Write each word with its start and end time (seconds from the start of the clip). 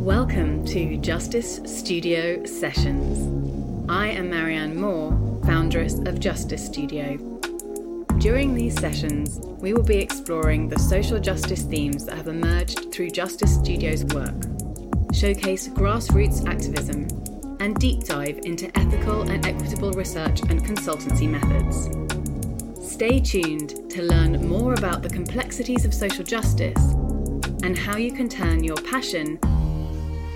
Welcome 0.00 0.64
to 0.68 0.96
Justice 0.96 1.60
Studio 1.66 2.42
Sessions. 2.46 3.90
I 3.90 4.08
am 4.08 4.30
Marianne 4.30 4.80
Moore, 4.80 5.12
foundress 5.44 5.98
of 5.98 6.20
Justice 6.20 6.64
Studio. 6.64 7.18
During 8.16 8.54
these 8.54 8.80
sessions, 8.80 9.40
we 9.60 9.74
will 9.74 9.82
be 9.82 9.98
exploring 9.98 10.70
the 10.70 10.78
social 10.78 11.20
justice 11.20 11.64
themes 11.64 12.06
that 12.06 12.16
have 12.16 12.28
emerged 12.28 12.90
through 12.90 13.10
Justice 13.10 13.56
Studio's 13.56 14.06
work, 14.06 14.42
showcase 15.12 15.68
grassroots 15.68 16.46
activism, 16.48 17.08
and 17.60 17.78
deep 17.78 18.04
dive 18.04 18.38
into 18.44 18.74
ethical 18.78 19.28
and 19.28 19.44
equitable 19.44 19.92
research 19.92 20.40
and 20.48 20.64
consultancy 20.64 21.28
methods. 21.28 22.07
Stay 22.98 23.20
tuned 23.20 23.88
to 23.88 24.02
learn 24.02 24.44
more 24.48 24.74
about 24.74 25.04
the 25.04 25.08
complexities 25.08 25.84
of 25.84 25.94
social 25.94 26.24
justice 26.24 26.94
and 27.62 27.78
how 27.78 27.96
you 27.96 28.10
can 28.10 28.28
turn 28.28 28.64
your 28.64 28.74
passion 28.74 29.38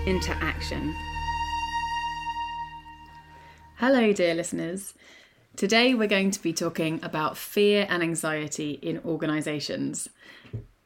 into 0.07 0.31
action. 0.41 0.95
Hello, 3.79 4.13
dear 4.13 4.37
listeners. 4.37 4.95
Today 5.57 5.95
we're 5.95 6.07
going 6.07 6.31
to 6.31 6.41
be 6.41 6.53
talking 6.53 7.01
about 7.03 7.37
fear 7.37 7.85
and 7.91 8.01
anxiety 8.01 8.79
in 8.81 9.01
organisations. 9.05 10.09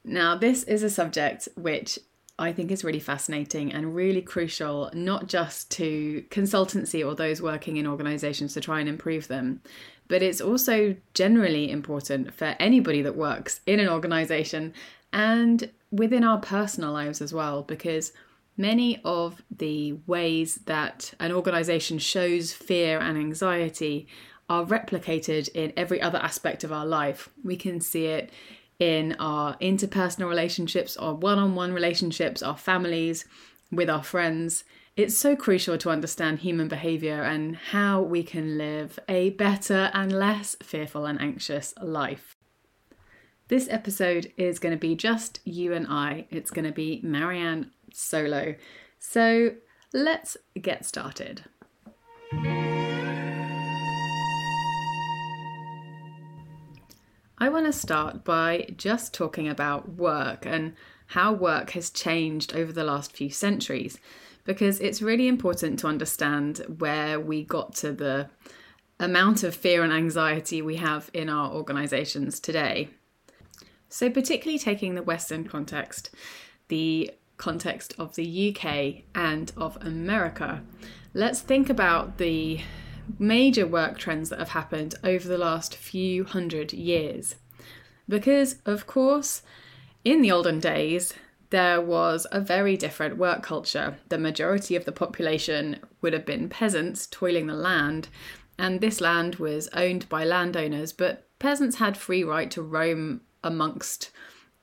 Now, 0.03 0.35
this 0.35 0.63
is 0.63 0.83
a 0.83 0.89
subject 0.89 1.47
which 1.57 1.99
I 2.39 2.53
think 2.53 2.71
is 2.71 2.85
really 2.85 3.01
fascinating 3.01 3.71
and 3.71 3.95
really 3.95 4.23
crucial, 4.23 4.91
not 4.95 5.27
just 5.27 5.71
to 5.73 6.25
consultancy 6.31 7.07
or 7.07 7.15
those 7.15 7.43
working 7.43 7.77
in 7.77 7.87
organisations 7.87 8.55
to 8.55 8.63
try 8.63 8.81
and 8.81 8.89
improve 8.89 9.29
them, 9.29 9.61
but 10.09 10.23
it's 10.23 10.41
also 10.41 10.97
generally 11.15 11.71
important 11.71 12.33
for 12.35 12.57
anybody 12.59 13.03
that 13.03 13.17
works 13.17 13.61
in 13.67 13.81
an 13.81 13.89
organisation 13.89 14.73
and 15.13 15.71
within 15.91 16.25
our 16.25 16.39
personal 16.39 16.93
lives 16.93 17.21
as 17.21 17.33
well, 17.33 17.63
because 17.63 18.13
many 18.57 19.01
of 19.05 19.43
the 19.51 19.93
ways 20.07 20.57
that 20.67 21.15
an 21.21 21.33
organisation 21.33 21.99
shows 21.99 22.53
fear 22.53 22.99
and 22.99 23.19
anxiety 23.19 24.07
are 24.49 24.65
replicated 24.65 25.49
in 25.55 25.73
every 25.77 26.01
other 26.01 26.19
aspect 26.19 26.65
of 26.65 26.73
our 26.73 26.87
life. 26.87 27.29
We 27.45 27.57
can 27.57 27.81
see 27.81 28.07
it 28.07 28.31
in 28.79 29.17
our 29.19 29.57
interpersonal 29.59 30.29
relationships, 30.29 30.97
our 30.97 31.15
one 31.15 31.39
on 31.39 31.55
one 31.55 31.73
relationships, 31.73 32.43
our 32.43 32.57
families, 32.57 33.25
with 33.73 33.91
our 33.91 34.03
friends. 34.03 34.65
It's 34.97 35.15
so 35.15 35.37
crucial 35.37 35.77
to 35.77 35.91
understand 35.91 36.39
human 36.39 36.69
behaviour 36.69 37.23
and 37.23 37.55
how 37.55 38.01
we 38.01 38.23
can 38.23 38.57
live 38.57 38.99
a 39.11 39.29
better 39.29 39.91
and 39.93 40.11
less 40.11 40.57
fearful 40.63 41.05
and 41.05 41.21
anxious 41.21 41.75
life. 41.83 42.35
This 43.49 43.69
episode 43.71 44.33
is 44.39 44.59
going 44.59 44.73
to 44.73 44.81
be 44.81 44.95
just 44.95 45.41
you 45.45 45.75
and 45.75 45.87
I. 45.87 46.25
It's 46.31 46.51
going 46.51 46.65
to 46.65 46.73
be 46.73 47.03
Marianne 47.05 47.73
solo. 47.93 48.55
So 48.99 49.57
let's 49.93 50.39
get 50.59 50.87
started. 50.87 51.45
I 57.39 57.51
want 57.51 57.67
to 57.67 57.73
start 57.75 58.25
by 58.25 58.71
just 58.79 59.13
talking 59.13 59.47
about 59.47 59.91
work 59.91 60.47
and 60.47 60.73
how 61.09 61.33
work 61.33 61.71
has 61.71 61.91
changed 61.91 62.55
over 62.55 62.73
the 62.73 62.85
last 62.85 63.13
few 63.13 63.31
centuries 63.31 63.99
because 64.45 64.81
it's 64.81 65.03
really 65.03 65.29
important 65.29 65.79
to 65.81 65.89
understand 65.89 66.59
where 66.79 67.21
we 67.21 67.43
got 67.43 67.75
to 67.75 67.93
the 67.93 68.29
amount 68.99 69.43
of 69.43 69.55
fear 69.55 69.83
and 69.83 69.93
anxiety 69.93 70.63
we 70.63 70.77
have 70.77 71.11
in 71.13 71.29
our 71.29 71.53
organisations 71.53 72.41
today. 72.41 72.89
So, 73.89 74.09
particularly 74.09 74.59
taking 74.59 74.95
the 74.95 75.03
Western 75.03 75.45
context, 75.45 76.11
the 76.69 77.11
context 77.37 77.95
of 77.99 78.15
the 78.15 78.55
UK 78.55 79.05
and 79.15 79.53
of 79.57 79.77
America, 79.85 80.63
let's 81.13 81.41
think 81.41 81.69
about 81.69 82.19
the 82.19 82.61
major 83.19 83.67
work 83.67 83.99
trends 83.99 84.31
that 84.31 84.39
have 84.39 84.51
happened 84.51 84.95
over 85.05 85.29
the 85.29 85.39
last 85.39 85.77
few 85.77 86.25
hundred 86.25 86.73
years. 86.73 87.37
Because, 88.09 88.57
of 88.65 88.87
course, 88.87 89.43
in 90.07 90.23
the 90.23 90.31
olden 90.31 90.61
days, 90.61 91.15
there 91.51 91.81
was 91.81 92.29
a 92.31 92.41
very 92.41 92.77
different 92.77 93.17
work 93.17 93.43
culture. 93.43 93.97
The 94.09 94.19
majority 94.19 94.77
of 94.77 94.85
the 94.85 94.93
population 94.93 95.81
would 96.01 96.13
have 96.13 96.25
been 96.25 96.49
peasants 96.49 97.09
toiling 97.09 97.49
the 97.49 97.55
land, 97.55 98.09
and 98.57 98.81
this 98.81 99.01
land 99.01 99.35
was 99.37 99.69
owned 99.73 100.09
by 100.09 100.23
landowners, 100.25 100.93
but 100.93 101.29
peasants 101.41 101.79
had 101.79 101.97
free 101.97 102.23
right 102.23 102.49
to 102.53 102.63
roam 102.63 103.23
amongst 103.43 104.13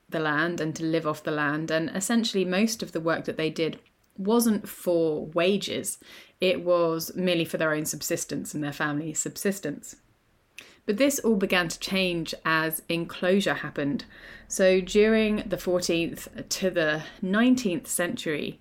the 0.08 0.18
land 0.18 0.62
and 0.62 0.74
to 0.76 0.82
live 0.82 1.06
off 1.06 1.22
the 1.22 1.30
land, 1.30 1.70
and 1.70 1.90
essentially 1.90 2.46
most 2.46 2.82
of 2.82 2.92
the 2.92 3.00
work 3.00 3.26
that 3.26 3.36
they 3.36 3.50
did 3.50 3.78
wasn't 4.16 4.66
for 4.66 5.26
wages, 5.26 5.98
it 6.40 6.64
was 6.64 7.14
merely 7.14 7.44
for 7.44 7.58
their 7.58 7.74
own 7.74 7.84
subsistence 7.84 8.54
and 8.54 8.64
their 8.64 8.72
family's 8.72 9.18
subsistence. 9.18 9.96
But 10.86 10.98
this 10.98 11.18
all 11.18 11.36
began 11.36 11.68
to 11.68 11.78
change 11.78 12.34
as 12.44 12.82
enclosure 12.88 13.54
happened. 13.54 14.04
So 14.48 14.80
during 14.80 15.36
the 15.46 15.56
14th 15.56 16.48
to 16.48 16.70
the 16.70 17.02
19th 17.22 17.86
century, 17.86 18.60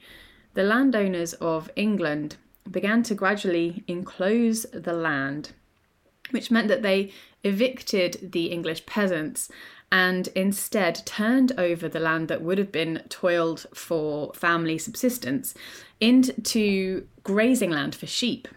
the 0.53 0.63
landowners 0.63 1.33
of 1.33 1.69
England 1.75 2.37
began 2.69 3.03
to 3.03 3.15
gradually 3.15 3.83
enclose 3.87 4.65
the 4.71 4.93
land, 4.93 5.51
which 6.31 6.49
meant 6.49 6.69
that 6.69 6.81
they 6.81 7.11
evicted 7.43 8.31
the 8.31 8.45
English 8.45 8.85
peasants 8.85 9.49
and 9.91 10.29
instead 10.29 11.05
turned 11.05 11.51
over 11.57 11.87
the 11.87 11.99
land 11.99 12.27
that 12.27 12.41
would 12.41 12.57
have 12.57 12.71
been 12.71 13.03
toiled 13.09 13.65
for 13.75 14.33
family 14.33 14.77
subsistence 14.77 15.53
into 15.99 17.05
grazing 17.23 17.69
land 17.69 17.93
for 17.93 18.07
sheep. 18.07 18.47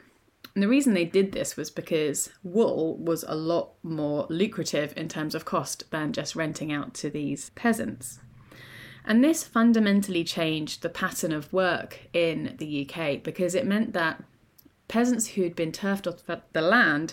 And 0.56 0.62
the 0.62 0.68
reason 0.68 0.94
they 0.94 1.04
did 1.04 1.32
this 1.32 1.54
was 1.54 1.70
because 1.70 2.30
wool 2.42 2.96
was 2.96 3.26
a 3.28 3.34
lot 3.34 3.72
more 3.82 4.26
lucrative 4.30 4.94
in 4.96 5.06
terms 5.06 5.34
of 5.34 5.44
cost 5.44 5.90
than 5.90 6.14
just 6.14 6.34
renting 6.34 6.72
out 6.72 6.94
to 6.94 7.10
these 7.10 7.50
peasants. 7.50 8.20
And 9.04 9.22
this 9.22 9.44
fundamentally 9.44 10.24
changed 10.24 10.80
the 10.80 10.88
pattern 10.88 11.30
of 11.30 11.52
work 11.52 12.08
in 12.14 12.54
the 12.56 12.88
UK 12.88 13.22
because 13.22 13.54
it 13.54 13.66
meant 13.66 13.92
that 13.92 14.24
peasants 14.88 15.26
who 15.26 15.42
had 15.42 15.54
been 15.54 15.72
turfed 15.72 16.06
off 16.06 16.22
the 16.54 16.62
land 16.62 17.12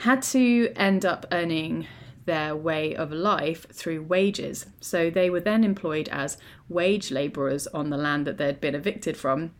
had 0.00 0.20
to 0.24 0.70
end 0.76 1.06
up 1.06 1.24
earning 1.32 1.86
their 2.26 2.54
way 2.54 2.94
of 2.94 3.10
life 3.10 3.66
through 3.72 4.02
wages. 4.02 4.66
So 4.82 5.08
they 5.08 5.30
were 5.30 5.40
then 5.40 5.64
employed 5.64 6.10
as 6.10 6.36
wage 6.68 7.10
labourers 7.10 7.66
on 7.68 7.88
the 7.88 7.96
land 7.96 8.26
that 8.26 8.36
they'd 8.36 8.60
been 8.60 8.74
evicted 8.74 9.16
from, 9.16 9.52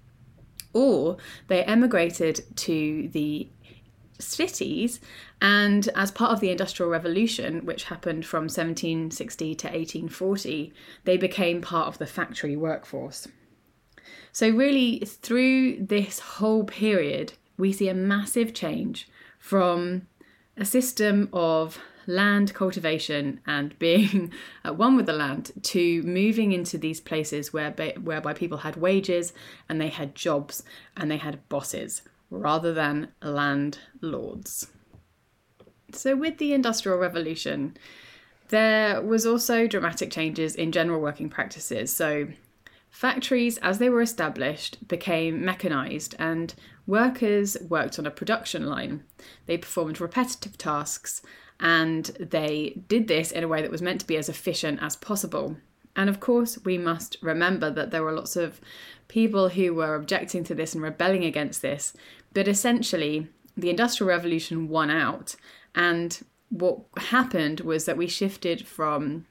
or 0.76 1.16
they 1.48 1.64
emigrated 1.64 2.44
to 2.54 3.08
the 3.08 3.48
cities 4.18 5.00
and 5.40 5.88
as 5.94 6.10
part 6.10 6.32
of 6.32 6.40
the 6.40 6.50
industrial 6.50 6.90
revolution 6.90 7.64
which 7.64 7.84
happened 7.84 8.24
from 8.24 8.44
1760 8.44 9.54
to 9.54 9.66
1840 9.66 10.72
they 11.04 11.16
became 11.16 11.60
part 11.60 11.88
of 11.88 11.98
the 11.98 12.06
factory 12.06 12.56
workforce. 12.56 13.26
So 14.32 14.50
really 14.50 15.00
through 15.00 15.84
this 15.86 16.18
whole 16.18 16.64
period 16.64 17.32
we 17.56 17.72
see 17.72 17.88
a 17.88 17.94
massive 17.94 18.52
change 18.52 19.08
from 19.38 20.06
a 20.56 20.64
system 20.64 21.28
of 21.32 21.78
land 22.06 22.54
cultivation 22.54 23.40
and 23.46 23.78
being 23.78 24.32
at 24.64 24.76
one 24.76 24.96
with 24.96 25.06
the 25.06 25.12
land 25.12 25.52
to 25.62 26.02
moving 26.02 26.52
into 26.52 26.78
these 26.78 27.00
places 27.00 27.52
where 27.52 27.72
whereby 28.00 28.32
people 28.32 28.58
had 28.58 28.76
wages 28.76 29.32
and 29.68 29.80
they 29.80 29.88
had 29.88 30.14
jobs 30.14 30.62
and 30.96 31.10
they 31.10 31.16
had 31.16 31.48
bosses 31.48 32.02
rather 32.30 32.72
than 32.72 33.08
landlords. 33.22 34.68
So 35.92 36.16
with 36.16 36.38
the 36.38 36.52
industrial 36.52 36.98
revolution 36.98 37.76
there 38.48 39.02
was 39.02 39.26
also 39.26 39.66
dramatic 39.66 40.10
changes 40.12 40.54
in 40.54 40.70
general 40.70 41.00
working 41.00 41.28
practices. 41.28 41.92
So 41.92 42.28
Factories, 42.96 43.58
as 43.58 43.78
they 43.78 43.90
were 43.90 44.00
established, 44.00 44.88
became 44.88 45.44
mechanised 45.44 46.14
and 46.18 46.54
workers 46.86 47.54
worked 47.68 47.98
on 47.98 48.06
a 48.06 48.10
production 48.10 48.64
line. 48.64 49.04
They 49.44 49.58
performed 49.58 50.00
repetitive 50.00 50.56
tasks 50.56 51.20
and 51.60 52.04
they 52.20 52.82
did 52.88 53.08
this 53.08 53.30
in 53.32 53.44
a 53.44 53.48
way 53.48 53.62
that 53.62 53.70
was 53.70 53.82
meant 53.82 54.00
to 54.00 54.06
be 54.06 54.16
as 54.16 54.28
efficient 54.28 54.82
as 54.82 54.96
possible. 54.96 55.56
And 55.94 56.10
of 56.10 56.20
course, 56.20 56.58
we 56.64 56.76
must 56.76 57.16
remember 57.22 57.70
that 57.70 57.90
there 57.90 58.02
were 58.02 58.12
lots 58.12 58.36
of 58.36 58.60
people 59.08 59.48
who 59.50 59.72
were 59.72 59.94
objecting 59.94 60.44
to 60.44 60.54
this 60.54 60.74
and 60.74 60.82
rebelling 60.82 61.24
against 61.24 61.62
this, 61.62 61.94
but 62.34 62.48
essentially, 62.48 63.28
the 63.56 63.70
Industrial 63.70 64.08
Revolution 64.08 64.68
won 64.68 64.90
out. 64.90 65.36
And 65.74 66.22
what 66.50 66.80
happened 66.98 67.60
was 67.60 67.86
that 67.86 67.96
we 67.96 68.06
shifted 68.06 68.66
from 68.66 69.26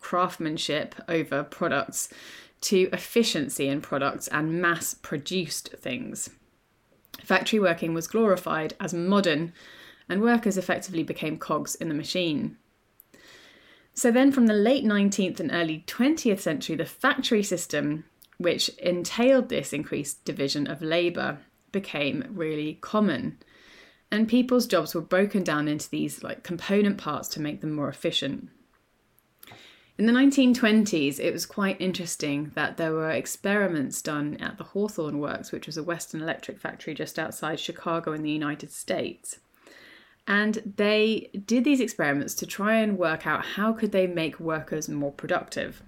craftsmanship 0.00 0.94
over 1.08 1.42
products 1.42 2.08
to 2.60 2.88
efficiency 2.92 3.68
in 3.68 3.80
products 3.80 4.28
and 4.28 4.60
mass 4.60 4.94
produced 4.94 5.70
things. 5.78 6.30
Factory 7.22 7.58
working 7.58 7.94
was 7.94 8.06
glorified 8.06 8.74
as 8.78 8.94
modern 8.94 9.52
and 10.08 10.20
workers 10.20 10.56
effectively 10.58 11.02
became 11.02 11.38
cogs 11.38 11.74
in 11.74 11.88
the 11.88 11.94
machine. 11.94 12.56
So 13.94 14.10
then, 14.10 14.32
from 14.32 14.46
the 14.46 14.54
late 14.54 14.84
19th 14.84 15.38
and 15.38 15.52
early 15.52 15.84
20th 15.86 16.40
century, 16.40 16.74
the 16.74 16.84
factory 16.84 17.42
system, 17.42 18.04
which 18.38 18.68
entailed 18.70 19.48
this 19.48 19.72
increased 19.72 20.24
division 20.24 20.66
of 20.66 20.82
labour, 20.82 21.38
became 21.70 22.24
really 22.30 22.78
common. 22.80 23.38
And 24.10 24.28
people's 24.28 24.66
jobs 24.66 24.94
were 24.94 25.00
broken 25.00 25.44
down 25.44 25.68
into 25.68 25.88
these 25.88 26.22
like 26.22 26.42
component 26.42 26.98
parts 26.98 27.28
to 27.28 27.40
make 27.40 27.60
them 27.60 27.72
more 27.72 27.88
efficient. 27.88 28.48
In 29.96 30.06
the 30.06 30.12
1920s, 30.12 31.20
it 31.20 31.32
was 31.32 31.46
quite 31.46 31.80
interesting 31.80 32.50
that 32.56 32.76
there 32.76 32.92
were 32.92 33.10
experiments 33.10 34.02
done 34.02 34.36
at 34.38 34.58
the 34.58 34.64
Hawthorne 34.64 35.20
Works, 35.20 35.52
which 35.52 35.66
was 35.66 35.76
a 35.76 35.84
Western 35.84 36.20
electric 36.20 36.58
factory 36.58 36.94
just 36.94 37.16
outside 37.16 37.60
Chicago 37.60 38.12
in 38.12 38.24
the 38.24 38.30
United 38.30 38.72
States. 38.72 39.38
And 40.26 40.74
they 40.76 41.30
did 41.46 41.64
these 41.64 41.80
experiments 41.80 42.34
to 42.36 42.46
try 42.46 42.76
and 42.76 42.98
work 42.98 43.26
out 43.26 43.44
how 43.44 43.72
could 43.72 43.92
they 43.92 44.06
make 44.06 44.40
workers 44.40 44.88
more 44.88 45.12
productive. 45.12 45.82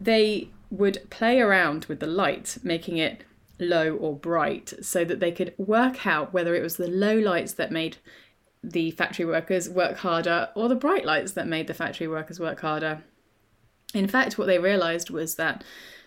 They 0.00 0.50
would 0.70 1.08
play 1.10 1.40
around 1.40 1.86
with 1.86 2.00
the 2.00 2.06
light, 2.06 2.58
making 2.62 2.98
it 2.98 3.24
low 3.58 3.94
or 3.96 4.14
bright, 4.14 4.72
so 4.82 5.04
that 5.04 5.20
they 5.20 5.32
could 5.32 5.54
work 5.56 6.06
out 6.06 6.32
whether 6.32 6.54
it 6.54 6.62
was 6.62 6.76
the 6.76 6.88
low 6.88 7.18
lights 7.18 7.52
that 7.54 7.72
made 7.72 7.96
the 8.62 8.90
factory 8.92 9.26
workers 9.26 9.68
work 9.68 9.98
harder 9.98 10.48
or 10.54 10.68
the 10.68 10.74
bright 10.74 11.04
lights 11.04 11.32
that 11.32 11.46
made 11.46 11.66
the 11.66 11.74
factory 11.74 12.08
workers 12.08 12.40
work 12.40 12.60
harder. 12.60 13.04
In 13.92 14.08
fact, 14.08 14.38
what 14.38 14.46
they 14.46 14.58
realized 14.58 15.10
was 15.10 15.34
that 15.36 15.62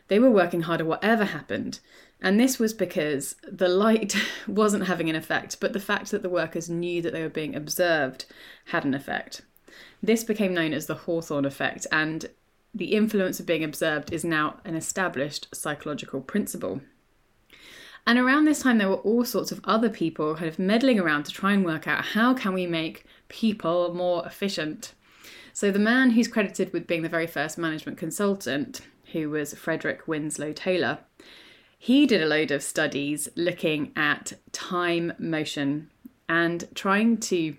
they 0.07 0.19
were 0.19 0.31
working 0.31 0.61
harder 0.61 0.85
whatever 0.85 1.25
happened. 1.25 1.79
And 2.21 2.39
this 2.39 2.57
was 2.57 2.73
because 2.73 3.35
the 3.43 3.67
light 3.67 4.15
wasn't 4.47 4.87
having 4.87 5.09
an 5.09 5.15
effect, 5.15 5.59
but 5.59 5.73
the 5.73 5.79
fact 5.79 6.11
that 6.11 6.23
the 6.23 6.29
workers 6.29 6.69
knew 6.69 7.01
that 7.01 7.13
they 7.13 7.21
were 7.21 7.29
being 7.29 7.55
observed 7.55 8.25
had 8.65 8.85
an 8.85 8.93
effect. 8.93 9.41
This 10.01 10.23
became 10.23 10.53
known 10.53 10.73
as 10.73 10.87
the 10.87 10.95
Hawthorne 10.95 11.45
effect, 11.45 11.85
and 11.91 12.29
the 12.73 12.93
influence 12.93 13.39
of 13.39 13.45
being 13.45 13.63
observed 13.63 14.11
is 14.11 14.23
now 14.23 14.59
an 14.65 14.75
established 14.75 15.47
psychological 15.53 16.21
principle. 16.21 16.81
And 18.05 18.17
around 18.17 18.45
this 18.45 18.61
time, 18.61 18.77
there 18.77 18.89
were 18.89 18.95
all 18.95 19.25
sorts 19.25 19.51
of 19.51 19.59
other 19.65 19.89
people 19.89 20.35
kind 20.35 20.47
of 20.47 20.59
meddling 20.59 20.99
around 20.99 21.23
to 21.23 21.31
try 21.31 21.53
and 21.53 21.65
work 21.65 21.87
out 21.87 22.05
how 22.05 22.33
can 22.33 22.53
we 22.53 22.65
make 22.65 23.05
people 23.27 23.93
more 23.93 24.25
efficient. 24.25 24.93
So 25.51 25.71
the 25.71 25.79
man 25.79 26.11
who's 26.11 26.27
credited 26.27 26.71
with 26.71 26.87
being 26.87 27.01
the 27.01 27.09
very 27.09 27.27
first 27.27 27.57
management 27.57 27.97
consultant, 27.97 28.81
who 29.11 29.29
was 29.29 29.53
Frederick 29.55 30.07
Winslow 30.07 30.53
Taylor, 30.53 30.99
he 31.77 32.05
did 32.05 32.21
a 32.21 32.27
load 32.27 32.51
of 32.51 32.63
studies 32.63 33.29
looking 33.35 33.91
at 33.95 34.33
time 34.51 35.13
motion 35.19 35.89
and 36.27 36.67
trying 36.73 37.17
to 37.17 37.55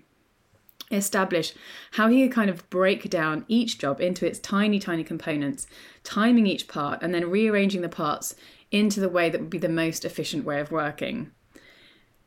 establish 0.91 1.53
how 1.91 2.07
he 2.09 2.23
could 2.23 2.35
kind 2.35 2.49
of 2.49 2.69
break 2.69 3.09
down 3.09 3.45
each 3.47 3.77
job 3.77 4.01
into 4.01 4.25
its 4.25 4.39
tiny, 4.39 4.79
tiny 4.79 5.03
components, 5.03 5.67
timing 6.03 6.47
each 6.47 6.67
part, 6.67 7.01
and 7.01 7.13
then 7.13 7.29
rearranging 7.29 7.81
the 7.81 7.89
parts 7.89 8.35
into 8.71 8.99
the 8.99 9.09
way 9.09 9.29
that 9.29 9.39
would 9.39 9.49
be 9.49 9.57
the 9.57 9.69
most 9.69 10.03
efficient 10.03 10.45
way 10.45 10.59
of 10.59 10.71
working. 10.71 11.31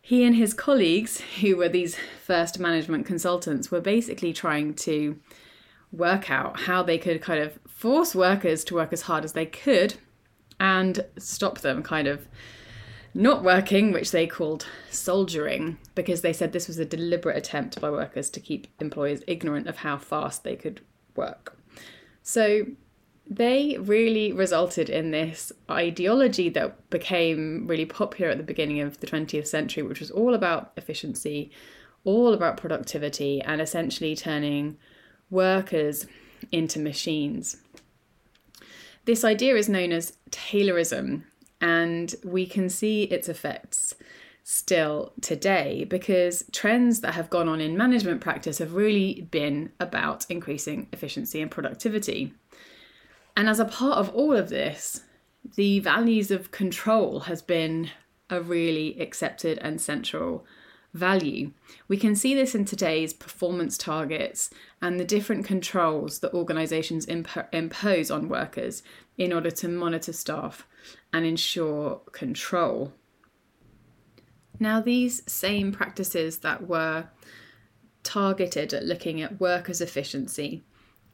He 0.01 0.25
and 0.25 0.35
his 0.35 0.55
colleagues, 0.55 1.21
who 1.41 1.57
were 1.57 1.69
these 1.69 1.97
first 2.25 2.59
management 2.59 3.07
consultants, 3.07 3.71
were 3.71 3.81
basically 3.81 4.33
trying 4.33 4.75
to 4.75 5.19
work 5.93 6.31
out 6.31 6.61
how 6.61 6.83
they 6.83 6.99
could 6.99 7.21
kind 7.21 7.41
of 7.41 7.59
force 7.69 8.15
workers 8.15 8.65
to 8.65 8.75
work 8.75 8.93
as 8.93 9.03
hard 9.03 9.25
as 9.25 9.35
they 9.35 9.47
could 9.47 9.95
and 10.63 11.05
stop 11.19 11.59
them 11.59 11.83
kind 11.83 12.07
of 12.07 12.29
not 13.15 13.43
working, 13.43 13.91
which 13.93 14.13
they 14.13 14.29
called 14.29 14.65
soldiering, 14.91 15.77
because 15.97 16.23
they 16.23 16.33
said 16.33 16.53
this 16.53 16.69
was 16.69 16.79
a 16.79 16.85
deliberate 16.85 17.37
attempt 17.37 17.81
by 17.81 17.91
workers 17.91 18.31
to 18.31 18.39
keep 18.39 18.69
employers 18.81 19.23
ignorant 19.27 19.67
of 19.67 19.79
how 19.79 19.99
fast 19.99 20.45
they 20.45 20.55
could 20.55 20.81
work. 21.17 21.59
So 22.23 22.65
they 23.27 23.77
really 23.81 24.33
resulted 24.33 24.89
in 24.89 25.11
this 25.11 25.51
ideology 25.69 26.49
that 26.51 26.89
became 26.91 27.67
really 27.67 27.85
popular 27.85 28.31
at 28.31 28.39
the 28.39 28.45
beginning 28.45 28.81
of 28.81 29.01
the 29.01 29.07
20th 29.09 29.49
century, 29.49 29.83
which 29.83 29.99
was 29.99 30.13
all 30.13 30.33
about 30.33 30.73
efficiency, 30.77 31.51
all 32.05 32.33
about 32.33 32.57
productivity, 32.57 33.43
and 33.43 33.61
essentially 33.61 34.15
turning 34.15 34.79
workers 35.29 36.07
into 36.53 36.79
machines. 36.79 37.57
This 39.05 39.25
idea 39.25 39.57
is 39.57 39.69
known 39.69 39.93
as 39.93 40.17
Taylorism, 40.31 41.25
and 41.61 42.15
we 42.25 42.47
can 42.47 42.69
see 42.69 43.05
its 43.05 43.29
effects 43.29 43.95
still 44.45 45.13
today 45.21 45.85
because 45.85 46.45
trends 46.53 47.01
that 47.01 47.15
have 47.15 47.31
gone 47.31 47.49
on 47.49 47.61
in 47.61 47.77
management 47.77 48.21
practice 48.21 48.59
have 48.59 48.75
really 48.75 49.29
been 49.31 49.71
about 49.79 50.27
increasing 50.29 50.89
efficiency 50.93 51.41
and 51.41 51.51
productivity. 51.51 52.33
And 53.37 53.49
as 53.49 53.61
a 53.61 53.65
part 53.65 53.99
of 53.99 54.11
all 54.11 54.37
of 54.37 54.49
this, 54.49 55.03
the 55.57 55.81
values 55.81 56.31
of 56.31 56.51
control 56.51 57.21
has 57.21 57.43
been 57.43 57.91
a 58.31 58.41
really 58.41 59.01
accepted 59.01 59.59
and 59.59 59.81
central 59.81 60.45
value. 60.93 61.53
We 61.89 61.97
can 61.97 62.15
see 62.15 62.35
this 62.35 62.55
in 62.55 62.65
today's 62.65 63.13
performance 63.13 63.79
targets 63.79 64.51
and 64.81 64.99
the 65.01 65.05
different 65.05 65.47
controls 65.47 66.19
that 66.19 66.35
organisations 66.35 67.07
imp- 67.07 67.49
impose 67.53 68.11
on 68.11 68.29
workers 68.29 68.83
in 69.17 69.33
order 69.33 69.51
to 69.51 69.69
monitor 69.69 70.13
staff 70.13 70.67
and 71.13 71.25
ensure 71.25 72.01
control. 72.13 72.93
Now, 74.59 74.81
these 74.81 75.23
same 75.27 75.73
practices 75.73 76.39
that 76.39 76.69
were 76.69 77.09
targeted 78.03 78.75
at 78.75 78.85
looking 78.85 79.23
at 79.23 79.41
workers' 79.41 79.81
efficiency 79.81 80.63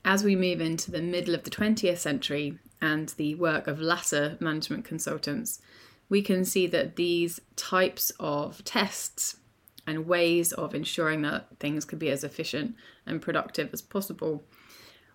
as 0.05 0.25
we 0.25 0.37
move 0.37 0.61
into 0.61 0.91
the 0.91 1.03
middle 1.03 1.35
of 1.35 1.45
the 1.45 1.51
20th 1.51 1.99
century 1.99 2.59
and 2.81 3.11
the 3.11 3.35
work 3.35 3.67
of 3.67 3.81
latter 3.81 4.37
management 4.41 4.85
consultants, 4.85 5.61
we 6.09 6.23
can 6.23 6.45
see 6.45 6.67
that 6.67 6.97
these 6.97 7.41
types 7.57 8.11
of 8.19 8.65
tests 8.65 9.37
and 9.89 10.07
ways 10.07 10.53
of 10.53 10.75
ensuring 10.75 11.23
that 11.23 11.47
things 11.59 11.85
could 11.85 11.99
be 11.99 12.11
as 12.11 12.23
efficient 12.23 12.77
and 13.07 13.23
productive 13.23 13.71
as 13.73 13.83
possible 13.83 14.45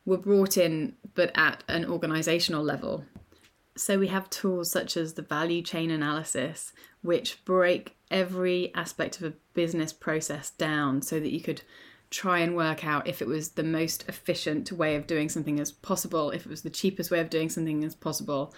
were 0.05 0.17
brought 0.17 0.57
in, 0.57 0.95
but 1.13 1.31
at 1.35 1.63
an 1.67 1.85
organizational 1.85 2.63
level. 2.63 3.05
So 3.77 3.97
we 3.97 4.07
have 4.07 4.29
tools 4.29 4.69
such 4.69 4.97
as 4.97 5.13
the 5.13 5.21
value 5.21 5.61
chain 5.61 5.91
analysis, 5.91 6.73
which 7.01 7.43
break 7.45 7.95
every 8.11 8.73
aspect 8.75 9.17
of 9.17 9.23
a 9.23 9.33
business 9.53 9.93
process 9.93 10.49
down 10.51 11.01
so 11.01 11.19
that 11.19 11.31
you 11.31 11.41
could 11.41 11.61
try 12.09 12.39
and 12.39 12.55
work 12.55 12.85
out 12.85 13.07
if 13.07 13.21
it 13.21 13.27
was 13.27 13.49
the 13.49 13.63
most 13.63 14.05
efficient 14.07 14.71
way 14.71 14.95
of 14.95 15.07
doing 15.07 15.29
something 15.29 15.59
as 15.59 15.71
possible, 15.71 16.29
if 16.31 16.45
it 16.45 16.49
was 16.49 16.61
the 16.61 16.69
cheapest 16.69 17.09
way 17.09 17.19
of 17.19 17.29
doing 17.29 17.49
something 17.49 17.83
as 17.83 17.95
possible, 17.95 18.53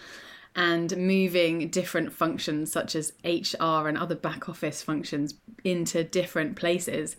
and 0.55 0.95
moving 0.95 1.67
different 1.69 2.13
functions 2.13 2.71
such 2.71 2.95
as 2.95 3.13
HR 3.24 3.88
and 3.88 3.97
other 3.97 4.15
back 4.15 4.47
office 4.47 4.81
functions 4.81 5.35
into 5.63 6.03
different 6.03 6.55
places, 6.55 7.17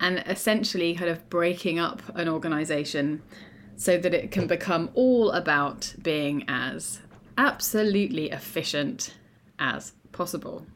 and 0.00 0.22
essentially 0.26 0.94
kind 0.94 1.10
of 1.10 1.28
breaking 1.28 1.78
up 1.78 2.02
an 2.16 2.28
organization 2.28 3.22
so 3.76 3.98
that 3.98 4.14
it 4.14 4.30
can 4.30 4.46
become 4.46 4.90
all 4.94 5.30
about 5.32 5.94
being 6.02 6.44
as 6.48 7.00
absolutely 7.36 8.30
efficient 8.30 9.14
as 9.58 9.92
possible. 10.12 10.66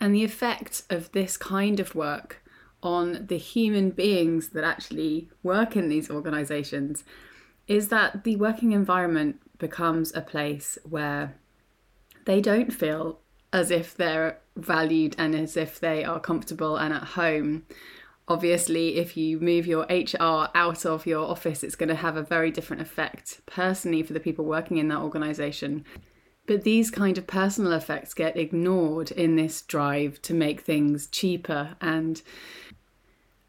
And 0.00 0.14
the 0.14 0.24
effect 0.24 0.84
of 0.90 1.10
this 1.12 1.36
kind 1.36 1.80
of 1.80 1.94
work 1.94 2.42
on 2.82 3.26
the 3.26 3.38
human 3.38 3.90
beings 3.90 4.50
that 4.50 4.64
actually 4.64 5.28
work 5.42 5.76
in 5.76 5.88
these 5.88 6.10
organizations 6.10 7.04
is 7.66 7.88
that 7.88 8.24
the 8.24 8.36
working 8.36 8.72
environment 8.72 9.40
becomes 9.58 10.14
a 10.14 10.20
place 10.20 10.78
where 10.88 11.34
they 12.24 12.40
don't 12.40 12.72
feel 12.72 13.20
as 13.52 13.70
if 13.70 13.96
they're 13.96 14.38
valued 14.56 15.14
and 15.18 15.34
as 15.34 15.56
if 15.56 15.80
they 15.80 16.04
are 16.04 16.20
comfortable 16.20 16.76
and 16.76 16.92
at 16.92 17.02
home. 17.02 17.64
Obviously, 18.26 18.96
if 18.96 19.16
you 19.16 19.40
move 19.40 19.66
your 19.66 19.86
HR 19.88 20.48
out 20.54 20.84
of 20.84 21.06
your 21.06 21.26
office, 21.26 21.64
it's 21.64 21.76
going 21.76 21.88
to 21.88 21.94
have 21.94 22.16
a 22.16 22.22
very 22.22 22.50
different 22.50 22.82
effect 22.82 23.40
personally 23.46 24.02
for 24.02 24.12
the 24.12 24.20
people 24.20 24.44
working 24.44 24.76
in 24.76 24.88
that 24.88 25.00
organization. 25.00 25.84
But 26.46 26.64
these 26.64 26.90
kind 26.90 27.16
of 27.16 27.26
personal 27.26 27.72
effects 27.72 28.14
get 28.14 28.36
ignored 28.36 29.10
in 29.10 29.36
this 29.36 29.62
drive 29.62 30.20
to 30.22 30.34
make 30.34 30.60
things 30.60 31.06
cheaper 31.06 31.76
and 31.80 32.20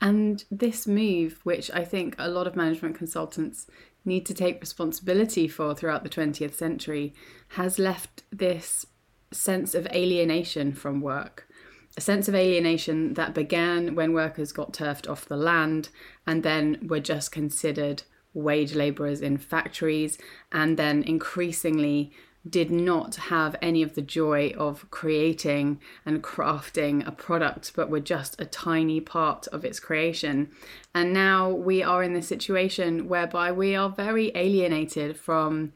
and 0.02 0.46
this 0.50 0.88
move, 0.88 1.42
which 1.44 1.70
I 1.72 1.84
think 1.84 2.16
a 2.18 2.30
lot 2.30 2.48
of 2.48 2.56
management 2.56 2.96
consultants 2.96 3.68
need 4.10 4.26
to 4.26 4.34
take 4.34 4.60
responsibility 4.60 5.48
for 5.48 5.74
throughout 5.74 6.04
the 6.04 6.10
20th 6.10 6.56
century, 6.56 7.14
has 7.50 7.80
left 7.80 8.24
this 8.32 8.86
sense 9.32 9.74
of 9.74 9.88
alienation 9.94 10.74
from 10.74 11.00
work. 11.00 11.48
A 11.96 12.02
sense 12.02 12.28
of 12.28 12.36
alienation 12.36 13.14
that 13.14 13.34
began 13.34 13.96
when 13.96 14.14
workers 14.14 14.52
got 14.52 14.74
turfed 14.74 15.08
off 15.08 15.26
the 15.26 15.38
land 15.38 15.90
and 16.28 16.44
then 16.44 16.80
were 16.88 17.00
just 17.00 17.32
considered 17.32 18.04
wage 18.34 18.76
labourers 18.76 19.22
in 19.22 19.38
factories, 19.38 20.18
and 20.52 20.78
then 20.78 21.02
increasingly 21.04 22.12
did 22.48 22.72
not 22.72 23.16
have 23.16 23.56
any 23.62 23.84
of 23.84 23.96
the 23.96 24.02
joy 24.02 24.54
of 24.58 24.90
creating 24.92 25.80
and 26.06 26.24
crafting 26.24 27.06
a 27.06 27.12
product, 27.12 27.74
but 27.76 27.90
were 27.90 28.00
just 28.00 28.40
a 28.40 28.46
tiny 28.46 29.02
part 29.02 29.48
of 29.48 29.66
its 29.66 29.80
creation. 29.80 30.50
And 30.96 31.14
now 31.14 31.50
we 31.50 31.84
are 31.84 32.02
in 32.02 32.14
this 32.14 32.28
situation 32.28 33.10
whereby 33.10 33.52
we 33.52 33.76
are 33.76 33.90
very 33.90 34.32
alienated 34.36 35.18
from 35.18 35.74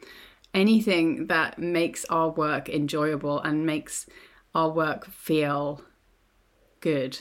anything 0.54 1.28
that 1.28 1.60
makes 1.60 2.06
our 2.06 2.30
work 2.30 2.70
enjoyable 2.70 3.40
and 3.40 3.66
makes 3.66 4.06
our 4.56 4.70
work 4.70 5.08
feel 5.08 5.82
good. 6.80 7.20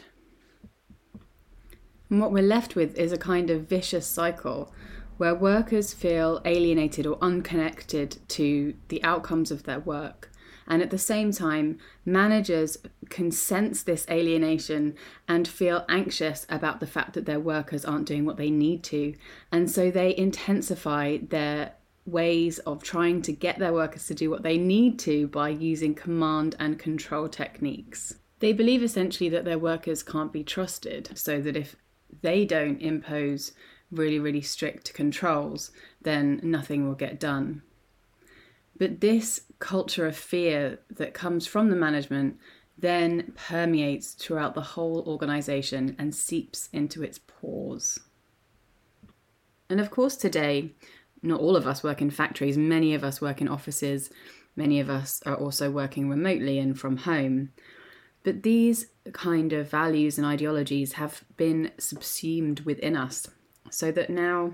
And 2.11 2.21
what 2.21 2.31
we're 2.31 2.43
left 2.43 2.77
with 2.77 2.97
is 2.97 3.11
a 3.11 3.19
kind 3.19 3.51
of 3.51 3.63
vicious 3.63 4.07
cycle 4.07 4.73
where 5.23 5.37
workers 5.37 5.95
feel 5.95 6.43
alienated 6.45 7.07
or 7.07 7.17
unconnected 7.23 8.19
to 8.27 8.75
the 8.89 9.01
outcomes 9.05 9.53
of 9.53 9.63
their 9.63 9.79
work. 9.79 10.29
And 10.67 10.83
at 10.83 10.91
the 10.91 10.99
same 10.99 11.31
time, 11.31 11.79
managers 12.05 12.77
can 13.09 13.31
sense 13.31 13.85
this 13.85 14.05
alienation 14.11 14.97
and 15.29 15.47
feel 15.47 15.85
anxious 15.89 16.45
about 16.49 16.81
the 16.81 16.89
fact 16.89 17.13
that 17.13 17.25
their 17.25 17.39
workers 17.39 17.85
aren't 17.85 18.09
doing 18.09 18.25
what 18.25 18.37
they 18.37 18.51
need 18.51 18.83
to. 18.83 19.15
And 19.53 19.71
so 19.71 19.93
they 19.93 20.13
intensify 20.17 21.19
their 21.19 21.75
ways 22.05 22.59
of 22.59 22.83
trying 22.83 23.23
to 23.23 23.33
get 23.33 23.61
their 23.61 23.73
workers 23.73 24.07
to 24.07 24.15
do 24.15 24.29
what 24.29 24.43
they 24.43 24.59
need 24.59 24.99
to 25.07 25.29
by 25.29 25.51
using 25.51 25.95
command 25.95 26.57
and 26.59 26.81
control 26.81 27.29
techniques. 27.29 28.17
They 28.41 28.53
believe 28.53 28.83
essentially 28.83 29.29
that 29.29 29.45
their 29.45 29.57
workers 29.57 30.03
can't 30.03 30.33
be 30.33 30.43
trusted, 30.43 31.17
so 31.17 31.41
that 31.43 31.57
if 31.57 31.77
they 32.23 32.45
don't 32.45 32.83
impose 32.83 33.53
really, 33.93 34.19
really 34.19 34.41
strict 34.41 34.95
controls, 34.95 35.71
then 36.01 36.41
nothing 36.43 36.87
will 36.87 36.95
get 36.95 37.21
done. 37.21 37.63
But 38.77 39.01
this 39.01 39.43
culture 39.59 40.07
of 40.07 40.17
fear 40.17 40.81
that 40.91 41.15
comes 41.15 41.47
from 41.47 41.71
the 41.71 41.77
management 41.77 42.39
then 42.77 43.33
permeates 43.37 44.13
throughout 44.13 44.55
the 44.55 44.61
whole 44.61 45.05
organization 45.07 45.95
and 45.99 46.15
seeps 46.15 46.69
into 46.73 47.03
its 47.03 47.19
pores. 47.19 48.01
And 49.69 49.81
of 49.81 49.91
course, 49.91 50.17
today, 50.17 50.73
not 51.23 51.41
all 51.41 51.55
of 51.55 51.67
us 51.67 51.85
work 51.85 52.03
in 52.03 52.11
factories, 52.11 52.59
many 52.59 52.95
of 52.95 53.05
us 53.05 53.21
work 53.21 53.41
in 53.41 53.49
offices, 53.49 54.11
many 54.57 54.81
of 54.81 54.91
us 54.91 55.23
are 55.25 55.37
also 55.37 55.71
working 55.71 56.09
remotely 56.09 56.59
and 56.59 56.79
from 56.79 56.97
home. 56.97 57.51
But 58.25 58.43
these 58.43 58.87
kind 59.13 59.53
of 59.53 59.71
values 59.71 60.19
and 60.19 60.27
ideologies 60.27 60.95
have 60.95 61.25
been 61.37 61.71
subsumed 61.79 62.61
within 62.61 62.97
us 62.97 63.29
so 63.73 63.91
that 63.93 64.11
now 64.11 64.53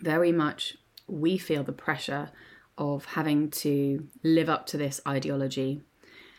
very 0.00 0.32
much 0.32 0.76
we 1.06 1.36
feel 1.36 1.62
the 1.62 1.72
pressure 1.72 2.30
of 2.78 3.04
having 3.04 3.50
to 3.50 4.08
live 4.22 4.48
up 4.48 4.66
to 4.66 4.76
this 4.76 5.00
ideology. 5.06 5.82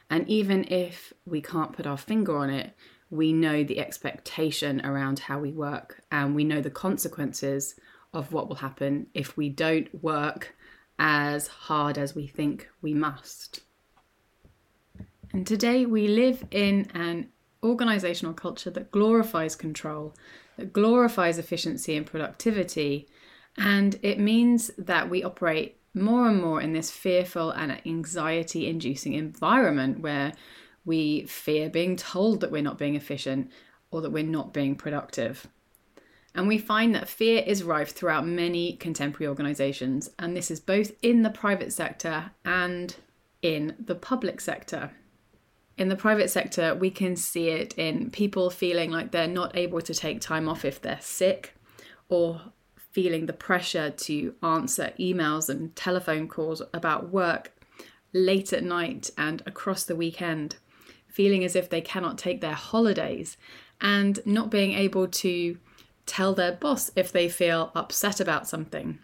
And 0.09 0.27
even 0.27 0.65
if 0.71 1.13
we 1.25 1.41
can't 1.41 1.73
put 1.73 1.85
our 1.85 1.97
finger 1.97 2.37
on 2.37 2.49
it, 2.49 2.75
we 3.09 3.31
know 3.31 3.63
the 3.63 3.79
expectation 3.79 4.83
around 4.85 5.19
how 5.19 5.39
we 5.39 5.51
work 5.51 6.01
and 6.11 6.35
we 6.35 6.43
know 6.43 6.61
the 6.61 6.69
consequences 6.69 7.75
of 8.13 8.31
what 8.31 8.47
will 8.47 8.55
happen 8.55 9.07
if 9.13 9.37
we 9.37 9.49
don't 9.49 10.03
work 10.03 10.55
as 10.97 11.47
hard 11.47 11.97
as 11.97 12.15
we 12.15 12.27
think 12.27 12.69
we 12.81 12.93
must. 12.93 13.61
And 15.31 15.45
today 15.45 15.85
we 15.85 16.07
live 16.07 16.45
in 16.51 16.87
an 16.93 17.29
organizational 17.63 18.33
culture 18.33 18.69
that 18.69 18.91
glorifies 18.91 19.55
control, 19.55 20.13
that 20.57 20.73
glorifies 20.73 21.37
efficiency 21.37 21.95
and 21.95 22.05
productivity, 22.05 23.07
and 23.57 23.99
it 24.01 24.19
means 24.19 24.71
that 24.77 25.09
we 25.09 25.23
operate 25.23 25.77
more 25.93 26.27
and 26.27 26.41
more 26.41 26.59
in 26.59 26.73
this 26.73 26.89
fearful 26.89 27.51
and 27.51 27.79
anxiety 27.85 28.67
inducing 28.67 29.13
environment 29.13 29.99
where 29.99 30.33
we 30.85 31.23
fear 31.25 31.69
being 31.69 31.95
told 31.95 32.41
that 32.41 32.51
we're 32.51 32.61
not 32.61 32.77
being 32.77 32.95
efficient 32.95 33.51
or 33.91 34.01
that 34.01 34.11
we're 34.11 34.23
not 34.23 34.53
being 34.53 34.75
productive. 34.75 35.47
And 36.35 36.47
we 36.47 36.57
find 36.57 36.95
that 36.95 37.07
fear 37.07 37.43
is 37.45 37.63
rife 37.63 37.91
throughout 37.91 38.25
many 38.25 38.73
contemporary 38.77 39.27
organisations, 39.27 40.09
and 40.17 40.35
this 40.35 40.49
is 40.49 40.59
both 40.59 40.91
in 41.03 41.21
the 41.21 41.29
private 41.29 41.71
sector 41.71 42.31
and 42.43 42.95
in 43.43 43.75
the 43.77 43.95
public 43.95 44.41
sector. 44.41 44.91
In 45.77 45.89
the 45.89 45.95
private 45.95 46.29
sector, 46.29 46.75
we 46.75 46.91
can 46.91 47.15
see 47.15 47.49
it 47.49 47.73
in 47.77 48.11
people 48.11 48.49
feeling 48.49 48.91
like 48.91 49.11
they're 49.11 49.27
not 49.27 49.57
able 49.57 49.81
to 49.81 49.93
take 49.93 50.21
time 50.21 50.47
off 50.47 50.65
if 50.65 50.81
they're 50.81 51.01
sick, 51.01 51.55
or 52.09 52.41
feeling 52.91 53.25
the 53.25 53.33
pressure 53.33 53.89
to 53.89 54.35
answer 54.43 54.93
emails 54.99 55.49
and 55.49 55.75
telephone 55.75 56.27
calls 56.27 56.61
about 56.73 57.09
work 57.09 57.51
late 58.13 58.53
at 58.53 58.63
night 58.63 59.09
and 59.17 59.41
across 59.47 59.83
the 59.83 59.95
weekend, 59.95 60.57
feeling 61.07 61.43
as 61.43 61.55
if 61.55 61.69
they 61.69 61.81
cannot 61.81 62.19
take 62.19 62.41
their 62.41 62.53
holidays, 62.53 63.35
and 63.81 64.19
not 64.25 64.51
being 64.51 64.73
able 64.73 65.07
to 65.07 65.57
tell 66.05 66.35
their 66.35 66.51
boss 66.51 66.91
if 66.95 67.11
they 67.11 67.27
feel 67.27 67.71
upset 67.73 68.19
about 68.19 68.47
something. 68.47 68.99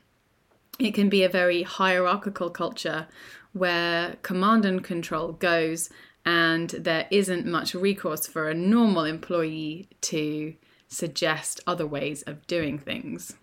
It 0.77 0.93
can 0.93 1.09
be 1.09 1.23
a 1.23 1.29
very 1.29 1.63
hierarchical 1.63 2.51
culture 2.51 3.07
where 3.53 4.17
command 4.21 4.65
and 4.65 4.83
control 4.83 5.33
goes, 5.33 5.89
and 6.25 6.69
there 6.71 7.07
isn't 7.11 7.45
much 7.45 7.73
recourse 7.73 8.27
for 8.27 8.49
a 8.49 8.53
normal 8.53 9.05
employee 9.05 9.89
to 10.01 10.55
suggest 10.87 11.61
other 11.65 11.87
ways 11.87 12.21
of 12.23 12.45
doing 12.47 12.77
things. 12.77 13.35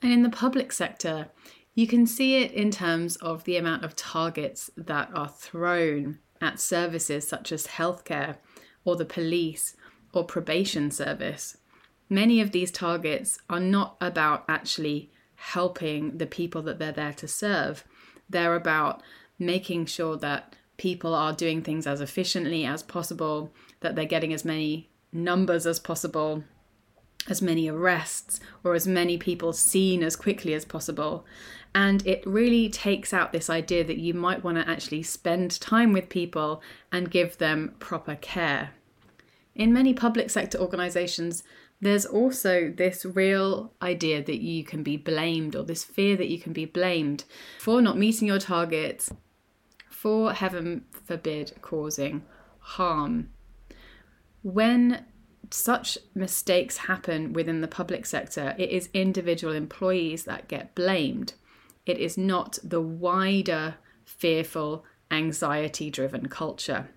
And 0.00 0.12
in 0.12 0.22
the 0.22 0.30
public 0.30 0.72
sector, 0.72 1.28
you 1.74 1.86
can 1.86 2.06
see 2.06 2.42
it 2.42 2.52
in 2.52 2.70
terms 2.70 3.16
of 3.16 3.44
the 3.44 3.56
amount 3.56 3.84
of 3.84 3.96
targets 3.96 4.70
that 4.76 5.10
are 5.14 5.28
thrown 5.28 6.18
at 6.40 6.60
services 6.60 7.26
such 7.26 7.52
as 7.52 7.66
healthcare 7.68 8.36
or 8.84 8.96
the 8.96 9.04
police 9.04 9.76
or 10.12 10.24
probation 10.24 10.90
service 10.90 11.56
many 12.12 12.42
of 12.42 12.52
these 12.52 12.70
targets 12.70 13.38
are 13.48 13.58
not 13.58 13.96
about 14.00 14.44
actually 14.46 15.10
helping 15.34 16.18
the 16.18 16.26
people 16.26 16.60
that 16.60 16.78
they're 16.78 16.92
there 16.92 17.14
to 17.14 17.26
serve. 17.26 17.84
They're 18.28 18.54
about 18.54 19.02
making 19.38 19.86
sure 19.86 20.18
that 20.18 20.54
people 20.82 21.14
are 21.14 21.32
doing 21.32 21.62
things 21.62 21.86
as 21.86 22.00
efficiently 22.00 22.64
as 22.64 22.82
possible, 22.82 23.52
that 23.82 23.94
they're 23.94 24.04
getting 24.04 24.32
as 24.32 24.44
many 24.44 24.90
numbers 25.12 25.64
as 25.64 25.78
possible, 25.78 26.42
as 27.28 27.40
many 27.40 27.70
arrests, 27.70 28.40
or 28.64 28.74
as 28.74 28.84
many 28.84 29.16
people 29.16 29.52
seen 29.52 30.02
as 30.02 30.16
quickly 30.16 30.54
as 30.54 30.64
possible. 30.64 31.24
And 31.72 32.04
it 32.04 32.26
really 32.26 32.68
takes 32.68 33.14
out 33.14 33.32
this 33.32 33.48
idea 33.48 33.84
that 33.84 33.98
you 33.98 34.12
might 34.12 34.42
want 34.42 34.58
to 34.58 34.68
actually 34.68 35.04
spend 35.04 35.60
time 35.60 35.92
with 35.92 36.08
people 36.08 36.60
and 36.90 37.12
give 37.12 37.38
them 37.38 37.76
proper 37.78 38.16
care. 38.16 38.70
In 39.54 39.72
many 39.72 39.94
public 39.94 40.30
sector 40.30 40.58
organisations, 40.58 41.44
there's 41.80 42.06
also 42.06 42.74
this 42.76 43.04
real 43.04 43.72
idea 43.80 44.20
that 44.20 44.42
you 44.42 44.64
can 44.64 44.82
be 44.82 44.96
blamed, 44.96 45.54
or 45.54 45.62
this 45.62 45.84
fear 45.84 46.16
that 46.16 46.28
you 46.28 46.40
can 46.40 46.52
be 46.52 46.64
blamed 46.64 47.22
for 47.60 47.80
not 47.80 47.96
meeting 47.96 48.26
your 48.26 48.40
targets, 48.40 49.12
for 50.02 50.32
heaven 50.32 50.84
forbid 51.04 51.52
causing 51.62 52.24
harm. 52.58 53.30
When 54.42 55.04
such 55.48 55.96
mistakes 56.12 56.76
happen 56.76 57.32
within 57.32 57.60
the 57.60 57.68
public 57.68 58.04
sector, 58.04 58.56
it 58.58 58.70
is 58.70 58.88
individual 58.92 59.54
employees 59.54 60.24
that 60.24 60.48
get 60.48 60.74
blamed. 60.74 61.34
It 61.86 61.98
is 61.98 62.18
not 62.18 62.58
the 62.64 62.80
wider, 62.80 63.76
fearful, 64.04 64.84
anxiety 65.12 65.88
driven 65.88 66.28
culture. 66.28 66.88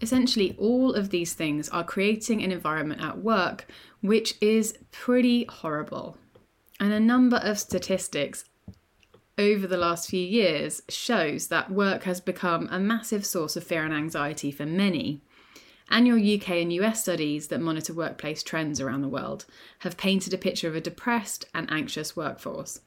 Essentially, 0.00 0.56
all 0.58 0.94
of 0.94 1.10
these 1.10 1.34
things 1.34 1.68
are 1.68 1.84
creating 1.84 2.42
an 2.42 2.50
environment 2.50 3.02
at 3.02 3.18
work 3.18 3.66
which 4.00 4.36
is 4.40 4.78
pretty 4.90 5.44
horrible. 5.50 6.16
And 6.80 6.94
a 6.94 6.98
number 6.98 7.36
of 7.36 7.58
statistics 7.58 8.46
over 9.38 9.66
the 9.66 9.76
last 9.76 10.08
few 10.08 10.20
years 10.20 10.82
shows 10.88 11.48
that 11.48 11.70
work 11.70 12.04
has 12.04 12.20
become 12.20 12.68
a 12.70 12.78
massive 12.78 13.24
source 13.24 13.56
of 13.56 13.64
fear 13.64 13.84
and 13.84 13.94
anxiety 13.94 14.50
for 14.50 14.66
many. 14.66 15.20
Annual 15.90 16.36
UK 16.36 16.50
and 16.50 16.72
US 16.74 17.02
studies 17.02 17.48
that 17.48 17.60
monitor 17.60 17.92
workplace 17.92 18.42
trends 18.42 18.80
around 18.80 19.02
the 19.02 19.08
world 19.08 19.44
have 19.80 19.96
painted 19.96 20.32
a 20.32 20.38
picture 20.38 20.68
of 20.68 20.76
a 20.76 20.80
depressed 20.80 21.46
and 21.54 21.70
anxious 21.70 22.16
workforce. 22.16 22.80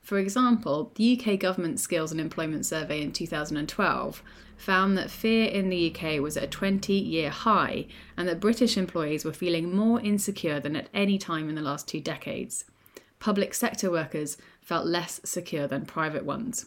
For 0.00 0.18
example, 0.18 0.92
the 0.94 1.20
UK 1.20 1.38
Government 1.38 1.78
Skills 1.78 2.10
and 2.10 2.20
Employment 2.20 2.64
Survey 2.64 3.02
in 3.02 3.12
2012 3.12 4.22
found 4.56 4.96
that 4.96 5.10
fear 5.10 5.46
in 5.46 5.68
the 5.68 5.94
UK 5.94 6.20
was 6.20 6.36
at 6.36 6.44
a 6.44 6.48
20 6.48 6.92
year 6.92 7.30
high 7.30 7.86
and 8.16 8.28
that 8.28 8.40
British 8.40 8.76
employees 8.76 9.24
were 9.24 9.32
feeling 9.32 9.74
more 9.74 10.00
insecure 10.00 10.60
than 10.60 10.76
at 10.76 10.88
any 10.94 11.18
time 11.18 11.48
in 11.48 11.54
the 11.54 11.62
last 11.62 11.86
two 11.86 12.00
decades. 12.00 12.64
Public 13.18 13.52
sector 13.52 13.90
workers 13.90 14.38
felt 14.60 14.86
less 14.86 15.20
secure 15.24 15.66
than 15.66 15.86
private 15.86 16.24
ones. 16.24 16.66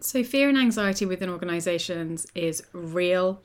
So, 0.00 0.22
fear 0.22 0.48
and 0.48 0.58
anxiety 0.58 1.06
within 1.06 1.30
organisations 1.30 2.26
is 2.34 2.62
real 2.72 3.42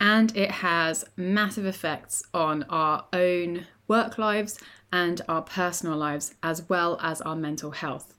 and 0.00 0.34
it 0.36 0.50
has 0.50 1.04
massive 1.16 1.66
effects 1.66 2.22
on 2.32 2.64
our 2.70 3.04
own 3.12 3.66
work 3.88 4.16
lives 4.18 4.58
and 4.92 5.20
our 5.28 5.42
personal 5.42 5.96
lives, 5.96 6.34
as 6.42 6.68
well 6.68 6.98
as 7.02 7.20
our 7.20 7.36
mental 7.36 7.72
health. 7.72 8.14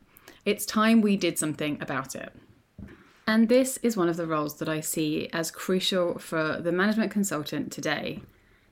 It's 0.46 0.65
time 0.65 1.01
we 1.01 1.18
did 1.18 1.38
something 1.38 1.77
about 1.82 2.15
it. 2.15 2.34
And 3.25 3.48
this 3.48 3.77
is 3.84 3.96
one 3.96 4.10
of 4.10 4.18
the 4.18 4.27
roles 4.27 4.58
that 4.58 4.70
I 4.70 4.82
see 4.82 5.29
as 5.32 5.51
crucial 5.51 6.18
for 6.18 6.60
the 6.62 6.72
management 6.72 7.12
consultant 7.12 7.72
today. 7.72 8.22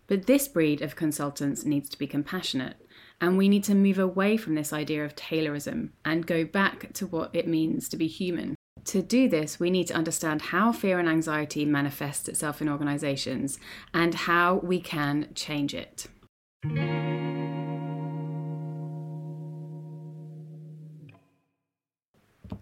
But 0.08 0.26
this 0.26 0.48
breed 0.48 0.82
of 0.82 0.96
consultants 0.96 1.66
needs 1.66 1.90
to 1.90 1.98
be 1.98 2.08
compassionate, 2.08 2.87
and 3.20 3.38
we 3.38 3.50
need 3.50 3.64
to 3.66 3.76
move 3.76 4.00
away 4.00 4.38
from 4.38 4.56
this 4.56 4.72
idea 4.72 5.04
of 5.04 5.16
Taylorism 5.16 5.90
and 6.06 6.28
go 6.28 6.46
back 6.46 6.94
to 6.94 7.08
what 7.08 7.32
it 7.34 7.48
means 7.48 7.90
to 7.90 7.98
be 7.98 8.08
human. 8.08 8.56
To 8.86 9.02
do 9.02 9.28
this, 9.28 9.60
we 9.60 9.70
need 9.70 9.88
to 9.88 9.96
understand 9.96 10.42
how 10.42 10.72
fear 10.72 11.00
and 11.00 11.10
anxiety 11.10 11.66
manifests 11.66 12.30
itself 12.30 12.62
in 12.62 12.70
organisations 12.70 13.60
and 13.94 14.14
how 14.14 14.56
we 14.56 14.80
can 14.80 15.30
change 15.36 15.74
it. 15.74 16.08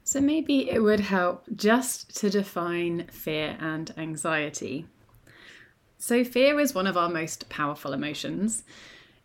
So 0.03 0.21
maybe 0.21 0.69
it 0.69 0.79
would 0.79 0.99
help 0.99 1.45
just 1.55 2.15
to 2.17 2.29
define 2.29 3.07
fear 3.07 3.57
and 3.59 3.91
anxiety. 3.97 4.85
So, 5.97 6.23
fear 6.23 6.59
is 6.59 6.75
one 6.75 6.85
of 6.85 6.97
our 6.97 7.09
most 7.09 7.49
powerful 7.49 7.91
emotions. 7.91 8.63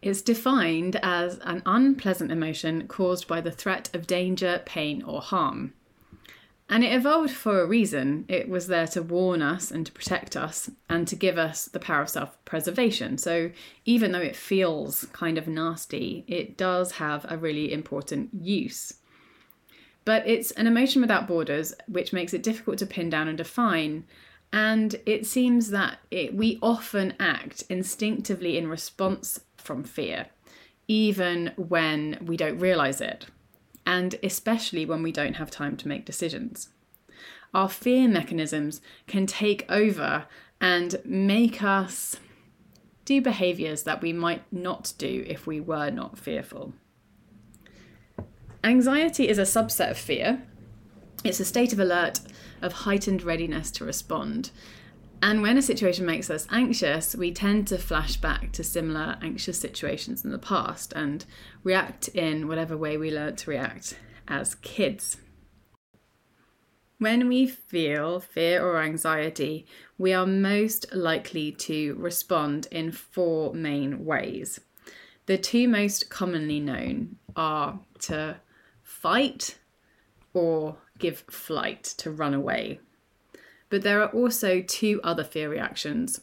It's 0.03 0.23
defined 0.23 0.97
as 1.03 1.39
an 1.43 1.63
unpleasant 1.67 2.33
emotion 2.33 2.89
caused 2.89 3.29
by 3.29 3.41
the 3.41 3.51
threat 3.51 3.91
of 3.95 4.07
danger, 4.07 4.63
pain, 4.65 5.03
or 5.03 5.21
harm. 5.21 5.75
And 6.71 6.85
it 6.85 6.93
evolved 6.93 7.33
for 7.33 7.61
a 7.61 7.67
reason. 7.67 8.25
It 8.29 8.49
was 8.49 8.69
there 8.69 8.87
to 8.89 9.03
warn 9.03 9.43
us 9.43 9.73
and 9.73 9.85
to 9.85 9.93
protect 9.93 10.37
us 10.37 10.71
and 10.89 11.07
to 11.09 11.17
give 11.17 11.37
us 11.37 11.65
the 11.65 11.81
power 11.81 12.03
of 12.03 12.09
self 12.09 12.43
preservation. 12.45 13.19
So, 13.19 13.51
even 13.85 14.13
though 14.13 14.21
it 14.21 14.37
feels 14.37 15.05
kind 15.13 15.37
of 15.37 15.49
nasty, 15.49 16.25
it 16.29 16.57
does 16.57 16.93
have 16.93 17.27
a 17.29 17.37
really 17.37 17.73
important 17.73 18.31
use. 18.41 18.95
But 20.05 20.27
it's 20.27 20.53
an 20.53 20.69
emotion 20.69 21.03
without 21.03 21.27
borders, 21.27 21.75
which 21.89 22.13
makes 22.13 22.33
it 22.33 22.43
difficult 22.43 22.79
to 22.79 22.87
pin 22.87 23.11
down 23.11 23.27
and 23.27 23.37
define. 23.37 24.05
And 24.53 24.95
it 25.07 25.27
seems 25.27 25.71
that 25.71 25.99
it, 26.11 26.35
we 26.35 26.59
often 26.63 27.15
act 27.19 27.65
instinctively 27.69 28.57
in 28.57 28.69
response 28.69 29.41
from 29.61 29.85
fear, 29.85 30.27
even 30.89 31.53
when 31.57 32.19
we 32.21 32.37
don't 32.37 32.59
realize 32.59 33.01
it, 33.01 33.27
and 33.87 34.17
especially 34.23 34.85
when 34.85 35.03
we 35.03 35.13
don't 35.13 35.35
have 35.35 35.51
time 35.51 35.77
to 35.79 35.89
make 35.89 36.05
decisions. 36.05 36.71
Our 37.53 37.69
fear 37.69 38.09
mechanisms 38.09 38.81
can 39.07 39.27
take 39.27 39.65
over 39.69 40.27
and 40.61 41.01
make 41.05 41.63
us 41.63 42.17
do 43.05 43.21
behaviors 43.21 43.83
that 43.85 44.03
we 44.03 44.13
might 44.13 44.45
not 44.53 44.93
do 44.99 45.25
if 45.27 45.47
we 45.47 45.59
were 45.61 45.91
not 45.91 46.19
fearful. 46.19 46.75
Anxiety 48.63 49.29
is 49.29 49.39
a 49.39 49.43
subset 49.43 49.91
of 49.91 49.99
fear. 49.99 50.43
It's 51.25 51.41
a 51.41 51.45
state 51.45 51.73
of 51.73 51.81
alert, 51.81 52.21
of 52.63 52.73
heightened 52.73 53.23
readiness 53.23 53.71
to 53.73 53.85
respond. 53.85 54.51
And 55.23 55.43
when 55.43 55.59
a 55.59 55.63
situation 55.63 56.07
makes 56.07 56.31
us 56.31 56.47
anxious, 56.51 57.15
we 57.15 57.33
tend 57.33 57.69
to 57.69 57.79
flash 57.79 58.17
back 58.17 58.53
to 58.53 58.65
similar 58.65 59.19
anxious 59.21 59.59
situations 59.59 60.25
in 60.25 60.31
the 60.31 60.39
past 60.39 60.95
and 60.95 61.25
react 61.63 62.09
in 62.09 62.49
whatever 62.49 62.77
way 62.77 62.97
we 62.97 63.11
learned 63.11 63.37
to 63.39 63.51
react 63.51 63.99
as 64.27 64.55
kids. 64.57 65.19
When 66.99 67.29
we 67.29 67.47
feel 67.47 68.21
fear 68.21 68.65
or 68.65 68.81
anxiety, 68.83 69.67
we 69.99 70.13
are 70.13 70.27
most 70.27 70.93
likely 70.95 71.53
to 71.53 71.95
respond 71.95 72.67
in 72.71 72.93
four 72.93 73.55
main 73.55 74.05
ways. 74.05 74.61
The 75.27 75.39
two 75.39 75.69
most 75.69 76.11
commonly 76.11 76.61
known 76.61 77.17
are 77.37 77.81
to 78.01 78.41
fight 78.83 79.59
or 80.35 80.77
give 80.99 81.25
flight 81.31 81.85
to 81.99 82.11
run 82.11 82.35
away. 82.35 82.81
But 83.71 83.83
there 83.83 84.03
are 84.03 84.11
also 84.11 84.61
two 84.61 85.01
other 85.03 85.25
fear 85.25 85.49
reactions. 85.49 86.21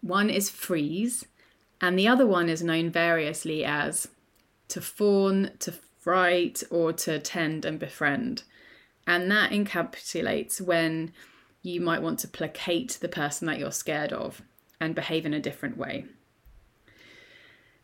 One 0.00 0.30
is 0.30 0.48
freeze, 0.48 1.26
and 1.80 1.98
the 1.98 2.08
other 2.08 2.26
one 2.26 2.48
is 2.48 2.62
known 2.62 2.90
variously 2.90 3.64
as 3.64 4.08
to 4.68 4.80
fawn, 4.80 5.50
to 5.58 5.72
fright, 5.72 6.62
or 6.70 6.92
to 6.92 7.18
tend 7.18 7.64
and 7.64 7.78
befriend. 7.78 8.44
And 9.06 9.30
that 9.30 9.50
encapsulates 9.50 10.60
when 10.60 11.12
you 11.62 11.80
might 11.80 12.02
want 12.02 12.18
to 12.20 12.28
placate 12.28 12.98
the 13.00 13.08
person 13.08 13.46
that 13.46 13.58
you're 13.58 13.72
scared 13.72 14.12
of 14.12 14.42
and 14.80 14.94
behave 14.94 15.26
in 15.26 15.34
a 15.34 15.40
different 15.40 15.76
way. 15.76 16.06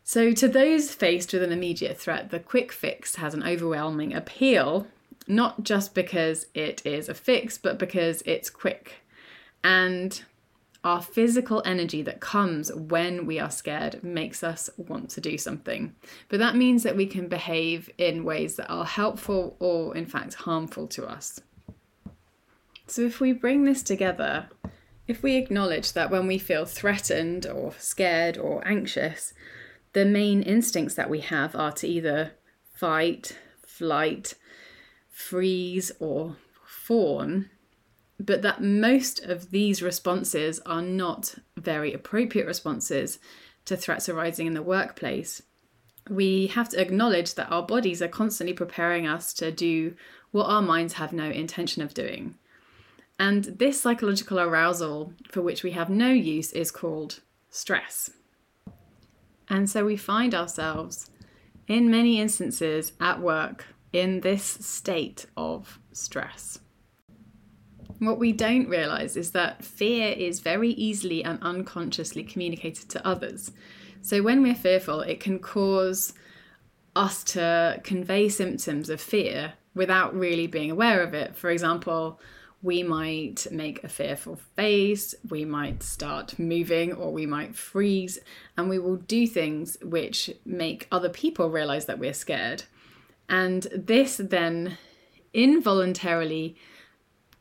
So, 0.03 0.31
to 0.31 0.47
those 0.47 0.93
faced 0.93 1.33
with 1.33 1.43
an 1.43 1.51
immediate 1.51 1.99
threat, 1.99 2.29
the 2.29 2.39
quick 2.39 2.71
fix 2.71 3.17
has 3.17 3.33
an 3.33 3.43
overwhelming 3.43 4.13
appeal, 4.13 4.87
not 5.27 5.63
just 5.63 5.93
because 5.93 6.47
it 6.53 6.85
is 6.85 7.09
a 7.09 7.13
fix, 7.13 7.57
but 7.57 7.77
because 7.77 8.21
it's 8.25 8.49
quick. 8.49 9.01
And 9.63 10.21
our 10.83 11.01
physical 11.01 11.61
energy 11.65 12.01
that 12.03 12.21
comes 12.21 12.73
when 12.73 13.25
we 13.25 13.39
are 13.39 13.51
scared 13.51 14.03
makes 14.03 14.43
us 14.43 14.69
want 14.77 15.09
to 15.09 15.21
do 15.21 15.37
something. 15.37 15.93
But 16.29 16.39
that 16.39 16.55
means 16.55 16.83
that 16.83 16.95
we 16.95 17.07
can 17.07 17.27
behave 17.27 17.89
in 17.97 18.23
ways 18.23 18.55
that 18.55 18.71
are 18.71 18.85
helpful 18.85 19.57
or, 19.59 19.95
in 19.97 20.05
fact, 20.05 20.35
harmful 20.35 20.87
to 20.87 21.05
us. 21.05 21.41
So, 22.85 23.01
if 23.01 23.19
we 23.19 23.33
bring 23.33 23.65
this 23.65 23.83
together, 23.83 24.47
if 25.07 25.21
we 25.21 25.35
acknowledge 25.35 25.91
that 25.93 26.09
when 26.09 26.25
we 26.25 26.37
feel 26.37 26.65
threatened 26.65 27.45
or 27.45 27.73
scared 27.77 28.37
or 28.37 28.65
anxious, 28.65 29.33
the 29.93 30.05
main 30.05 30.41
instincts 30.41 30.95
that 30.95 31.09
we 31.09 31.19
have 31.19 31.55
are 31.55 31.71
to 31.73 31.87
either 31.87 32.31
fight, 32.73 33.37
flight, 33.65 34.35
freeze, 35.17 35.91
or 35.99 36.35
fawn, 36.63 37.49
but 38.19 38.43
that 38.43 38.61
most 38.61 39.19
of 39.19 39.49
these 39.49 39.81
responses 39.81 40.59
are 40.63 40.81
not 40.81 41.33
very 41.57 41.91
appropriate 41.91 42.45
responses 42.45 43.17
to 43.65 43.75
threats 43.75 44.07
arising 44.07 44.45
in 44.45 44.53
the 44.53 44.61
workplace. 44.61 45.41
We 46.07 46.47
have 46.47 46.69
to 46.69 46.79
acknowledge 46.79 47.33
that 47.33 47.51
our 47.51 47.63
bodies 47.63 47.99
are 47.99 48.07
constantly 48.07 48.53
preparing 48.53 49.07
us 49.07 49.33
to 49.33 49.51
do 49.51 49.95
what 50.29 50.45
our 50.45 50.61
minds 50.61 50.93
have 50.93 51.11
no 51.11 51.31
intention 51.31 51.81
of 51.81 51.95
doing. 51.95 52.35
And 53.17 53.43
this 53.45 53.81
psychological 53.81 54.39
arousal 54.39 55.13
for 55.31 55.41
which 55.41 55.63
we 55.63 55.71
have 55.71 55.89
no 55.89 56.11
use 56.11 56.51
is 56.53 56.69
called 56.69 57.21
stress. 57.49 58.11
And 59.49 59.67
so 59.67 59.83
we 59.83 59.97
find 59.97 60.35
ourselves 60.35 61.09
in 61.67 61.89
many 61.89 62.21
instances 62.21 62.93
at 63.01 63.19
work 63.19 63.65
in 63.93 64.21
this 64.21 64.43
state 64.43 65.25
of 65.35 65.79
stress. 65.91 66.59
What 67.99 68.19
we 68.19 68.31
don't 68.31 68.69
realize 68.69 69.17
is 69.17 69.31
that 69.31 69.65
fear 69.65 70.11
is 70.11 70.39
very 70.39 70.69
easily 70.69 71.23
and 71.23 71.41
unconsciously 71.41 72.23
communicated 72.23 72.89
to 72.89 73.07
others. 73.07 73.51
So 74.01 74.21
when 74.21 74.43
we're 74.43 74.55
fearful, 74.55 75.01
it 75.01 75.19
can 75.19 75.39
cause 75.39 76.13
us 76.95 77.23
to 77.23 77.79
convey 77.83 78.29
symptoms 78.29 78.89
of 78.89 79.01
fear 79.01 79.53
without 79.73 80.13
really 80.13 80.47
being 80.47 80.71
aware 80.71 81.01
of 81.01 81.13
it. 81.13 81.35
For 81.35 81.49
example, 81.49 82.19
we 82.61 82.81
might 82.81 83.45
make 83.51 83.83
a 83.83 83.89
fearful 83.89 84.39
face, 84.55 85.13
we 85.29 85.45
might 85.45 85.83
start 85.83 86.39
moving, 86.39 86.91
or 86.93 87.13
we 87.13 87.25
might 87.25 87.55
freeze, 87.55 88.17
and 88.57 88.67
we 88.67 88.79
will 88.79 88.95
do 88.95 89.27
things 89.27 89.77
which 89.83 90.31
make 90.43 90.87
other 90.91 91.09
people 91.09 91.49
realize 91.49 91.85
that 91.85 91.99
we're 91.99 92.13
scared. 92.13 92.63
And 93.29 93.63
this 93.73 94.17
then 94.17 94.77
involuntarily 95.33 96.55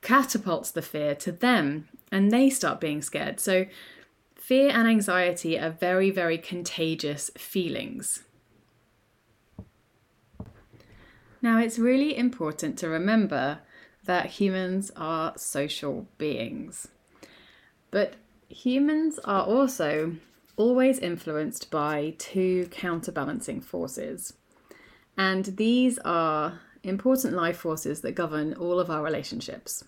catapults 0.02 0.70
the 0.70 0.82
fear 0.82 1.14
to 1.16 1.32
them, 1.32 1.88
and 2.12 2.30
they 2.30 2.50
start 2.50 2.80
being 2.80 3.02
scared. 3.02 3.40
So, 3.40 3.66
fear 4.34 4.70
and 4.70 4.88
anxiety 4.88 5.58
are 5.58 5.70
very, 5.70 6.10
very 6.10 6.38
contagious 6.38 7.30
feelings. 7.36 8.22
Now, 11.42 11.58
it's 11.58 11.78
really 11.78 12.16
important 12.16 12.78
to 12.78 12.88
remember 12.88 13.60
that 14.04 14.26
humans 14.26 14.90
are 14.96 15.34
social 15.36 16.08
beings. 16.18 16.88
But 17.90 18.14
humans 18.48 19.18
are 19.24 19.44
also 19.44 20.16
always 20.56 20.98
influenced 20.98 21.70
by 21.70 22.14
two 22.18 22.68
counterbalancing 22.70 23.60
forces. 23.60 24.34
And 25.16 25.44
these 25.56 25.98
are 26.04 26.60
important 26.82 27.34
life 27.34 27.56
forces 27.58 28.00
that 28.02 28.12
govern 28.12 28.54
all 28.54 28.78
of 28.78 28.90
our 28.90 29.02
relationships. 29.02 29.84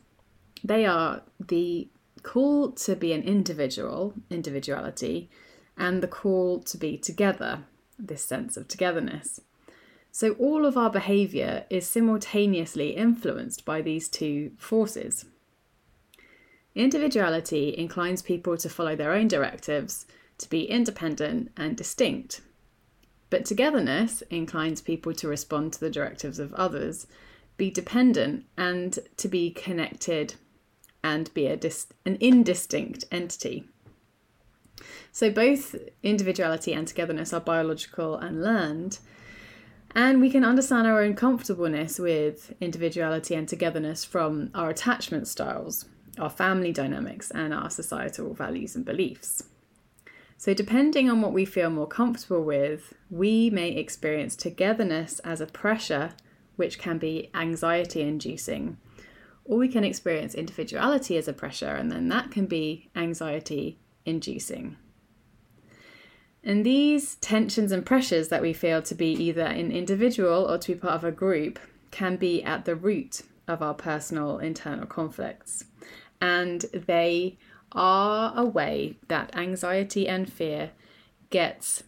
They 0.65 0.87
are 0.87 1.23
the 1.39 1.89
call 2.23 2.73
to 2.73 2.97
be 2.97 3.13
an 3.13 3.23
individual, 3.23 4.15
individuality, 4.31 5.31
and 5.77 6.03
the 6.03 6.09
call 6.09 6.61
to 6.61 6.77
be 6.77 6.99
together, 6.99 7.65
this 7.99 8.25
sense 8.25 8.57
of 8.57 8.67
togetherness. 8.67 9.41
So 10.11 10.33
all 10.33 10.67
of 10.67 10.77
our 10.77 10.91
behaviour 10.91 11.65
is 11.71 11.87
simultaneously 11.87 12.91
influenced 12.91 13.65
by 13.65 13.83
these 13.83 14.09
two 14.09 14.53
forces. 14.59 15.27
Individuality 16.75 17.75
inclines 17.77 18.23
people 18.23 18.57
to 18.57 18.69
follow 18.69 18.97
their 18.97 19.13
own 19.13 19.29
directives, 19.29 20.07
to 20.39 20.49
be 20.49 20.65
independent 20.65 21.53
and 21.57 21.77
distinct. 21.77 22.41
But 23.31 23.45
togetherness 23.45 24.23
inclines 24.31 24.81
people 24.81 25.13
to 25.15 25.29
respond 25.29 25.75
to 25.75 25.81
the 25.81 25.91
directives 25.91 26.39
of 26.39 26.55
others, 26.55 27.07
be 27.57 27.71
dependent, 27.71 28.47
and 28.57 28.99
to 29.17 29.29
be 29.29 29.51
connected 29.51 30.35
and 31.03 31.33
be 31.35 31.55
dis- 31.57 31.89
an 32.05 32.17
indistinct 32.21 33.05
entity. 33.11 33.65
So, 35.13 35.31
both 35.31 35.75
individuality 36.03 36.73
and 36.73 36.87
togetherness 36.87 37.33
are 37.33 37.41
biological 37.41 38.17
and 38.17 38.43
learned. 38.43 38.99
And 39.95 40.21
we 40.21 40.31
can 40.31 40.45
understand 40.45 40.87
our 40.87 41.03
own 41.03 41.15
comfortableness 41.15 41.99
with 41.99 42.55
individuality 42.61 43.35
and 43.35 43.49
togetherness 43.49 44.05
from 44.05 44.51
our 44.55 44.71
attachment 44.71 45.27
styles, 45.27 45.87
our 46.19 46.31
family 46.31 46.73
dynamics, 46.73 47.31
and 47.31 47.55
our 47.55 47.71
societal 47.71 48.35
values 48.35 48.77
and 48.77 48.85
beliefs. 48.85 49.45
So, 50.41 50.55
depending 50.55 51.11
on 51.11 51.21
what 51.21 51.33
we 51.33 51.45
feel 51.45 51.69
more 51.69 51.89
comfortable 51.89 52.45
with, 52.45 52.95
we 53.11 53.51
may 53.51 53.71
experience 53.71 54.37
togetherness 54.37 55.19
as 55.25 55.41
a 55.41 55.47
pressure, 55.47 56.13
which 56.55 56.79
can 56.79 56.97
be 56.99 57.29
anxiety 57.35 58.03
inducing, 58.03 58.77
or 59.45 59.59
we 59.59 59.67
can 59.67 59.83
experience 59.83 60.37
individuality 60.37 61.17
as 61.17 61.27
a 61.27 61.33
pressure, 61.33 61.75
and 61.75 61.91
then 61.91 62.09
that 62.11 62.31
can 62.31 62.47
be 62.47 62.89
anxiety 62.95 63.81
inducing. 64.07 64.77
And 66.45 66.65
these 66.65 67.17
tensions 67.17 67.73
and 67.73 67.85
pressures 67.85 68.29
that 68.29 68.41
we 68.41 68.53
feel 68.53 68.81
to 68.83 68.95
be 68.95 69.11
either 69.13 69.43
an 69.43 69.73
individual 69.73 70.49
or 70.49 70.57
to 70.59 70.75
be 70.75 70.79
part 70.79 70.95
of 70.95 71.03
a 71.03 71.11
group 71.11 71.59
can 71.91 72.15
be 72.15 72.45
at 72.45 72.65
the 72.65 72.77
root 72.77 73.23
of 73.49 73.61
our 73.61 73.75
personal 73.75 74.39
internal 74.39 74.87
conflicts. 74.87 75.65
And 76.21 76.65
they 76.73 77.39
are 77.73 78.33
a 78.37 78.45
way 78.45 78.97
that 79.09 79.37
anxiety 79.37 80.09
and 80.09 80.33
fear 80.33 80.71
gets 81.31 81.83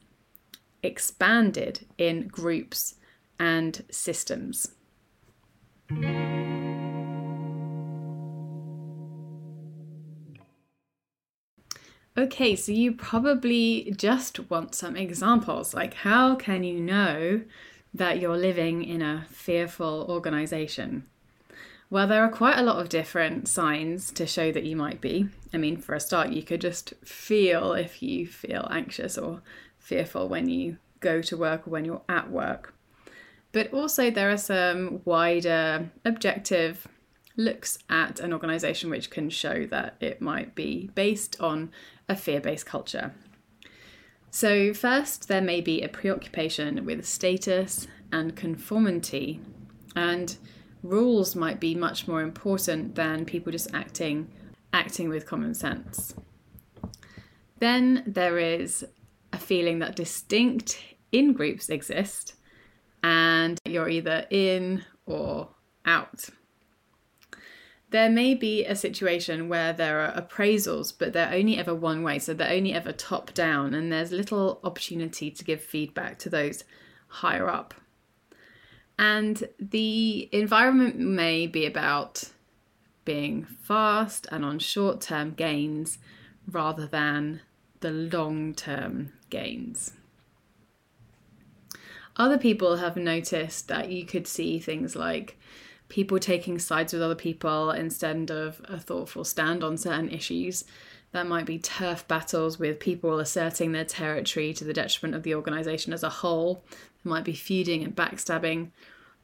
expanded 0.82 1.86
in 1.98 2.28
groups 2.28 2.94
and 3.38 3.84
systems. 3.90 4.72
Okay, 12.18 12.56
so 12.56 12.72
you 12.72 12.92
probably 12.92 13.94
just 13.96 14.50
want 14.50 14.74
some 14.74 14.96
examples. 14.96 15.72
Like, 15.72 15.94
how 15.94 16.34
can 16.34 16.64
you 16.64 16.80
know 16.80 17.42
that 17.94 18.20
you're 18.20 18.36
living 18.36 18.84
in 18.84 19.00
a 19.00 19.26
fearful 19.30 20.06
organization? 20.08 21.06
Well, 21.90 22.06
there 22.06 22.22
are 22.22 22.30
quite 22.30 22.56
a 22.56 22.62
lot 22.62 22.78
of 22.78 22.88
different 22.88 23.48
signs 23.48 24.12
to 24.12 24.24
show 24.24 24.52
that 24.52 24.62
you 24.62 24.76
might 24.76 25.00
be. 25.00 25.28
I 25.52 25.56
mean, 25.56 25.76
for 25.76 25.96
a 25.96 26.00
start, 26.00 26.30
you 26.30 26.44
could 26.44 26.60
just 26.60 26.94
feel 27.04 27.72
if 27.72 28.00
you 28.00 28.28
feel 28.28 28.68
anxious 28.70 29.18
or 29.18 29.42
fearful 29.80 30.28
when 30.28 30.48
you 30.48 30.76
go 31.00 31.20
to 31.20 31.36
work 31.36 31.66
or 31.66 31.70
when 31.70 31.84
you're 31.84 32.02
at 32.08 32.30
work. 32.30 32.74
But 33.50 33.72
also, 33.72 34.08
there 34.08 34.30
are 34.30 34.36
some 34.36 35.00
wider 35.04 35.90
objective 36.04 36.86
looks 37.36 37.78
at 37.88 38.20
an 38.20 38.32
organization 38.32 38.88
which 38.88 39.10
can 39.10 39.28
show 39.28 39.66
that 39.66 39.96
it 40.00 40.20
might 40.20 40.54
be 40.54 40.90
based 40.94 41.40
on 41.40 41.72
a 42.08 42.14
fear 42.14 42.40
based 42.40 42.66
culture. 42.66 43.14
So, 44.30 44.72
first, 44.72 45.26
there 45.26 45.40
may 45.40 45.60
be 45.60 45.82
a 45.82 45.88
preoccupation 45.88 46.84
with 46.84 47.04
status 47.04 47.88
and 48.12 48.36
conformity, 48.36 49.40
and 49.96 50.36
rules 50.82 51.36
might 51.36 51.60
be 51.60 51.74
much 51.74 52.08
more 52.08 52.22
important 52.22 52.94
than 52.94 53.24
people 53.24 53.52
just 53.52 53.72
acting 53.74 54.30
acting 54.72 55.08
with 55.08 55.26
common 55.26 55.52
sense. 55.52 56.14
Then 57.58 58.04
there 58.06 58.38
is 58.38 58.84
a 59.32 59.38
feeling 59.38 59.80
that 59.80 59.96
distinct 59.96 60.80
in 61.10 61.32
groups 61.32 61.68
exist 61.68 62.34
and 63.02 63.58
you're 63.64 63.88
either 63.88 64.26
in 64.30 64.84
or 65.06 65.48
out 65.84 66.30
there 67.90 68.08
may 68.08 68.34
be 68.34 68.64
a 68.64 68.76
situation 68.76 69.48
where 69.48 69.72
there 69.72 70.00
are 70.00 70.20
appraisals, 70.20 70.92
but 70.96 71.12
they're 71.12 71.32
only 71.34 71.58
ever 71.58 71.74
one 71.74 72.02
way, 72.02 72.18
so 72.18 72.32
they're 72.32 72.52
only 72.52 72.72
ever 72.72 72.92
top 72.92 73.34
down, 73.34 73.74
and 73.74 73.92
there's 73.92 74.12
little 74.12 74.60
opportunity 74.62 75.30
to 75.30 75.44
give 75.44 75.60
feedback 75.60 76.18
to 76.20 76.30
those 76.30 76.64
higher 77.08 77.48
up. 77.48 77.74
And 79.00 79.48
the 79.58 80.28
environment 80.30 80.98
may 80.98 81.46
be 81.46 81.64
about 81.64 82.24
being 83.06 83.46
fast 83.46 84.26
and 84.30 84.44
on 84.44 84.58
short 84.58 85.00
term 85.00 85.32
gains 85.32 85.96
rather 86.46 86.86
than 86.86 87.40
the 87.80 87.92
long 87.92 88.52
term 88.52 89.14
gains. 89.30 89.94
Other 92.16 92.36
people 92.36 92.76
have 92.76 92.94
noticed 92.98 93.68
that 93.68 93.90
you 93.90 94.04
could 94.04 94.26
see 94.26 94.58
things 94.58 94.94
like 94.94 95.38
people 95.88 96.18
taking 96.18 96.58
sides 96.58 96.92
with 96.92 97.00
other 97.00 97.14
people 97.14 97.70
instead 97.70 98.30
of 98.30 98.60
a 98.64 98.78
thoughtful 98.78 99.24
stand 99.24 99.64
on 99.64 99.78
certain 99.78 100.10
issues. 100.10 100.64
That 101.12 101.26
might 101.26 101.46
be 101.46 101.58
turf 101.58 102.06
battles 102.06 102.58
with 102.58 102.78
people 102.78 103.18
asserting 103.18 103.72
their 103.72 103.84
territory 103.84 104.52
to 104.54 104.64
the 104.64 104.72
detriment 104.72 105.16
of 105.16 105.24
the 105.24 105.34
organisation 105.34 105.92
as 105.92 106.04
a 106.04 106.08
whole. 106.08 106.62
There 107.02 107.10
might 107.10 107.24
be 107.24 107.32
feuding 107.32 107.82
and 107.82 107.96
backstabbing. 107.96 108.70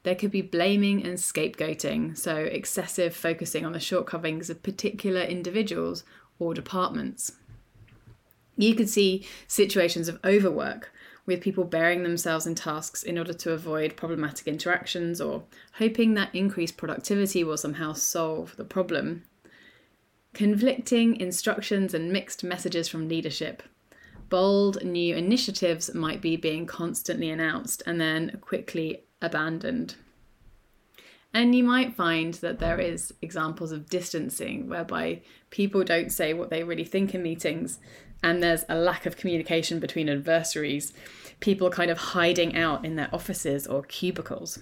There 0.03 0.15
could 0.15 0.31
be 0.31 0.41
blaming 0.41 1.05
and 1.05 1.17
scapegoating, 1.17 2.17
so 2.17 2.35
excessive 2.35 3.15
focusing 3.15 3.65
on 3.65 3.71
the 3.71 3.79
shortcomings 3.79 4.49
of 4.49 4.63
particular 4.63 5.21
individuals 5.21 6.03
or 6.39 6.53
departments. 6.53 7.33
You 8.57 8.75
could 8.75 8.89
see 8.89 9.25
situations 9.47 10.07
of 10.07 10.19
overwork 10.25 10.91
with 11.25 11.41
people 11.41 11.65
burying 11.65 12.03
themselves 12.03 12.47
in 12.47 12.55
tasks 12.55 13.03
in 13.03 13.17
order 13.17 13.33
to 13.33 13.51
avoid 13.51 13.97
problematic 13.97 14.47
interactions 14.47 15.21
or 15.21 15.43
hoping 15.73 16.13
that 16.13 16.33
increased 16.33 16.77
productivity 16.77 17.43
will 17.43 17.57
somehow 17.57 17.93
solve 17.93 18.55
the 18.55 18.63
problem. 18.63 19.23
Conflicting 20.37 21.19
instructions 21.19 21.95
and 21.95 22.13
mixed 22.13 22.43
messages 22.43 22.87
from 22.87 23.09
leadership. 23.09 23.63
Bold 24.29 24.83
new 24.83 25.15
initiatives 25.15 25.91
might 25.95 26.21
be 26.21 26.37
being 26.37 26.67
constantly 26.67 27.31
announced 27.31 27.81
and 27.87 27.99
then 27.99 28.37
quickly 28.39 29.01
abandoned. 29.19 29.95
And 31.33 31.55
you 31.55 31.63
might 31.63 31.95
find 31.95 32.35
that 32.35 32.59
there 32.59 32.79
is 32.79 33.15
examples 33.19 33.71
of 33.71 33.89
distancing 33.89 34.69
whereby 34.69 35.23
people 35.49 35.83
don't 35.83 36.11
say 36.11 36.35
what 36.35 36.51
they 36.51 36.63
really 36.63 36.85
think 36.85 37.15
in 37.15 37.23
meetings 37.23 37.79
and 38.21 38.43
there's 38.43 38.63
a 38.69 38.75
lack 38.75 39.07
of 39.07 39.17
communication 39.17 39.79
between 39.79 40.07
adversaries, 40.07 40.93
people 41.39 41.71
kind 41.71 41.89
of 41.89 41.97
hiding 41.97 42.55
out 42.55 42.85
in 42.85 42.95
their 42.95 43.09
offices 43.11 43.65
or 43.65 43.81
cubicles. 43.81 44.59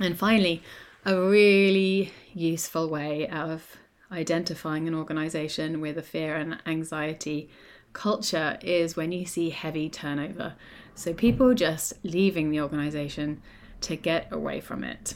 And 0.00 0.18
finally, 0.18 0.64
a 1.06 1.16
really 1.16 2.12
useful 2.34 2.90
way 2.90 3.28
of 3.28 3.76
identifying 4.14 4.88
an 4.88 4.94
organization 4.94 5.80
with 5.80 5.98
a 5.98 6.02
fear 6.02 6.36
and 6.36 6.58
anxiety 6.66 7.50
culture 7.92 8.58
is 8.60 8.96
when 8.96 9.12
you 9.12 9.24
see 9.24 9.50
heavy 9.50 9.88
turnover. 9.88 10.54
So 10.94 11.12
people 11.12 11.54
just 11.54 11.94
leaving 12.02 12.50
the 12.50 12.60
organization 12.60 13.42
to 13.82 13.96
get 13.96 14.32
away 14.32 14.60
from 14.60 14.84
it. 14.84 15.14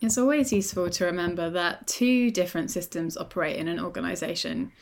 It's 0.00 0.18
always 0.18 0.52
useful 0.52 0.90
to 0.90 1.04
remember 1.06 1.48
that 1.50 1.86
two 1.86 2.30
different 2.30 2.70
systems 2.70 3.16
operate 3.16 3.56
in 3.56 3.68
an 3.68 3.80
organization. 3.80 4.72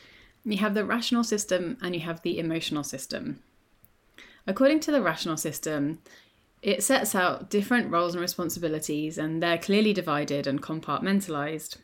You 0.43 0.57
have 0.57 0.73
the 0.73 0.83
rational 0.83 1.23
system 1.23 1.77
and 1.81 1.95
you 1.95 2.01
have 2.01 2.21
the 2.21 2.39
emotional 2.39 2.83
system. 2.83 3.41
According 4.45 4.81
to 4.81 4.91
the 4.91 5.01
rational 5.01 5.37
system, 5.37 5.99
it 6.63 6.81
sets 6.81 7.13
out 7.13 7.49
different 7.49 7.91
roles 7.91 8.15
and 8.15 8.21
responsibilities, 8.21 9.17
and 9.17 9.43
they're 9.43 9.57
clearly 9.57 9.91
divided 9.91 10.47
and 10.47 10.61
compartmentalized. 10.61 11.77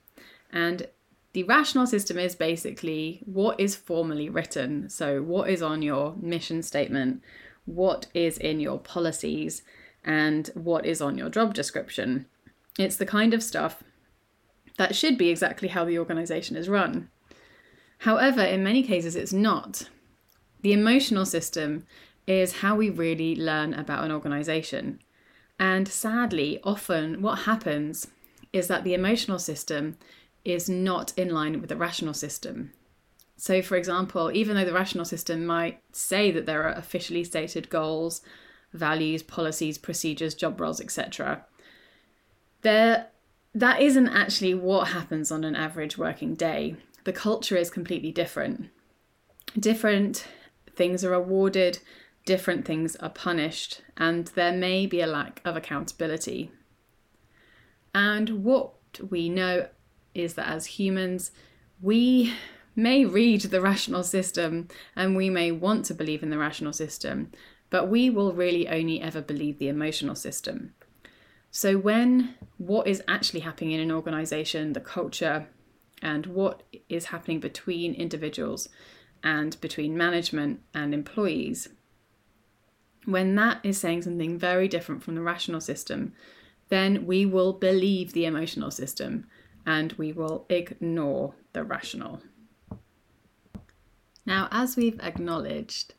And 0.54 0.88
the 1.34 1.44
rational 1.44 1.86
system 1.86 2.18
is 2.18 2.34
basically 2.34 3.22
what 3.26 3.60
is 3.60 3.76
formally 3.76 4.30
written. 4.30 4.90
So, 4.90 5.22
what 5.22 5.50
is 5.50 5.62
on 5.62 5.82
your 5.82 6.16
mission 6.22 6.64
statement, 6.64 7.22
what 7.66 8.08
is 8.14 8.38
in 8.38 8.62
your 8.62 8.80
policies, 8.80 9.64
and 10.06 10.50
what 10.54 10.86
is 10.86 11.02
on 11.02 11.18
your 11.18 11.30
job 11.30 11.54
description. 11.54 12.26
It's 12.80 12.96
the 12.96 13.06
kind 13.06 13.34
of 13.34 13.44
stuff 13.44 13.84
that 14.78 14.96
should 14.96 15.18
be 15.18 15.28
exactly 15.28 15.68
how 15.68 15.84
the 15.84 16.00
organization 16.00 16.56
is 16.56 16.70
run. 16.70 17.10
However, 18.00 18.42
in 18.42 18.64
many 18.64 18.82
cases, 18.82 19.18
it's 19.18 19.34
not. 19.34 19.90
The 20.62 20.72
emotional 20.72 21.26
system 21.26 21.86
is 22.30 22.60
how 22.60 22.76
we 22.76 22.90
really 22.90 23.36
learn 23.36 23.74
about 23.74 24.04
an 24.04 24.12
organization. 24.12 25.02
And 25.60 25.88
sadly, 25.88 26.60
often 26.64 27.22
what 27.22 27.40
happens 27.40 28.08
is 28.54 28.68
that 28.68 28.84
the 28.84 28.94
emotional 28.94 29.40
system 29.40 29.98
is 30.46 30.70
not 30.70 31.12
in 31.18 31.30
line 31.30 31.60
with 31.60 31.70
the 31.70 31.76
rational 31.76 32.14
system. 32.14 32.72
So, 33.36 33.62
for 33.62 33.76
example, 33.78 34.32
even 34.32 34.56
though 34.56 34.66
the 34.66 34.74
rational 34.74 35.06
system 35.06 35.46
might 35.46 35.82
say 35.92 36.30
that 36.32 36.46
there 36.46 36.64
are 36.64 36.74
officially 36.74 37.24
stated 37.24 37.70
goals, 37.70 38.22
values, 38.74 39.24
policies, 39.24 39.78
procedures, 39.78 40.36
job 40.36 40.62
roles, 40.62 40.80
etc., 40.80 41.46
there 42.62 43.08
that 43.56 43.82
isn't 43.82 44.10
actually 44.10 44.54
what 44.54 44.90
happens 44.90 45.32
on 45.32 45.44
an 45.44 45.56
average 45.56 45.98
working 45.98 46.36
day. 46.36 46.76
The 47.06 47.14
culture 47.14 47.58
is 47.58 47.72
completely 47.72 48.12
different. 48.12 48.70
Different 49.58 50.28
things 50.76 51.04
are 51.04 51.14
awarded, 51.14 51.80
different 52.26 52.66
things 52.66 52.96
are 52.98 53.10
punished, 53.10 53.82
and 53.98 54.28
there 54.28 54.52
may 54.52 54.86
be 54.86 55.02
a 55.02 55.08
lack 55.08 55.42
of 55.46 55.56
accountability. 55.56 56.52
And 57.94 58.44
what 58.44 58.74
we 59.10 59.30
know 59.30 59.68
is 60.14 60.36
that 60.36 60.48
as 60.48 60.66
humans, 60.66 61.32
we 61.82 62.34
may 62.76 63.06
read 63.06 63.42
the 63.42 63.62
rational 63.62 64.04
system 64.04 64.68
and 64.96 65.16
we 65.16 65.30
may 65.30 65.52
want 65.52 65.86
to 65.86 65.94
believe 65.94 66.24
in 66.24 66.30
the 66.30 66.38
rational 66.38 66.74
system, 66.74 67.32
but 67.70 67.90
we 67.90 68.10
will 68.10 68.34
really 68.34 68.68
only 68.68 69.02
ever 69.02 69.22
believe 69.22 69.60
the 69.60 69.68
emotional 69.68 70.16
system. 70.16 70.74
So, 71.52 71.78
when 71.78 72.36
what 72.58 72.88
is 72.88 73.02
actually 73.08 73.40
happening 73.40 73.72
in 73.72 73.80
an 73.80 73.92
organization, 73.92 74.74
the 74.74 74.80
culture, 74.80 75.48
and 76.02 76.28
what 76.28 76.64
is 76.88 77.06
happening 77.06 77.40
between 77.40 77.94
individuals 77.94 78.70
and 79.24 79.60
between 79.60 79.98
management 79.98 80.62
and 80.74 80.94
employees, 80.94 81.70
when 83.12 83.36
that 83.36 83.60
is 83.64 83.80
saying 83.80 84.04
something 84.04 84.38
very 84.38 84.68
different 84.68 85.04
from 85.04 85.16
the 85.16 85.22
rational 85.22 85.62
system, 85.62 86.14
then 86.70 87.06
we 87.06 87.26
will 87.26 87.54
believe 87.54 88.14
the 88.14 88.26
emotional 88.26 88.72
system 88.72 89.28
and 89.66 89.94
we 89.94 90.12
will 90.14 90.46
ignore 90.50 91.34
the 91.54 91.64
rational. 91.64 92.22
Now, 94.26 94.48
as 94.52 94.76
we've 94.76 95.00
acknowledged, 95.02 95.94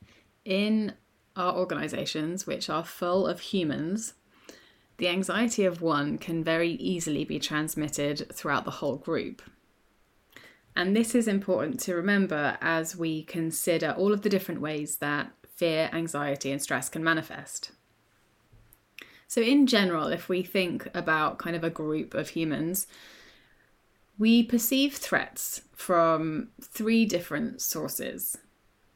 in 0.44 0.94
our 1.36 1.54
organizations, 1.56 2.46
which 2.46 2.70
are 2.70 2.84
full 2.84 3.26
of 3.26 3.40
humans, 3.40 4.14
the 4.98 5.08
anxiety 5.08 5.64
of 5.64 5.80
one 5.80 6.18
can 6.18 6.44
very 6.44 6.72
easily 6.72 7.24
be 7.24 7.38
transmitted 7.38 8.32
throughout 8.32 8.64
the 8.64 8.70
whole 8.70 8.96
group. 8.96 9.42
And 10.76 10.94
this 10.94 11.14
is 11.14 11.26
important 11.26 11.80
to 11.80 11.94
remember 11.94 12.58
as 12.60 12.96
we 12.96 13.24
consider 13.24 13.94
all 13.96 14.12
of 14.12 14.22
the 14.22 14.28
different 14.28 14.60
ways 14.60 14.96
that 14.96 15.32
fear, 15.60 15.90
anxiety, 15.92 16.50
and 16.50 16.62
stress 16.62 16.88
can 16.88 17.04
manifest. 17.04 17.72
So, 19.28 19.42
in 19.42 19.66
general, 19.66 20.06
if 20.06 20.26
we 20.26 20.42
think 20.42 20.88
about 20.94 21.38
kind 21.38 21.54
of 21.54 21.62
a 21.62 21.68
group 21.68 22.14
of 22.14 22.30
humans, 22.30 22.86
we 24.18 24.42
perceive 24.42 24.96
threats 24.96 25.60
from 25.74 26.48
three 26.62 27.04
different 27.04 27.60
sources. 27.60 28.38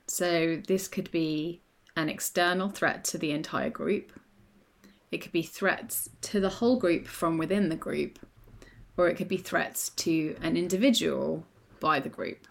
So, 0.06 0.56
this 0.66 0.88
could 0.88 1.10
be 1.10 1.60
an 1.96 2.08
external 2.08 2.70
threat 2.70 3.04
to 3.04 3.18
the 3.18 3.30
entire 3.32 3.70
group, 3.70 4.10
it 5.12 5.18
could 5.20 5.32
be 5.32 5.42
threats 5.42 6.08
to 6.22 6.40
the 6.40 6.48
whole 6.48 6.78
group 6.78 7.06
from 7.06 7.36
within 7.36 7.68
the 7.68 7.76
group, 7.76 8.18
or 8.96 9.08
it 9.08 9.16
could 9.18 9.28
be 9.28 9.36
threats 9.36 9.90
to 9.90 10.34
an 10.40 10.56
individual 10.56 11.46
by 11.78 12.00
the 12.00 12.08
group. 12.08 12.48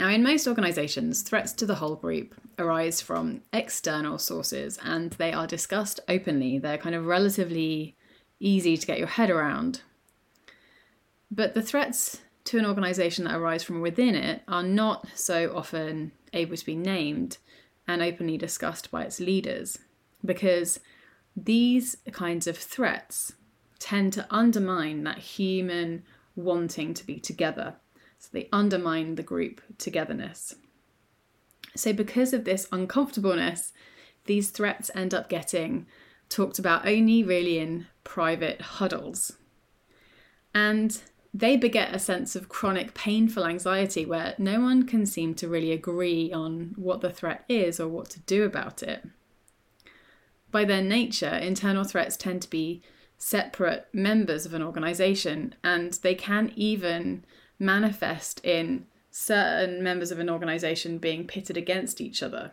Now, 0.00 0.08
in 0.08 0.22
most 0.22 0.48
organisations, 0.48 1.20
threats 1.20 1.52
to 1.52 1.66
the 1.66 1.74
whole 1.74 1.94
group 1.94 2.34
arise 2.58 3.02
from 3.02 3.42
external 3.52 4.16
sources 4.16 4.78
and 4.82 5.10
they 5.12 5.30
are 5.30 5.46
discussed 5.46 6.00
openly. 6.08 6.56
They're 6.56 6.78
kind 6.78 6.94
of 6.94 7.04
relatively 7.04 7.98
easy 8.38 8.78
to 8.78 8.86
get 8.86 8.96
your 8.96 9.08
head 9.08 9.28
around. 9.28 9.82
But 11.30 11.52
the 11.52 11.60
threats 11.60 12.22
to 12.44 12.56
an 12.56 12.64
organisation 12.64 13.26
that 13.26 13.36
arise 13.36 13.62
from 13.62 13.82
within 13.82 14.14
it 14.14 14.40
are 14.48 14.62
not 14.62 15.06
so 15.14 15.54
often 15.54 16.12
able 16.32 16.56
to 16.56 16.64
be 16.64 16.76
named 16.76 17.36
and 17.86 18.00
openly 18.00 18.38
discussed 18.38 18.90
by 18.90 19.02
its 19.02 19.20
leaders 19.20 19.80
because 20.24 20.80
these 21.36 21.98
kinds 22.10 22.46
of 22.46 22.56
threats 22.56 23.34
tend 23.78 24.14
to 24.14 24.26
undermine 24.30 25.04
that 25.04 25.18
human 25.18 26.04
wanting 26.36 26.94
to 26.94 27.04
be 27.04 27.20
together. 27.20 27.74
So 28.20 28.28
they 28.32 28.48
undermine 28.52 29.16
the 29.16 29.22
group 29.22 29.60
togetherness. 29.78 30.54
So, 31.74 31.92
because 31.92 32.32
of 32.32 32.44
this 32.44 32.68
uncomfortableness, 32.70 33.72
these 34.26 34.50
threats 34.50 34.90
end 34.94 35.14
up 35.14 35.28
getting 35.28 35.86
talked 36.28 36.58
about 36.58 36.86
only 36.86 37.24
really 37.24 37.58
in 37.58 37.86
private 38.04 38.60
huddles. 38.60 39.32
And 40.54 41.00
they 41.32 41.56
beget 41.56 41.94
a 41.94 41.98
sense 41.98 42.36
of 42.36 42.48
chronic 42.48 42.92
painful 42.92 43.44
anxiety 43.44 44.04
where 44.04 44.34
no 44.36 44.60
one 44.60 44.84
can 44.84 45.06
seem 45.06 45.34
to 45.36 45.48
really 45.48 45.72
agree 45.72 46.32
on 46.32 46.74
what 46.76 47.00
the 47.00 47.10
threat 47.10 47.44
is 47.48 47.80
or 47.80 47.88
what 47.88 48.10
to 48.10 48.20
do 48.20 48.44
about 48.44 48.82
it. 48.82 49.04
By 50.50 50.64
their 50.64 50.82
nature, 50.82 51.34
internal 51.34 51.84
threats 51.84 52.16
tend 52.16 52.42
to 52.42 52.50
be 52.50 52.82
separate 53.16 53.86
members 53.92 54.44
of 54.44 54.54
an 54.54 54.62
organization, 54.62 55.54
and 55.62 55.92
they 56.02 56.14
can 56.14 56.52
even 56.56 57.24
manifest 57.60 58.44
in 58.44 58.86
certain 59.10 59.82
members 59.82 60.10
of 60.10 60.18
an 60.18 60.30
organization 60.30 60.98
being 60.98 61.26
pitted 61.26 61.56
against 61.56 62.00
each 62.00 62.22
other. 62.22 62.52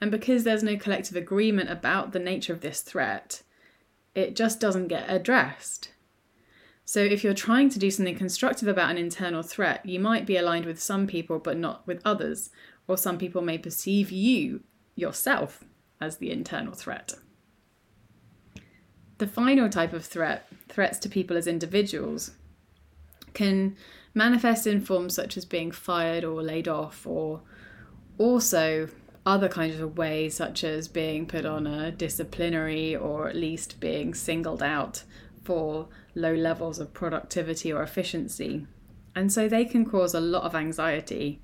And 0.00 0.10
because 0.10 0.44
there's 0.44 0.62
no 0.62 0.76
collective 0.76 1.16
agreement 1.16 1.70
about 1.70 2.12
the 2.12 2.18
nature 2.18 2.52
of 2.52 2.60
this 2.60 2.80
threat, 2.80 3.42
it 4.14 4.34
just 4.34 4.60
doesn't 4.60 4.88
get 4.88 5.04
addressed. 5.08 5.90
So, 6.84 7.00
if 7.00 7.22
you're 7.22 7.34
trying 7.34 7.68
to 7.70 7.78
do 7.78 7.90
something 7.90 8.16
constructive 8.16 8.66
about 8.66 8.90
an 8.90 8.98
internal 8.98 9.42
threat, 9.42 9.86
you 9.86 10.00
might 10.00 10.26
be 10.26 10.36
aligned 10.36 10.64
with 10.64 10.82
some 10.82 11.06
people 11.06 11.38
but 11.38 11.56
not 11.56 11.86
with 11.86 12.02
others, 12.04 12.50
or 12.88 12.96
some 12.96 13.18
people 13.18 13.42
may 13.42 13.58
perceive 13.58 14.10
you 14.10 14.64
yourself 14.96 15.62
as 16.00 16.16
the 16.16 16.32
internal 16.32 16.72
threat. 16.72 17.14
The 19.18 19.28
final 19.28 19.68
type 19.68 19.92
of 19.92 20.04
threat, 20.04 20.48
threats 20.68 20.98
to 21.00 21.08
people 21.08 21.36
as 21.36 21.46
individuals, 21.46 22.32
can 23.34 23.76
manifest 24.14 24.66
in 24.66 24.80
forms 24.80 25.14
such 25.14 25.36
as 25.36 25.44
being 25.44 25.70
fired 25.70 26.24
or 26.24 26.42
laid 26.42 26.68
off, 26.68 27.06
or 27.06 27.42
also 28.18 28.88
other 29.24 29.48
kinds 29.48 29.78
of 29.78 29.96
ways, 29.96 30.34
such 30.34 30.64
as 30.64 30.88
being 30.88 31.26
put 31.26 31.44
on 31.44 31.66
a 31.66 31.90
disciplinary 31.90 32.96
or 32.96 33.28
at 33.28 33.36
least 33.36 33.80
being 33.80 34.14
singled 34.14 34.62
out 34.62 35.04
for 35.44 35.88
low 36.14 36.34
levels 36.34 36.78
of 36.78 36.92
productivity 36.92 37.72
or 37.72 37.82
efficiency. 37.82 38.66
And 39.14 39.32
so 39.32 39.48
they 39.48 39.64
can 39.64 39.84
cause 39.84 40.14
a 40.14 40.20
lot 40.20 40.44
of 40.44 40.54
anxiety 40.54 41.40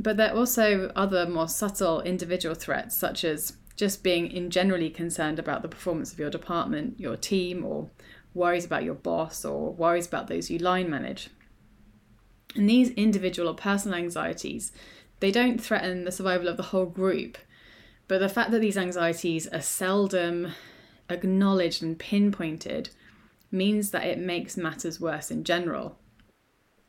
but 0.00 0.16
there 0.16 0.32
are 0.32 0.36
also 0.36 0.90
other 0.96 1.26
more 1.26 1.48
subtle 1.48 2.00
individual 2.00 2.54
threats, 2.54 2.96
such 2.96 3.22
as 3.22 3.58
just 3.76 4.02
being 4.02 4.30
in 4.30 4.50
generally 4.50 4.88
concerned 4.88 5.38
about 5.38 5.60
the 5.60 5.68
performance 5.68 6.12
of 6.12 6.18
your 6.18 6.30
department, 6.30 6.98
your 6.98 7.16
team, 7.16 7.64
or 7.64 7.90
worries 8.34 8.64
about 8.64 8.84
your 8.84 8.94
boss, 8.94 9.44
or 9.44 9.72
worries 9.72 10.06
about 10.06 10.28
those 10.28 10.50
you 10.50 10.58
line 10.58 10.88
manage. 10.88 11.30
And 12.54 12.68
these 12.68 12.90
individual 12.90 13.48
or 13.48 13.54
personal 13.54 13.98
anxieties, 13.98 14.72
they 15.20 15.30
don't 15.30 15.60
threaten 15.60 16.04
the 16.04 16.12
survival 16.12 16.48
of 16.48 16.56
the 16.56 16.64
whole 16.64 16.86
group, 16.86 17.38
but 18.08 18.18
the 18.18 18.28
fact 18.28 18.50
that 18.50 18.60
these 18.60 18.78
anxieties 18.78 19.46
are 19.48 19.60
seldom 19.60 20.52
acknowledged 21.08 21.82
and 21.82 21.98
pinpointed 21.98 22.90
means 23.50 23.90
that 23.90 24.06
it 24.06 24.18
makes 24.18 24.56
matters 24.56 25.00
worse 25.00 25.30
in 25.30 25.44
general. 25.44 25.98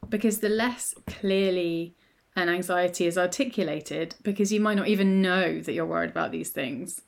Because 0.10 0.40
the 0.40 0.50
less 0.50 0.94
clearly 1.08 1.96
an 2.36 2.50
anxiety 2.50 3.06
is 3.06 3.18
articulated 3.18 4.16
because 4.24 4.52
you 4.52 4.60
might 4.60 4.78
not 4.78 4.88
even 4.88 5.22
know 5.22 5.60
that 5.60 5.74
you're 5.74 5.86
worried 5.86 6.12
about 6.12 6.32
these 6.32 6.50
things, 6.50 7.02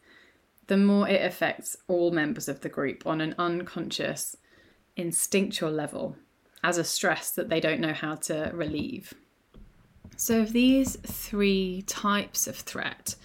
the 0.67 0.77
more 0.77 1.07
it 1.07 1.23
affects 1.23 1.75
all 1.87 2.11
members 2.11 2.47
of 2.47 2.61
the 2.61 2.69
group 2.69 3.05
on 3.05 3.21
an 3.21 3.35
unconscious, 3.37 4.37
instinctual 4.95 5.71
level 5.71 6.15
as 6.63 6.77
a 6.77 6.83
stress 6.83 7.31
that 7.31 7.49
they 7.49 7.59
don't 7.59 7.81
know 7.81 7.93
how 7.93 8.15
to 8.15 8.51
relieve. 8.53 9.13
So, 10.15 10.41
of 10.41 10.53
these 10.53 10.95
three 10.97 11.83
types 11.87 12.47
of 12.47 12.55
threat, 12.55 13.15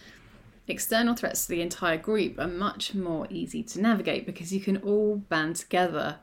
external 0.66 1.14
threats 1.14 1.44
to 1.44 1.53
the 1.53 1.62
entire 1.62 1.98
group 1.98 2.38
are 2.38 2.48
much 2.48 2.94
more 2.94 3.27
easy 3.31 3.62
to 3.62 3.81
navigate 3.81 4.27
because 4.27 4.53
you 4.53 4.61
can 4.61 4.79
all 4.79 5.16
band 5.16 5.57
together 5.57 6.18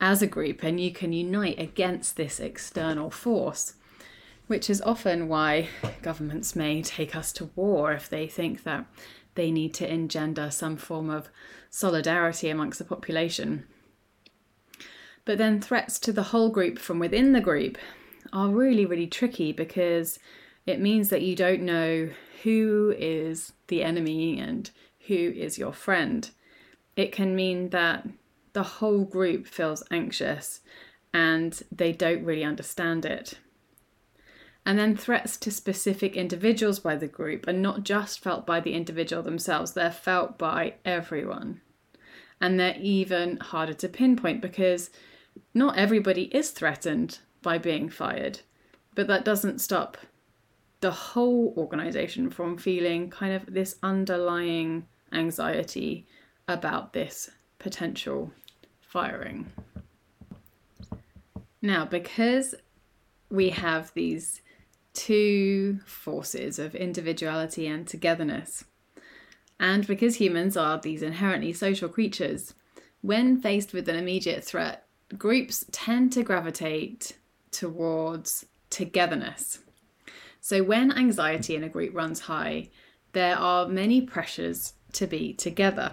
as 0.00 0.20
a 0.20 0.26
group 0.26 0.62
and 0.62 0.80
you 0.80 0.92
can 0.92 1.12
unite 1.12 1.58
against 1.58 2.16
this 2.16 2.40
external 2.40 3.10
force 3.10 3.74
which 4.52 4.68
is 4.68 4.82
often 4.82 5.28
why 5.28 5.68
governments 6.02 6.54
may 6.54 6.82
take 6.82 7.16
us 7.16 7.32
to 7.32 7.48
war 7.56 7.92
if 7.92 8.10
they 8.10 8.26
think 8.26 8.64
that 8.64 8.84
they 9.34 9.50
need 9.50 9.74
to 9.74 9.90
engender 9.90 10.50
some 10.50 10.76
form 10.76 11.10
of 11.10 11.28
solidarity 11.70 12.50
amongst 12.50 12.78
the 12.78 12.84
population. 12.84 13.64
But 15.24 15.38
then 15.38 15.60
threats 15.60 15.98
to 16.00 16.12
the 16.12 16.24
whole 16.24 16.50
group 16.50 16.78
from 16.78 16.98
within 16.98 17.32
the 17.32 17.40
group 17.40 17.78
are 18.32 18.48
really, 18.48 18.84
really 18.84 19.06
tricky 19.06 19.52
because 19.52 20.18
it 20.66 20.80
means 20.80 21.08
that 21.10 21.22
you 21.22 21.36
don't 21.36 21.62
know 21.62 22.10
who 22.42 22.94
is 22.98 23.52
the 23.68 23.82
enemy 23.82 24.38
and 24.38 24.70
who 25.06 25.14
is 25.14 25.58
your 25.58 25.72
friend. 25.72 26.30
It 26.96 27.12
can 27.12 27.36
mean 27.36 27.70
that 27.70 28.06
the 28.52 28.62
whole 28.62 29.04
group 29.04 29.46
feels 29.46 29.82
anxious 29.90 30.60
and 31.14 31.60
they 31.70 31.92
don't 31.92 32.24
really 32.24 32.44
understand 32.44 33.04
it. 33.04 33.38
And 34.64 34.78
then 34.78 34.96
threats 34.96 35.36
to 35.38 35.50
specific 35.50 36.16
individuals 36.16 36.78
by 36.78 36.96
the 36.96 37.08
group 37.08 37.48
are 37.48 37.52
not 37.52 37.82
just 37.82 38.20
felt 38.20 38.46
by 38.46 38.60
the 38.60 38.74
individual 38.74 39.22
themselves, 39.22 39.72
they're 39.72 39.90
felt 39.90 40.38
by 40.38 40.74
everyone. 40.84 41.60
And 42.40 42.58
they're 42.58 42.76
even 42.80 43.38
harder 43.38 43.74
to 43.74 43.88
pinpoint 43.88 44.40
because 44.40 44.90
not 45.52 45.76
everybody 45.76 46.24
is 46.24 46.50
threatened 46.50 47.18
by 47.42 47.58
being 47.58 47.88
fired, 47.88 48.40
but 48.94 49.08
that 49.08 49.24
doesn't 49.24 49.60
stop 49.60 49.96
the 50.80 50.90
whole 50.90 51.54
organization 51.56 52.30
from 52.30 52.58
feeling 52.58 53.08
kind 53.10 53.32
of 53.32 53.52
this 53.52 53.76
underlying 53.82 54.86
anxiety 55.12 56.06
about 56.48 56.92
this 56.92 57.30
potential 57.58 58.32
firing. 58.80 59.50
Now, 61.60 61.84
because 61.84 62.54
we 63.30 63.50
have 63.50 63.94
these 63.94 64.40
two 64.94 65.80
forces 65.86 66.58
of 66.58 66.74
individuality 66.74 67.66
and 67.66 67.86
togetherness, 67.86 68.64
and 69.58 69.86
because 69.86 70.16
humans 70.16 70.56
are 70.56 70.80
these 70.80 71.02
inherently 71.02 71.52
social 71.52 71.88
creatures, 71.88 72.54
when 73.00 73.40
faced 73.40 73.72
with 73.72 73.88
an 73.88 73.96
immediate 73.96 74.44
threat, 74.44 74.86
groups 75.16 75.64
tend 75.70 76.12
to 76.12 76.22
gravitate 76.22 77.16
towards 77.50 78.46
togetherness. 78.70 79.60
So, 80.40 80.62
when 80.64 80.90
anxiety 80.90 81.54
in 81.54 81.62
a 81.62 81.68
group 81.68 81.94
runs 81.94 82.20
high, 82.20 82.70
there 83.12 83.36
are 83.36 83.68
many 83.68 84.00
pressures 84.00 84.72
to 84.94 85.06
be 85.06 85.32
together. 85.32 85.92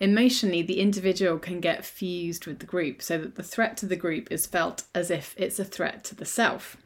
Emotionally, 0.00 0.62
the 0.62 0.80
individual 0.80 1.38
can 1.38 1.60
get 1.60 1.84
fused 1.84 2.46
with 2.46 2.58
the 2.58 2.66
group 2.66 3.00
so 3.00 3.18
that 3.18 3.36
the 3.36 3.42
threat 3.44 3.76
to 3.76 3.86
the 3.86 3.94
group 3.94 4.32
is 4.32 4.46
felt 4.46 4.82
as 4.92 5.12
if 5.12 5.34
it's 5.38 5.60
a 5.60 5.64
threat 5.64 6.02
to 6.02 6.16
the 6.16 6.24
self. 6.24 6.76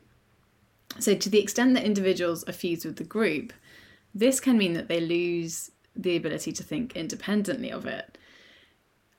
So, 0.98 1.14
to 1.14 1.28
the 1.28 1.40
extent 1.40 1.74
that 1.74 1.84
individuals 1.84 2.44
are 2.44 2.52
fused 2.52 2.84
with 2.84 2.96
the 2.96 3.04
group, 3.04 3.52
this 4.14 4.40
can 4.40 4.56
mean 4.56 4.72
that 4.74 4.88
they 4.88 5.00
lose 5.00 5.70
the 5.94 6.16
ability 6.16 6.52
to 6.52 6.62
think 6.62 6.96
independently 6.96 7.70
of 7.70 7.86
it. 7.86 8.18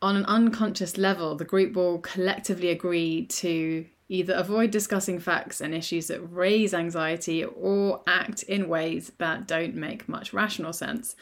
On 0.02 0.16
an 0.16 0.26
unconscious 0.26 0.98
level, 0.98 1.36
the 1.36 1.46
group 1.46 1.76
will 1.76 2.00
collectively 2.00 2.70
agree 2.70 3.26
to 3.26 3.86
either 4.10 4.34
avoid 4.34 4.72
discussing 4.72 5.20
facts 5.20 5.60
and 5.60 5.74
issues 5.74 6.08
that 6.08 6.22
raise 6.22 6.74
anxiety 6.74 7.44
or 7.44 8.02
act 8.08 8.44
in 8.44 8.70
ways 8.70 9.12
that 9.18 9.48
don't 9.48 9.76
make 9.76 10.08
much 10.08 10.34
rational 10.34 10.72
sense. 10.72 11.16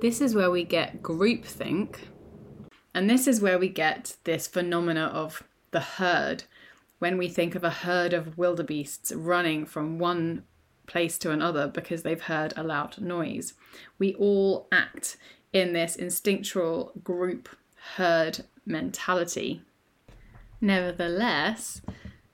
This 0.00 0.20
is 0.20 0.34
where 0.34 0.50
we 0.50 0.64
get 0.64 1.02
groupthink, 1.02 1.96
and 2.92 3.08
this 3.08 3.26
is 3.26 3.40
where 3.40 3.58
we 3.58 3.68
get 3.68 4.16
this 4.24 4.46
phenomena 4.46 5.06
of 5.06 5.42
the 5.70 5.80
herd. 5.80 6.44
When 7.04 7.18
we 7.18 7.28
think 7.28 7.54
of 7.54 7.62
a 7.62 7.68
herd 7.68 8.14
of 8.14 8.38
wildebeests 8.38 9.12
running 9.12 9.66
from 9.66 9.98
one 9.98 10.44
place 10.86 11.18
to 11.18 11.32
another 11.32 11.68
because 11.68 12.02
they've 12.02 12.18
heard 12.18 12.54
a 12.56 12.62
loud 12.62 12.98
noise, 12.98 13.52
we 13.98 14.14
all 14.14 14.68
act 14.72 15.18
in 15.52 15.74
this 15.74 15.96
instinctual 15.96 16.92
group 17.04 17.50
herd 17.96 18.46
mentality. 18.64 19.60
Nevertheless, 20.62 21.82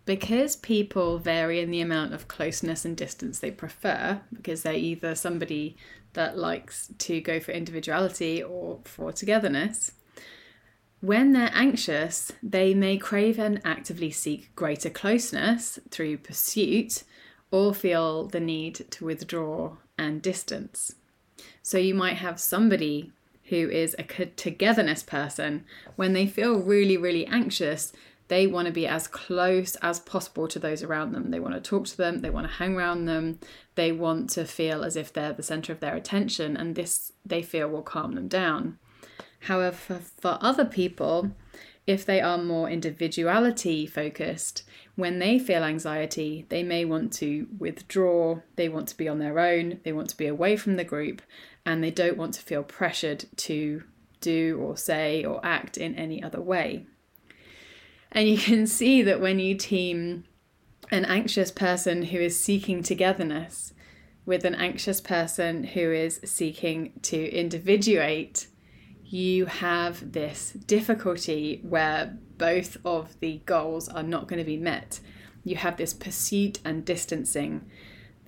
because 0.05 0.55
people 0.55 1.19
vary 1.19 1.59
in 1.59 1.73
the 1.73 1.81
amount 1.81 2.15
of 2.15 2.29
closeness 2.29 2.85
and 2.85 2.97
distance 2.97 3.41
they 3.41 3.51
prefer, 3.51 4.21
because 4.33 4.63
they're 4.63 4.75
either 4.75 5.17
somebody 5.17 5.77
that 6.13 6.39
likes 6.39 6.93
to 6.99 7.21
go 7.21 7.41
for 7.41 7.51
individuality 7.51 8.41
or 8.41 8.79
for 8.85 9.11
togetherness, 9.11 9.95
when 11.01 11.33
they're 11.33 11.51
anxious, 11.53 12.33
they 12.43 12.75
may 12.75 12.99
crave 12.99 13.39
and 13.39 13.61
actively 13.65 14.11
seek 14.11 14.55
greater 14.55 14.91
closeness 14.91 15.79
through 15.91 16.19
pursuit 16.19 17.05
or 17.51 17.75
feel 17.75 18.27
the 18.27 18.41
need 18.41 18.87
to 18.91 19.05
withdraw 19.05 19.77
and 19.99 20.23
distance. 20.23 20.95
So 21.63 21.79
you 21.79 21.95
might 21.95 22.17
have 22.17 22.39
somebody 22.39 23.13
who 23.45 23.69
is 23.69 23.97
a 23.99 24.05
togetherness 24.05 25.03
person 25.03 25.65
when 25.97 26.13
they 26.13 26.27
feel 26.27 26.61
really, 26.61 26.97
really 26.97 27.27
anxious 27.27 27.93
they 28.31 28.47
want 28.47 28.67
to 28.67 28.73
be 28.73 28.87
as 28.87 29.09
close 29.09 29.75
as 29.83 29.99
possible 29.99 30.47
to 30.47 30.61
those 30.61 30.85
around 30.85 31.11
them. 31.11 31.33
They 31.33 31.41
want 31.41 31.55
to 31.55 31.61
talk 31.61 31.87
to 31.87 31.97
them, 31.97 32.21
they 32.21 32.31
want 32.31 32.47
to 32.47 32.53
hang 32.55 32.77
around 32.77 33.07
them, 33.07 33.41
they 33.75 33.91
want 33.91 34.31
to 34.31 34.45
feel 34.45 34.85
as 34.85 34.95
if 34.95 35.13
they're 35.13 35.33
the 35.33 35.43
center 35.43 35.73
of 35.73 35.81
their 35.81 35.97
attention, 35.97 36.57
and 36.57 36.77
this 36.77 37.11
they 37.27 37.43
feel 37.43 37.69
will 37.69 37.83
calm 37.83 38.15
them 38.15 38.29
down. 38.29 38.79
However, 39.41 40.01
for 40.21 40.39
other 40.41 40.65
people, 40.65 41.33
if 41.87 42.05
they 42.05 42.21
are 42.21 42.39
more 42.39 42.69
individuality 42.69 43.87
focused, 43.87 44.63
when 44.97 45.19
they 45.19 45.39
feel 45.39 45.65
anxiety, 45.65 46.47
they 46.49 46.63
may 46.63 46.85
want 46.85 47.13
to 47.15 47.49
withdraw, 47.59 48.41
they 48.57 48.69
want 48.69 48.89
to 48.89 48.97
be 48.97 49.09
on 49.09 49.19
their 49.19 49.39
own, 49.39 49.81
they 49.83 49.93
want 49.93 50.11
to 50.11 50.17
be 50.17 50.27
away 50.27 50.57
from 50.57 50.77
the 50.77 50.85
group, 50.85 51.23
and 51.65 51.83
they 51.83 51.91
don't 51.91 52.17
want 52.17 52.35
to 52.35 52.43
feel 52.43 52.63
pressured 52.63 53.25
to 53.37 53.83
do 54.21 54.59
or 54.63 54.77
say 54.77 55.25
or 55.25 55.41
act 55.45 55.79
in 55.79 55.95
any 55.95 56.23
other 56.23 56.41
way. 56.41 56.87
And 58.13 58.29
you 58.29 58.39
can 58.39 58.67
see 58.79 59.03
that 59.03 59.21
when 59.21 59.39
you 59.39 59.57
team 59.57 60.25
an 60.91 61.05
anxious 61.05 61.51
person 61.51 62.03
who 62.05 62.19
is 62.19 62.43
seeking 62.43 62.83
togetherness 62.83 63.73
with 64.27 64.45
an 64.45 64.55
anxious 64.55 65.01
person 65.01 65.65
who 65.65 65.93
is 65.93 66.21
seeking 66.25 66.93
to 67.03 67.31
individuate, 67.31 68.49
you 69.11 69.47
have 69.47 70.13
this 70.13 70.53
difficulty 70.53 71.61
where 71.63 72.17
both 72.39 72.77
of 72.85 73.19
the 73.21 73.41
goals 73.45 73.89
are 73.89 74.03
not 74.03 74.29
going 74.29 74.39
to 74.39 74.45
be 74.45 74.57
met. 74.57 75.01
You 75.45 75.57
have 75.57 75.77
this 75.77 75.93
pursuit 75.93 76.61
and 76.65 76.85
distancing 76.85 77.67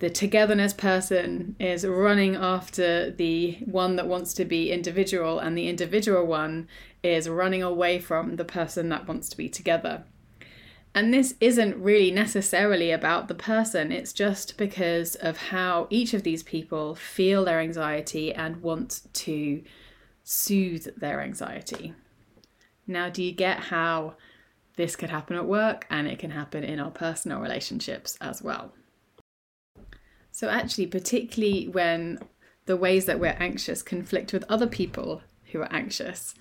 the 0.03 0.09
togetherness 0.09 0.73
person 0.73 1.55
is 1.61 1.85
running 1.85 2.35
after 2.35 3.09
the 3.11 3.53
one 3.63 3.95
that 3.95 4.05
wants 4.05 4.33
to 4.33 4.43
be 4.43 4.69
individual, 4.69 5.39
and 5.39 5.57
the 5.57 5.69
individual 5.69 6.25
one 6.25 6.67
is 7.01 7.29
running 7.29 7.63
away 7.63 7.99
from 7.99 8.35
the 8.35 8.43
person 8.43 8.89
that 8.89 9.07
wants 9.07 9.29
to 9.29 9.37
be 9.37 9.47
together. 9.47 10.03
And 10.93 11.13
this 11.13 11.35
isn't 11.39 11.77
really 11.77 12.11
necessarily 12.11 12.91
about 12.91 13.29
the 13.29 13.33
person, 13.33 13.93
it's 13.93 14.11
just 14.11 14.57
because 14.57 15.15
of 15.15 15.37
how 15.37 15.87
each 15.89 16.13
of 16.13 16.23
these 16.23 16.43
people 16.43 16.95
feel 16.95 17.45
their 17.45 17.61
anxiety 17.61 18.33
and 18.33 18.61
want 18.61 19.03
to 19.13 19.63
soothe 20.23 20.87
their 20.97 21.21
anxiety. 21.21 21.93
Now, 22.87 23.09
do 23.09 23.23
you 23.23 23.31
get 23.31 23.59
how 23.59 24.15
this 24.75 24.95
could 24.95 25.09
happen 25.09 25.35
at 25.35 25.45
work 25.45 25.85
and 25.89 26.07
it 26.07 26.19
can 26.19 26.31
happen 26.31 26.63
in 26.63 26.79
our 26.79 26.91
personal 26.91 27.39
relationships 27.39 28.17
as 28.19 28.41
well? 28.41 28.73
So, 30.31 30.49
actually, 30.49 30.87
particularly 30.87 31.67
when 31.67 32.19
the 32.65 32.77
ways 32.77 33.05
that 33.05 33.19
we're 33.19 33.37
anxious 33.39 33.81
conflict 33.81 34.33
with 34.33 34.45
other 34.49 34.67
people 34.67 35.21
who 35.51 35.61
are 35.61 35.71
anxious, 35.71 36.33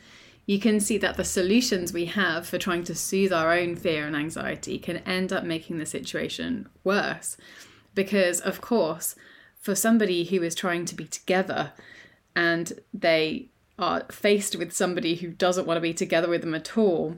you 0.47 0.59
can 0.59 0.81
see 0.81 0.99
that 0.99 1.17
the 1.17 1.25
solutions 1.25 1.93
we 1.93 2.07
have 2.07 2.47
for 2.47 2.59
trying 2.59 2.85
to 2.85 2.95
soothe 2.95 3.33
our 3.33 3.53
own 3.53 3.77
fear 3.77 4.07
and 4.07 4.17
anxiety 4.17 4.79
can 4.79 4.99
end 4.99 5.33
up 5.33 5.45
making 5.45 5.79
the 5.79 5.87
situation 5.87 6.69
worse. 6.83 7.37
Because, 7.95 8.41
of 8.41 8.61
course, 8.61 9.15
for 9.61 9.75
somebody 9.75 10.25
who 10.25 10.43
is 10.43 10.55
trying 10.55 10.85
to 10.87 10.95
be 10.95 11.05
together 11.05 11.73
and 12.35 12.73
they 12.93 13.51
are 13.79 14.05
faced 14.11 14.57
with 14.57 14.73
somebody 14.73 15.17
who 15.17 15.29
doesn't 15.29 15.67
want 15.67 15.77
to 15.77 15.83
be 15.83 15.95
together 15.95 16.29
with 16.29 16.43
them 16.43 16.55
at 16.55 16.77
all, 16.77 17.17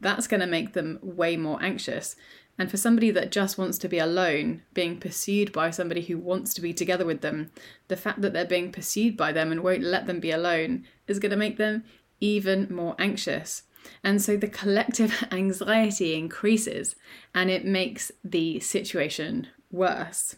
that's 0.00 0.26
going 0.26 0.40
to 0.40 0.46
make 0.46 0.72
them 0.72 0.98
way 1.02 1.36
more 1.36 1.62
anxious 1.62 2.14
and 2.58 2.70
for 2.70 2.76
somebody 2.76 3.12
that 3.12 3.30
just 3.30 3.56
wants 3.56 3.78
to 3.78 3.88
be 3.88 4.00
alone, 4.00 4.62
being 4.74 4.98
pursued 4.98 5.52
by 5.52 5.70
somebody 5.70 6.02
who 6.02 6.18
wants 6.18 6.52
to 6.54 6.60
be 6.60 6.74
together 6.74 7.04
with 7.04 7.20
them, 7.20 7.52
the 7.86 7.96
fact 7.96 8.20
that 8.22 8.32
they're 8.32 8.44
being 8.44 8.72
pursued 8.72 9.16
by 9.16 9.30
them 9.30 9.52
and 9.52 9.62
won't 9.62 9.82
let 9.82 10.06
them 10.06 10.18
be 10.18 10.32
alone 10.32 10.84
is 11.06 11.20
going 11.20 11.30
to 11.30 11.36
make 11.36 11.56
them 11.56 11.84
even 12.20 12.66
more 12.68 12.96
anxious. 12.98 13.62
And 14.02 14.20
so 14.20 14.36
the 14.36 14.48
collective 14.48 15.24
anxiety 15.30 16.14
increases 16.14 16.96
and 17.32 17.48
it 17.48 17.64
makes 17.64 18.10
the 18.24 18.58
situation 18.58 19.46
worse. 19.70 20.34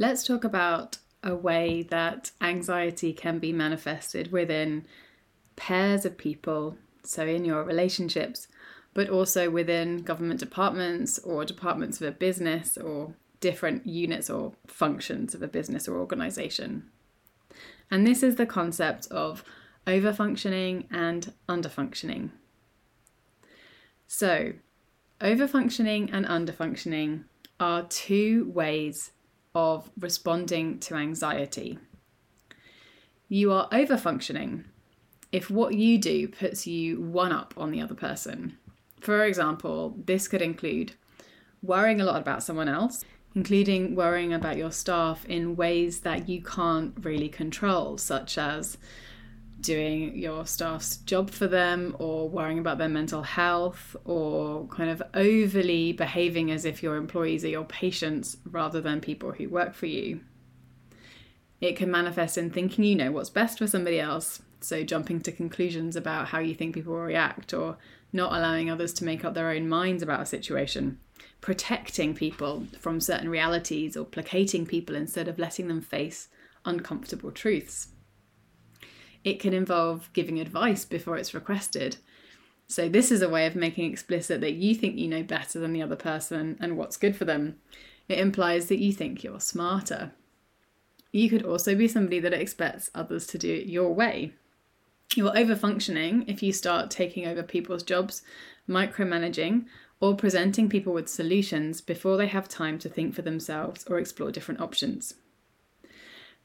Let's 0.00 0.22
talk 0.22 0.44
about 0.44 0.98
a 1.24 1.34
way 1.34 1.82
that 1.90 2.30
anxiety 2.40 3.12
can 3.12 3.40
be 3.40 3.52
manifested 3.52 4.30
within 4.30 4.86
pairs 5.56 6.04
of 6.04 6.16
people, 6.16 6.78
so 7.02 7.26
in 7.26 7.44
your 7.44 7.64
relationships, 7.64 8.46
but 8.94 9.10
also 9.10 9.50
within 9.50 9.98
government 9.98 10.38
departments 10.38 11.18
or 11.18 11.44
departments 11.44 12.00
of 12.00 12.06
a 12.06 12.12
business 12.12 12.76
or 12.76 13.14
different 13.40 13.86
units 13.86 14.30
or 14.30 14.52
functions 14.68 15.34
of 15.34 15.42
a 15.42 15.48
business 15.48 15.88
or 15.88 15.98
organization. 15.98 16.88
And 17.90 18.06
this 18.06 18.22
is 18.22 18.36
the 18.36 18.46
concept 18.46 19.08
of 19.10 19.42
overfunctioning 19.84 20.86
and 20.92 21.32
underfunctioning. 21.48 22.30
So, 24.06 24.52
overfunctioning 25.20 26.10
and 26.12 26.24
underfunctioning 26.24 27.24
are 27.58 27.82
two 27.82 28.48
ways 28.54 29.10
of 29.58 29.90
responding 29.98 30.78
to 30.78 30.94
anxiety. 30.94 31.78
You 33.28 33.50
are 33.52 33.68
overfunctioning 33.70 34.64
if 35.32 35.50
what 35.50 35.74
you 35.74 35.98
do 35.98 36.28
puts 36.28 36.66
you 36.66 37.00
one 37.00 37.32
up 37.32 37.52
on 37.56 37.72
the 37.72 37.80
other 37.80 37.94
person. 37.94 38.56
For 39.00 39.24
example, 39.24 39.96
this 40.06 40.28
could 40.28 40.42
include 40.42 40.92
worrying 41.60 42.00
a 42.00 42.04
lot 42.04 42.22
about 42.22 42.44
someone 42.44 42.68
else, 42.68 43.04
including 43.34 43.96
worrying 43.96 44.32
about 44.32 44.56
your 44.56 44.70
staff 44.70 45.24
in 45.26 45.56
ways 45.56 46.00
that 46.00 46.28
you 46.28 46.40
can't 46.40 46.94
really 47.02 47.28
control, 47.28 47.98
such 47.98 48.38
as 48.38 48.78
doing 49.60 50.16
your 50.16 50.46
staff's 50.46 50.98
job 50.98 51.30
for 51.30 51.46
them 51.46 51.96
or 51.98 52.28
worrying 52.28 52.58
about 52.58 52.78
their 52.78 52.88
mental 52.88 53.22
health 53.22 53.96
or 54.04 54.66
kind 54.68 54.90
of 54.90 55.02
overly 55.14 55.92
behaving 55.92 56.50
as 56.50 56.64
if 56.64 56.82
your 56.82 56.96
employees 56.96 57.44
are 57.44 57.48
your 57.48 57.64
patients 57.64 58.36
rather 58.50 58.80
than 58.80 59.00
people 59.00 59.32
who 59.32 59.48
work 59.48 59.74
for 59.74 59.86
you. 59.86 60.20
It 61.60 61.76
can 61.76 61.90
manifest 61.90 62.38
in 62.38 62.50
thinking 62.50 62.84
you 62.84 62.94
know 62.94 63.10
what's 63.10 63.30
best 63.30 63.58
for 63.58 63.66
somebody 63.66 63.98
else, 63.98 64.42
so 64.60 64.84
jumping 64.84 65.20
to 65.22 65.32
conclusions 65.32 65.96
about 65.96 66.28
how 66.28 66.38
you 66.38 66.54
think 66.54 66.74
people 66.74 66.92
will 66.92 67.00
react, 67.00 67.52
or 67.52 67.78
not 68.12 68.32
allowing 68.32 68.70
others 68.70 68.92
to 68.94 69.04
make 69.04 69.24
up 69.24 69.34
their 69.34 69.50
own 69.50 69.68
minds 69.68 70.02
about 70.02 70.20
a 70.20 70.26
situation, 70.26 71.00
protecting 71.40 72.14
people 72.14 72.64
from 72.78 73.00
certain 73.00 73.28
realities, 73.28 73.96
or 73.96 74.04
placating 74.04 74.66
people 74.66 74.94
instead 74.94 75.26
of 75.26 75.38
letting 75.38 75.66
them 75.66 75.80
face 75.80 76.28
uncomfortable 76.64 77.32
truths. 77.32 77.88
It 79.28 79.40
can 79.40 79.52
involve 79.52 80.10
giving 80.14 80.40
advice 80.40 80.86
before 80.86 81.18
it's 81.18 81.34
requested. 81.34 81.98
So, 82.66 82.88
this 82.88 83.12
is 83.12 83.20
a 83.20 83.28
way 83.28 83.44
of 83.44 83.54
making 83.54 83.92
explicit 83.92 84.40
that 84.40 84.54
you 84.54 84.74
think 84.74 84.96
you 84.96 85.06
know 85.06 85.22
better 85.22 85.58
than 85.58 85.74
the 85.74 85.82
other 85.82 85.96
person 85.96 86.56
and 86.60 86.78
what's 86.78 86.96
good 86.96 87.14
for 87.14 87.26
them. 87.26 87.58
It 88.08 88.18
implies 88.18 88.68
that 88.68 88.78
you 88.78 88.90
think 88.90 89.22
you're 89.22 89.38
smarter. 89.38 90.12
You 91.12 91.28
could 91.28 91.44
also 91.44 91.74
be 91.74 91.88
somebody 91.88 92.20
that 92.20 92.32
expects 92.32 92.90
others 92.94 93.26
to 93.26 93.36
do 93.36 93.52
it 93.52 93.66
your 93.66 93.94
way. 93.94 94.32
You're 95.14 95.32
overfunctioning 95.32 96.24
if 96.26 96.42
you 96.42 96.50
start 96.50 96.90
taking 96.90 97.26
over 97.26 97.42
people's 97.42 97.82
jobs, 97.82 98.22
micromanaging, 98.66 99.66
or 100.00 100.16
presenting 100.16 100.70
people 100.70 100.94
with 100.94 101.10
solutions 101.10 101.82
before 101.82 102.16
they 102.16 102.28
have 102.28 102.48
time 102.48 102.78
to 102.78 102.88
think 102.88 103.14
for 103.14 103.20
themselves 103.20 103.84
or 103.88 103.98
explore 103.98 104.32
different 104.32 104.62
options. 104.62 105.16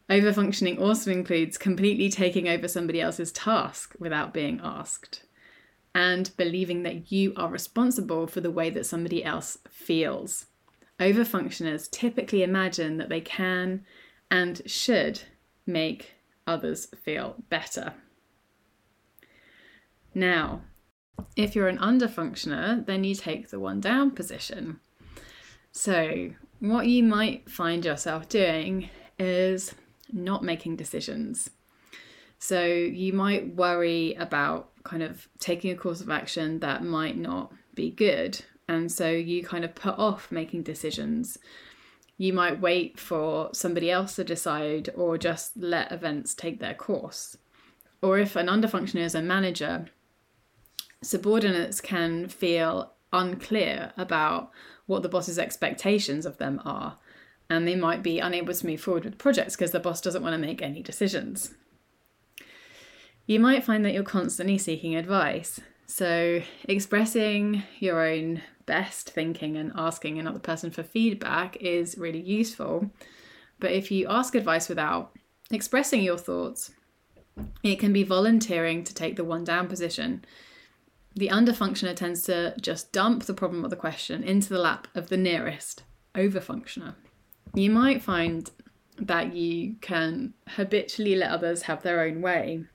Overfunctioning 0.10 0.80
also 0.80 1.12
includes 1.12 1.58
completely 1.58 2.10
taking 2.10 2.48
over 2.48 2.68
somebody 2.68 3.00
else's 3.00 3.32
task 3.32 3.96
without 4.00 4.34
being 4.34 4.60
asked, 4.64 5.24
and 5.96 6.32
believing 6.38 6.84
that 6.84 7.12
you 7.12 7.34
are 7.38 7.50
responsible 7.50 8.28
for 8.28 8.42
the 8.42 8.52
way 8.52 8.70
that 8.70 8.86
somebody 8.86 9.24
else 9.24 9.58
feels. 9.70 10.48
Overfunctioners 11.00 11.90
typically 11.90 12.44
imagine 12.44 12.98
that 12.98 13.10
they 13.10 13.22
can 13.22 13.86
and 14.30 14.62
should 14.66 15.22
make 15.66 16.14
others 16.46 16.88
feel 17.02 17.36
better. 17.50 17.94
Now, 20.14 20.62
if 21.36 21.56
you're 21.56 21.68
an 21.68 21.78
underfunctioner, 21.78 22.86
then 22.86 23.04
you 23.04 23.16
take 23.16 23.50
the 23.50 23.60
one 23.60 23.80
down 23.80 24.12
position. 24.12 24.80
So, 25.72 26.32
what 26.60 26.88
you 26.88 27.04
might 27.04 27.50
find 27.50 27.84
yourself 27.84 28.30
doing 28.30 28.90
is 29.18 29.74
not 30.14 30.44
making 30.44 30.76
decisions. 30.76 31.50
So, 32.40 32.66
you 32.66 33.14
might 33.14 33.56
worry 33.56 34.16
about 34.16 34.70
kind 34.84 35.02
of 35.04 35.28
taking 35.40 35.72
a 35.72 35.76
course 35.76 36.02
of 36.02 36.10
action 36.10 36.60
that 36.60 36.84
might 36.84 37.18
not 37.18 37.54
be 37.74 37.90
good. 37.90 38.44
And 38.68 38.92
so, 38.92 39.10
you 39.10 39.44
kind 39.44 39.64
of 39.66 39.76
put 39.76 39.98
off 39.98 40.32
making 40.32 40.64
decisions 40.64 41.38
you 42.18 42.32
might 42.32 42.62
wait 42.62 43.00
for 43.00 43.50
somebody 43.54 43.90
else 43.90 44.16
to 44.16 44.24
decide 44.24 44.90
or 44.96 45.18
just 45.18 45.58
let 45.58 45.92
events 45.92 46.34
take 46.34 46.60
their 46.60 46.74
course. 46.74 47.38
Or 48.02 48.20
if 48.20 48.36
an 48.36 48.48
underfunctioner 48.48 49.02
is 49.02 49.16
a 49.16 49.22
manager, 49.22 49.88
subordinates 51.02 51.82
can 51.82 52.28
feel 52.28 52.94
unclear 53.12 53.94
about 53.98 54.52
what 54.86 55.02
the 55.02 55.10
boss's 55.10 55.40
expectations 55.40 56.26
of 56.26 56.38
them 56.38 56.62
are, 56.66 56.98
and 57.54 57.68
they 57.68 57.76
might 57.76 58.04
be 58.04 58.20
unable 58.20 58.54
to 58.54 58.66
move 58.66 58.82
forward 58.82 59.06
with 59.06 59.18
projects 59.18 59.56
because 59.56 59.72
the 59.72 59.80
boss 59.80 60.02
doesn't 60.02 60.24
want 60.24 60.34
to 60.34 60.38
make 60.38 60.62
any 60.62 60.82
decisions. 60.82 61.54
You 63.26 63.40
might 63.40 63.64
find 63.64 63.86
that 63.86 63.94
you're 63.94 64.04
constantly 64.04 64.58
seeking 64.58 64.96
advice. 64.96 65.60
So, 65.86 66.42
expressing 66.68 67.64
your 67.80 68.06
own 68.06 68.42
best 68.66 69.10
thinking 69.10 69.58
and 69.58 69.72
asking 69.76 70.18
another 70.18 70.40
person 70.40 70.72
for 70.72 70.84
feedback 70.84 71.56
is 71.58 71.98
really 71.98 72.22
useful. 72.22 72.90
But 73.60 73.72
if 73.72 73.92
you 73.92 74.08
ask 74.10 74.36
advice 74.36 74.68
without 74.68 75.12
expressing 75.52 76.02
your 76.02 76.18
thoughts, 76.18 76.72
it 77.64 77.80
can 77.80 77.94
be 77.94 78.04
volunteering 78.04 78.84
to 78.84 78.94
take 78.94 79.16
the 79.16 79.24
one 79.24 79.44
down 79.44 79.68
position. 79.68 80.26
The 81.16 81.30
underfunctioner 81.30 81.96
tends 81.96 82.24
to 82.24 82.56
just 82.60 82.92
dump 82.92 83.24
the 83.24 83.34
problem 83.34 83.64
or 83.64 83.70
the 83.70 83.76
question 83.76 84.24
into 84.24 84.50
the 84.50 84.60
lap 84.60 84.88
of 84.96 85.10
the 85.10 85.18
nearest 85.18 85.84
overfunctioner. 86.16 86.96
You 87.54 87.70
might 87.70 88.02
find 88.02 88.50
that 88.98 89.34
you 89.34 89.76
can 89.82 90.34
habitually 90.48 91.16
let 91.16 91.32
others 91.32 91.64
have 91.64 91.84
their 91.84 92.02
own 92.02 92.22
way. 92.22 92.66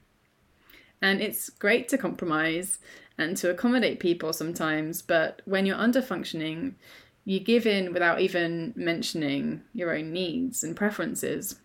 And 1.01 1.21
it's 1.21 1.49
great 1.49 1.89
to 1.89 1.99
compromise 1.99 2.79
and 3.17 3.37
to 3.39 3.51
accommodate 3.51 4.01
people 4.01 4.33
sometimes. 4.33 5.03
But 5.03 5.43
when 5.45 5.67
you're 5.67 5.77
under 5.77 6.03
functioning, 6.03 6.77
you 7.25 7.41
give 7.41 7.67
in 7.67 7.93
without 7.93 8.21
even 8.21 8.73
mentioning 8.77 9.63
your 9.75 9.95
own 9.97 10.13
needs 10.13 10.63
and 10.65 10.77
preferences. 10.77 11.57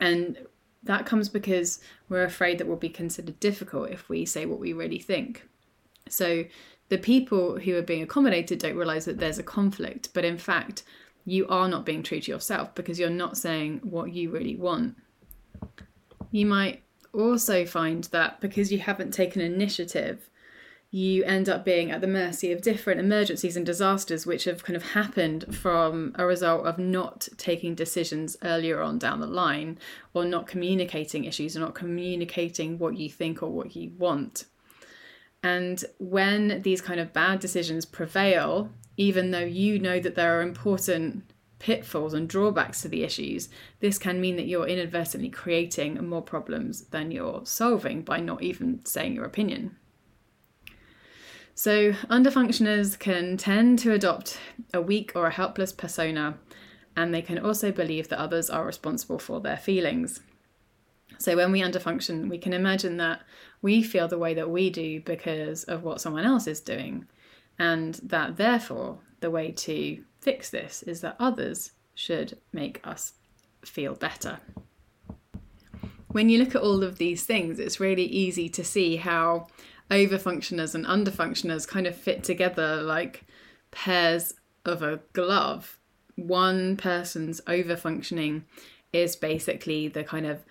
And 0.00 0.38
that 0.82 1.06
comes 1.06 1.28
because 1.28 1.80
we're 2.08 2.24
afraid 2.24 2.58
that 2.58 2.66
we'll 2.66 2.76
be 2.76 2.88
considered 2.88 3.40
difficult 3.40 3.90
if 3.90 4.08
we 4.08 4.24
say 4.24 4.46
what 4.46 4.60
we 4.60 4.72
really 4.72 4.98
think. 4.98 5.46
So 6.08 6.44
the 6.88 6.98
people 6.98 7.58
who 7.58 7.76
are 7.76 7.82
being 7.82 8.02
accommodated 8.02 8.58
don't 8.58 8.76
realize 8.76 9.04
that 9.06 9.18
there's 9.18 9.38
a 9.38 9.42
conflict, 9.42 10.10
but 10.14 10.24
in 10.24 10.38
fact, 10.38 10.84
you 11.26 11.46
are 11.48 11.68
not 11.68 11.84
being 11.84 12.02
true 12.02 12.20
to 12.20 12.30
yourself 12.30 12.74
because 12.74 12.98
you're 12.98 13.10
not 13.10 13.36
saying 13.36 13.80
what 13.82 14.12
you 14.12 14.30
really 14.30 14.56
want. 14.56 14.96
You 16.30 16.46
might 16.46 16.82
also 17.12 17.66
find 17.66 18.04
that 18.04 18.40
because 18.40 18.72
you 18.72 18.78
haven't 18.78 19.12
taken 19.12 19.42
initiative, 19.42 20.30
you 20.92 21.24
end 21.24 21.48
up 21.48 21.64
being 21.64 21.90
at 21.90 22.00
the 22.00 22.06
mercy 22.06 22.52
of 22.52 22.62
different 22.62 23.00
emergencies 23.00 23.56
and 23.56 23.66
disasters 23.66 24.24
which 24.24 24.44
have 24.44 24.64
kind 24.64 24.76
of 24.76 24.90
happened 24.90 25.54
from 25.54 26.12
a 26.14 26.24
result 26.24 26.64
of 26.64 26.78
not 26.78 27.28
taking 27.36 27.74
decisions 27.74 28.36
earlier 28.44 28.80
on 28.80 28.96
down 28.96 29.18
the 29.18 29.26
line 29.26 29.78
or 30.14 30.24
not 30.24 30.46
communicating 30.46 31.24
issues 31.24 31.56
or 31.56 31.60
not 31.60 31.74
communicating 31.74 32.78
what 32.78 32.96
you 32.96 33.10
think 33.10 33.42
or 33.42 33.50
what 33.50 33.74
you 33.74 33.90
want. 33.98 34.44
And 35.42 35.84
when 35.98 36.62
these 36.62 36.80
kind 36.80 37.00
of 37.00 37.12
bad 37.12 37.40
decisions 37.40 37.84
prevail, 37.84 38.70
even 38.96 39.30
though 39.30 39.38
you 39.40 39.78
know 39.78 40.00
that 40.00 40.14
there 40.14 40.38
are 40.38 40.42
important 40.42 41.24
pitfalls 41.58 42.14
and 42.14 42.28
drawbacks 42.28 42.82
to 42.82 42.88
the 42.88 43.02
issues, 43.02 43.48
this 43.80 43.98
can 43.98 44.20
mean 44.20 44.36
that 44.36 44.46
you're 44.46 44.66
inadvertently 44.66 45.30
creating 45.30 46.06
more 46.06 46.22
problems 46.22 46.82
than 46.86 47.10
you're 47.10 47.42
solving 47.44 48.02
by 48.02 48.20
not 48.20 48.42
even 48.42 48.84
saying 48.84 49.14
your 49.14 49.24
opinion. 49.24 49.76
So, 51.54 51.92
underfunctioners 52.10 52.98
can 52.98 53.38
tend 53.38 53.78
to 53.78 53.92
adopt 53.92 54.38
a 54.74 54.82
weak 54.82 55.12
or 55.14 55.26
a 55.26 55.32
helpless 55.32 55.72
persona, 55.72 56.36
and 56.94 57.14
they 57.14 57.22
can 57.22 57.38
also 57.38 57.72
believe 57.72 58.08
that 58.08 58.20
others 58.20 58.50
are 58.50 58.66
responsible 58.66 59.18
for 59.18 59.40
their 59.40 59.56
feelings. 59.56 60.20
So, 61.18 61.34
when 61.34 61.52
we 61.52 61.62
underfunction, 61.62 62.28
we 62.28 62.36
can 62.36 62.52
imagine 62.52 62.98
that 62.98 63.22
we 63.62 63.82
feel 63.82 64.06
the 64.06 64.18
way 64.18 64.34
that 64.34 64.50
we 64.50 64.68
do 64.68 65.00
because 65.00 65.64
of 65.64 65.82
what 65.82 66.02
someone 66.02 66.26
else 66.26 66.46
is 66.46 66.60
doing, 66.60 67.06
and 67.58 67.94
that 68.02 68.36
therefore 68.36 68.98
the 69.20 69.30
way 69.30 69.50
to 69.50 70.02
fix 70.20 70.50
this 70.50 70.82
is 70.82 71.00
that 71.00 71.16
others 71.18 71.72
should 71.94 72.38
make 72.52 72.80
us 72.84 73.14
feel 73.64 73.94
better. 73.94 74.38
When 76.08 76.28
you 76.28 76.38
look 76.38 76.54
at 76.54 76.62
all 76.62 76.82
of 76.82 76.98
these 76.98 77.24
things, 77.24 77.58
it's 77.58 77.80
really 77.80 78.04
easy 78.04 78.48
to 78.50 78.64
see 78.64 78.96
how 78.96 79.48
overfunctioners 79.90 80.74
and 80.74 80.84
underfunctioners 80.86 81.66
kind 81.68 81.86
of 81.86 81.96
fit 81.96 82.24
together 82.24 82.82
like 82.82 83.24
pairs 83.70 84.34
of 84.64 84.82
a 84.82 85.00
glove. 85.12 85.78
One 86.16 86.76
person's 86.76 87.40
overfunctioning 87.42 88.44
is 88.92 89.16
basically 89.16 89.88
the 89.88 90.04
kind 90.04 90.26
of 90.26 90.44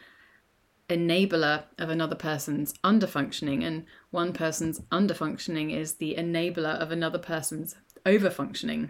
enabler 0.90 1.64
of 1.78 1.90
another 1.90 2.16
person's 2.16 2.74
underfunctioning, 2.84 3.64
and 3.64 3.86
one 4.12 4.34
person's 4.34 4.80
underfunctioning 4.92 5.76
is 5.76 5.96
the 5.96 6.16
enabler 6.18 6.80
of 6.80 6.92
another 6.92 7.20
person's 7.20 7.76
overfunctioning. 8.06 8.90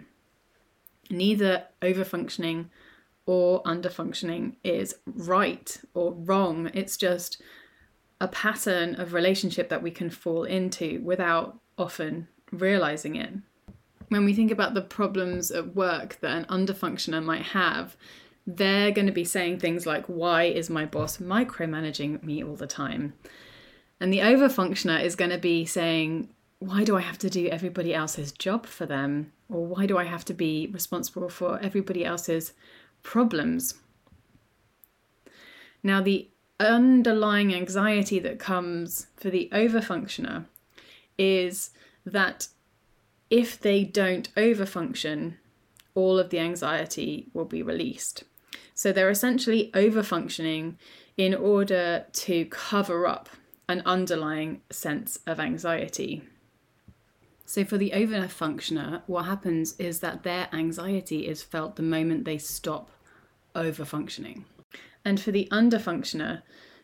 Neither 1.10 1.64
overfunctioning 1.80 2.66
or 3.24 3.62
underfunctioning 3.62 4.56
is 4.62 4.96
right 5.04 5.80
or 5.94 6.12
wrong. 6.12 6.70
It's 6.74 6.96
just 6.96 7.40
a 8.20 8.28
pattern 8.28 8.94
of 9.00 9.12
relationship 9.12 9.68
that 9.68 9.82
we 9.82 9.90
can 9.90 10.10
fall 10.10 10.44
into 10.44 11.00
without 11.02 11.58
often 11.76 12.28
realizing 12.52 13.16
it. 13.16 13.30
When 14.08 14.24
we 14.24 14.34
think 14.34 14.50
about 14.50 14.74
the 14.74 14.82
problems 14.82 15.50
at 15.50 15.74
work 15.74 16.18
that 16.20 16.36
an 16.36 16.44
underfunctioner 16.44 17.22
might 17.22 17.42
have, 17.42 17.96
they're 18.46 18.92
going 18.92 19.06
to 19.06 19.12
be 19.12 19.24
saying 19.24 19.58
things 19.58 19.86
like, 19.86 20.06
Why 20.06 20.44
is 20.44 20.70
my 20.70 20.86
boss 20.86 21.18
micromanaging 21.18 22.22
me 22.22 22.42
all 22.42 22.56
the 22.56 22.66
time? 22.66 23.14
And 24.00 24.12
the 24.12 24.18
overfunctioner 24.18 25.02
is 25.02 25.16
going 25.16 25.30
to 25.30 25.38
be 25.38 25.64
saying, 25.64 26.28
Why 26.60 26.84
do 26.84 26.96
I 26.96 27.00
have 27.00 27.18
to 27.18 27.30
do 27.30 27.48
everybody 27.48 27.92
else's 27.92 28.32
job 28.32 28.66
for 28.66 28.86
them? 28.86 29.32
Or 29.48 29.66
why 29.66 29.86
do 29.86 29.98
I 29.98 30.04
have 30.04 30.24
to 30.26 30.34
be 30.34 30.68
responsible 30.72 31.28
for 31.28 31.58
everybody 31.60 32.04
else's 32.04 32.52
problems? 33.02 33.74
Now, 35.82 36.00
the 36.00 36.28
underlying 36.58 37.54
anxiety 37.54 38.18
that 38.20 38.38
comes 38.38 39.08
for 39.16 39.30
the 39.30 39.48
overfunctioner 39.52 40.46
is 41.18 41.70
that 42.04 42.48
if 43.30 43.60
they 43.60 43.84
don't 43.84 44.34
overfunction, 44.34 45.34
all 45.94 46.18
of 46.18 46.30
the 46.30 46.38
anxiety 46.38 47.28
will 47.32 47.44
be 47.44 47.62
released. 47.62 48.24
So 48.76 48.92
they're 48.92 49.10
essentially 49.10 49.70
over 49.74 50.02
functioning 50.02 50.78
in 51.16 51.34
order 51.34 52.04
to 52.12 52.44
cover 52.44 53.06
up 53.06 53.30
an 53.70 53.82
underlying 53.86 54.60
sense 54.70 55.18
of 55.26 55.40
anxiety. 55.40 56.22
So, 57.46 57.64
for 57.64 57.78
the 57.78 57.94
over 57.94 58.18
functioner, 58.26 59.00
what 59.06 59.24
happens 59.24 59.76
is 59.78 60.00
that 60.00 60.24
their 60.24 60.48
anxiety 60.52 61.26
is 61.26 61.42
felt 61.42 61.76
the 61.76 61.82
moment 61.82 62.26
they 62.26 62.36
stop 62.36 62.90
over 63.54 63.86
functioning. 63.86 64.44
And 65.06 65.18
for 65.18 65.30
the 65.30 65.48
under 65.50 65.78
functioner, 65.78 66.42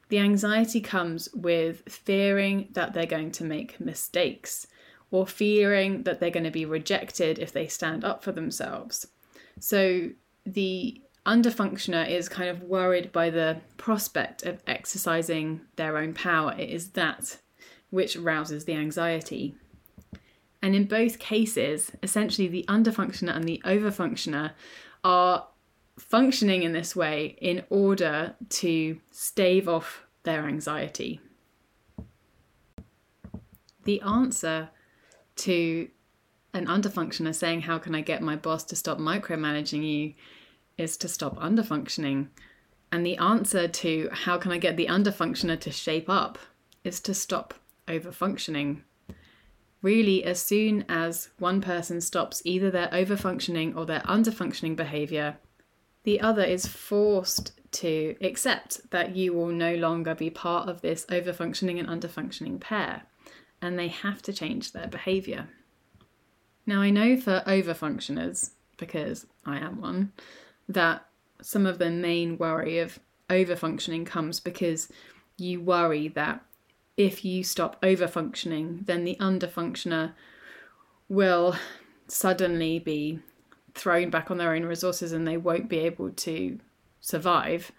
the 0.08 0.18
anxiety 0.18 0.80
comes 0.80 1.28
with 1.34 1.82
fearing 1.88 2.68
that 2.72 2.94
they're 2.94 3.04
going 3.04 3.32
to 3.32 3.44
make 3.44 3.80
mistakes 3.80 4.66
or 5.10 5.26
fearing 5.26 6.04
that 6.04 6.20
they're 6.20 6.30
going 6.30 6.44
to 6.44 6.50
be 6.50 6.64
rejected 6.64 7.38
if 7.38 7.52
they 7.52 7.66
stand 7.66 8.02
up 8.02 8.24
for 8.24 8.32
themselves. 8.32 9.08
So, 9.60 10.10
the 10.46 11.02
underfunctioner 11.26 12.08
is 12.08 12.28
kind 12.28 12.48
of 12.48 12.62
worried 12.62 13.12
by 13.12 13.30
the 13.30 13.60
prospect 13.76 14.42
of 14.44 14.60
exercising 14.66 15.60
their 15.76 15.96
own 15.96 16.14
power. 16.14 16.54
It 16.58 16.70
is 16.70 16.90
that 16.90 17.38
which 17.90 18.16
rouses 18.16 18.64
the 18.64 18.74
anxiety. 18.74 19.54
And 20.60 20.74
in 20.74 20.84
both 20.84 21.18
cases, 21.18 21.92
essentially 22.02 22.48
the 22.48 22.64
underfunctioner 22.68 23.34
and 23.34 23.44
the 23.44 23.60
overfunctioner 23.64 24.52
are 25.04 25.46
functioning 25.98 26.62
in 26.62 26.72
this 26.72 26.96
way 26.96 27.36
in 27.40 27.64
order 27.68 28.34
to 28.48 28.98
stave 29.10 29.68
off 29.68 30.04
their 30.22 30.46
anxiety. 30.46 31.20
The 33.84 34.00
answer 34.00 34.70
to 35.36 35.88
an 36.54 36.66
underfunctioner 36.66 37.34
saying, 37.34 37.62
How 37.62 37.78
can 37.78 37.94
I 37.94 38.00
get 38.00 38.22
my 38.22 38.36
boss 38.36 38.64
to 38.64 38.76
stop 38.76 38.98
micromanaging 38.98 39.84
you? 39.84 40.14
Is 40.78 40.96
to 40.98 41.08
stop 41.08 41.36
underfunctioning. 41.36 42.28
And 42.90 43.06
the 43.06 43.16
answer 43.16 43.68
to 43.68 44.08
how 44.12 44.38
can 44.38 44.52
I 44.52 44.58
get 44.58 44.76
the 44.76 44.86
underfunctioner 44.86 45.58
to 45.60 45.70
shape 45.70 46.10
up 46.10 46.38
is 46.84 47.00
to 47.00 47.14
stop 47.14 47.54
overfunctioning. 47.88 48.82
Really, 49.80 50.22
as 50.22 50.40
soon 50.40 50.84
as 50.88 51.30
one 51.38 51.60
person 51.60 52.00
stops 52.00 52.42
either 52.44 52.70
their 52.70 52.88
overfunctioning 52.88 53.76
or 53.76 53.84
their 53.84 54.00
underfunctioning 54.00 54.76
behavior, 54.76 55.38
the 56.04 56.20
other 56.20 56.44
is 56.44 56.66
forced 56.66 57.52
to 57.72 58.14
accept 58.20 58.90
that 58.90 59.16
you 59.16 59.32
will 59.32 59.48
no 59.48 59.74
longer 59.74 60.14
be 60.14 60.30
part 60.30 60.68
of 60.68 60.82
this 60.82 61.06
overfunctioning 61.06 61.80
and 61.80 61.88
underfunctioning 61.88 62.60
pair, 62.60 63.02
and 63.60 63.78
they 63.78 63.88
have 63.88 64.20
to 64.22 64.32
change 64.32 64.72
their 64.72 64.88
behavior. 64.88 65.48
Now, 66.66 66.80
I 66.80 66.90
know 66.90 67.16
for 67.16 67.42
overfunctioners, 67.46 68.50
because 68.76 69.26
I 69.44 69.58
am 69.58 69.80
one, 69.80 70.12
that 70.74 71.06
some 71.40 71.66
of 71.66 71.78
the 71.78 71.90
main 71.90 72.38
worry 72.38 72.78
of 72.78 72.98
overfunctioning 73.28 74.06
comes 74.06 74.40
because 74.40 74.88
you 75.36 75.60
worry 75.60 76.08
that 76.08 76.44
if 76.96 77.24
you 77.24 77.42
stop 77.42 77.80
overfunctioning, 77.82 78.86
then 78.86 79.04
the 79.04 79.16
underfunctioner 79.20 80.12
will 81.08 81.56
suddenly 82.06 82.78
be 82.78 83.18
thrown 83.74 84.10
back 84.10 84.30
on 84.30 84.36
their 84.38 84.54
own 84.54 84.64
resources 84.64 85.12
and 85.12 85.26
they 85.26 85.36
won't 85.36 85.68
be 85.68 85.78
able 85.78 86.10
to 86.10 86.58
survive. 87.00 87.72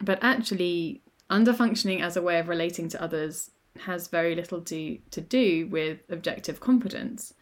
But 0.00 0.18
actually, 0.22 1.02
underfunctioning 1.30 2.00
as 2.00 2.16
a 2.16 2.22
way 2.22 2.38
of 2.38 2.48
relating 2.48 2.88
to 2.90 3.02
others 3.02 3.50
has 3.80 4.08
very 4.08 4.34
little 4.34 4.60
to, 4.60 4.98
to 5.10 5.20
do 5.20 5.66
with 5.66 6.00
objective 6.08 6.60
competence. 6.60 7.34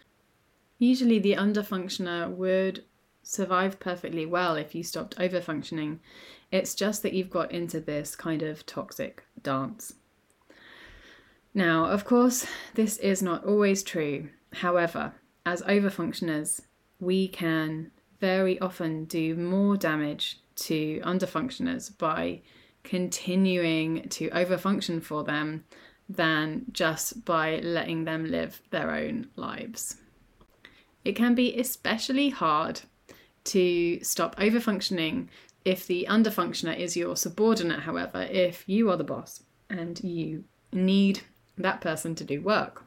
Usually, 0.79 1.19
the 1.19 1.35
underfunctioner 1.35 2.31
would 2.31 2.85
survive 3.31 3.79
perfectly 3.79 4.27
well 4.27 4.57
if 4.57 4.75
you 4.75 4.83
stopped 4.83 5.15
over 5.21 5.41
functioning. 5.41 6.01
It's 6.51 6.75
just 6.75 7.05
that 7.05 7.13
you've 7.13 7.31
got 7.31 7.53
into 7.53 7.79
this 7.79 8.17
kind 8.17 8.43
of 8.43 8.67
toxic 8.67 9.25
dance. 9.41 9.95
Now, 11.55 11.85
of 11.85 12.05
course, 12.05 12.45
this 12.75 12.97
is 12.97 13.23
not 13.23 13.45
always 13.45 13.85
true. 13.85 14.31
However, 14.55 15.15
as 15.47 15.63
over 15.63 15.91
functioners, 15.91 16.63
we 16.99 17.29
can 17.29 17.93
very 18.19 18.59
often 18.61 19.05
do 19.05 19.37
more 19.37 19.77
damage 19.77 20.41
to 20.57 21.01
under 21.05 21.27
functioners 21.27 21.89
by 21.89 22.43
continuing 22.83 24.09
to 24.09 24.29
overfunction 24.31 25.01
for 25.01 25.23
them 25.23 25.65
than 26.09 26.65
just 26.73 27.25
by 27.25 27.59
letting 27.59 28.05
them 28.05 28.29
live 28.29 28.61
their 28.71 28.91
own 28.91 29.29
lives. 29.37 29.99
It 31.05 31.15
can 31.15 31.37
be 31.37 31.57
especially 31.57 32.31
hard 32.31 32.81
to 33.45 34.03
stop 34.03 34.37
overfunctioning 34.37 35.29
if 35.65 35.87
the 35.87 36.07
underfunctioner 36.09 36.77
is 36.77 36.97
your 36.97 37.17
subordinate, 37.17 37.81
however, 37.81 38.23
if 38.23 38.65
you 38.67 38.91
are 38.91 38.97
the 38.97 39.05
boss 39.05 39.43
and 39.69 40.03
you 40.03 40.45
need 40.73 41.21
that 41.59 41.81
person 41.81 42.15
to 42.15 42.25
do 42.25 42.41
work. 42.41 42.85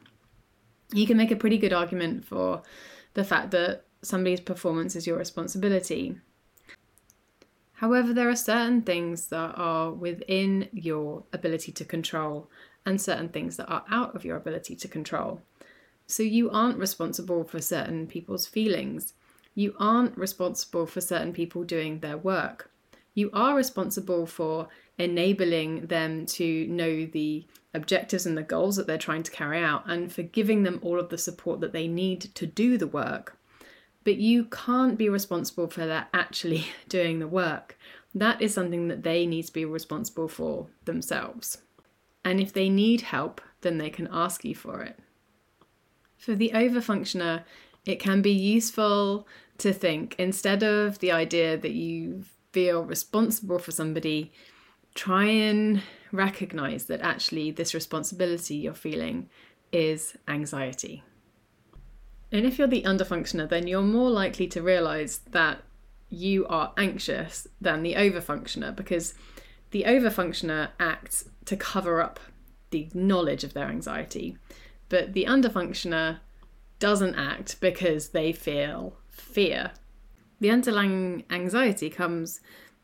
You 0.92 1.06
can 1.06 1.16
make 1.16 1.30
a 1.30 1.36
pretty 1.36 1.58
good 1.58 1.72
argument 1.72 2.24
for 2.24 2.62
the 3.14 3.24
fact 3.24 3.50
that 3.52 3.84
somebody's 4.02 4.40
performance 4.40 4.96
is 4.96 5.06
your 5.06 5.18
responsibility. 5.18 6.16
However, 7.74 8.12
there 8.12 8.28
are 8.28 8.36
certain 8.36 8.82
things 8.82 9.28
that 9.28 9.54
are 9.56 9.92
within 9.92 10.68
your 10.72 11.24
ability 11.32 11.72
to 11.72 11.84
control 11.84 12.50
and 12.86 13.00
certain 13.00 13.28
things 13.28 13.56
that 13.56 13.68
are 13.68 13.84
out 13.90 14.14
of 14.14 14.24
your 14.24 14.36
ability 14.36 14.76
to 14.76 14.88
control. 14.88 15.40
So 16.06 16.22
you 16.22 16.50
aren't 16.50 16.78
responsible 16.78 17.44
for 17.44 17.60
certain 17.60 18.06
people's 18.06 18.46
feelings. 18.46 19.14
You 19.54 19.74
aren't 19.78 20.16
responsible 20.16 20.86
for 20.86 21.00
certain 21.00 21.32
people 21.32 21.64
doing 21.64 22.00
their 22.00 22.16
work. 22.16 22.70
You 23.14 23.30
are 23.32 23.54
responsible 23.54 24.26
for 24.26 24.68
enabling 24.98 25.86
them 25.86 26.26
to 26.26 26.66
know 26.66 27.06
the 27.06 27.46
objectives 27.72 28.26
and 28.26 28.36
the 28.36 28.42
goals 28.42 28.76
that 28.76 28.86
they're 28.86 28.98
trying 28.98 29.22
to 29.24 29.30
carry 29.30 29.60
out 29.62 29.84
and 29.86 30.12
for 30.12 30.22
giving 30.22 30.62
them 30.62 30.78
all 30.82 30.98
of 30.98 31.08
the 31.08 31.18
support 31.18 31.60
that 31.60 31.72
they 31.72 31.88
need 31.88 32.20
to 32.20 32.46
do 32.46 32.78
the 32.78 32.86
work 32.86 33.36
but 34.04 34.18
you 34.18 34.44
can't 34.44 34.98
be 34.98 35.08
responsible 35.08 35.66
for 35.66 35.86
that 35.86 36.08
actually 36.14 36.66
doing 36.88 37.18
the 37.18 37.26
work. 37.26 37.76
That 38.14 38.40
is 38.40 38.54
something 38.54 38.88
that 38.88 39.02
they 39.02 39.26
need 39.26 39.46
to 39.46 39.52
be 39.52 39.64
responsible 39.64 40.28
for 40.28 40.68
themselves. 40.84 41.58
And 42.24 42.38
if 42.38 42.52
they 42.52 42.68
need 42.68 43.00
help, 43.00 43.40
then 43.62 43.78
they 43.78 43.90
can 43.90 44.08
ask 44.12 44.44
you 44.44 44.54
for 44.54 44.82
it. 44.82 44.98
For 46.16 46.34
the 46.34 46.52
overfunctioner, 46.54 47.42
it 47.86 47.98
can 47.98 48.22
be 48.22 48.32
useful 48.32 49.26
to 49.58 49.72
think 49.72 50.14
instead 50.18 50.62
of 50.62 50.98
the 50.98 51.12
idea 51.12 51.56
that 51.56 51.72
you 51.72 52.24
feel 52.52 52.84
responsible 52.84 53.58
for 53.58 53.72
somebody, 53.72 54.32
try 54.94 55.24
and 55.24 55.82
recognize 56.12 56.86
that 56.86 57.00
actually 57.00 57.50
this 57.50 57.74
responsibility 57.74 58.56
you're 58.56 58.74
feeling 58.74 59.28
is 59.72 60.16
anxiety. 60.28 61.02
And 62.32 62.46
if 62.46 62.58
you're 62.58 62.68
the 62.68 62.82
underfunctioner, 62.82 63.48
then 63.48 63.66
you're 63.66 63.82
more 63.82 64.10
likely 64.10 64.46
to 64.48 64.62
realize 64.62 65.18
that 65.30 65.62
you 66.08 66.46
are 66.46 66.72
anxious 66.76 67.46
than 67.60 67.82
the 67.82 67.94
overfunctioner 67.94 68.74
because 68.74 69.14
the 69.70 69.84
overfunctioner 69.86 70.70
acts 70.78 71.28
to 71.44 71.56
cover 71.56 72.00
up 72.00 72.20
the 72.70 72.88
knowledge 72.94 73.44
of 73.44 73.54
their 73.54 73.68
anxiety, 73.68 74.36
but 74.88 75.12
the 75.12 75.24
underfunctioner 75.24 76.18
doesn't 76.78 77.14
act 77.14 77.60
because 77.60 78.08
they 78.08 78.32
feel 78.32 78.96
fear. 79.08 79.72
The 80.40 80.50
underlying 80.50 81.24
anxiety 81.30 81.90
comes 81.90 82.40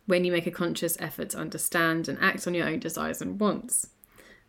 when 0.06 0.24
you 0.24 0.32
make 0.32 0.46
a 0.46 0.50
conscious 0.50 0.96
effort 1.00 1.30
to 1.30 1.38
understand 1.38 2.08
and 2.08 2.18
act 2.20 2.46
on 2.46 2.54
your 2.54 2.66
own 2.66 2.80
desires 2.80 3.20
and 3.20 3.38
wants. 3.38 3.88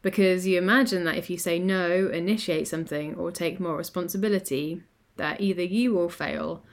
Because 0.02 0.48
you 0.48 0.58
imagine 0.58 1.04
that 1.04 1.18
if 1.18 1.30
you 1.30 1.38
say 1.38 1.60
no, 1.60 2.08
initiate 2.08 2.68
something, 2.68 3.14
or 3.16 3.32
take 3.32 3.60
more 3.60 3.78
responsibility, 3.78 4.82
that 5.18 5.40
either 5.40 5.62
you 5.62 5.94
will 5.94 6.10
fail 6.10 6.64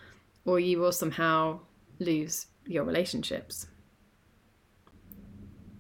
or 0.44 0.58
you 0.58 0.78
will 0.78 0.92
somehow 0.92 1.60
lose 1.98 2.46
your 2.66 2.84
relationships. 2.84 3.66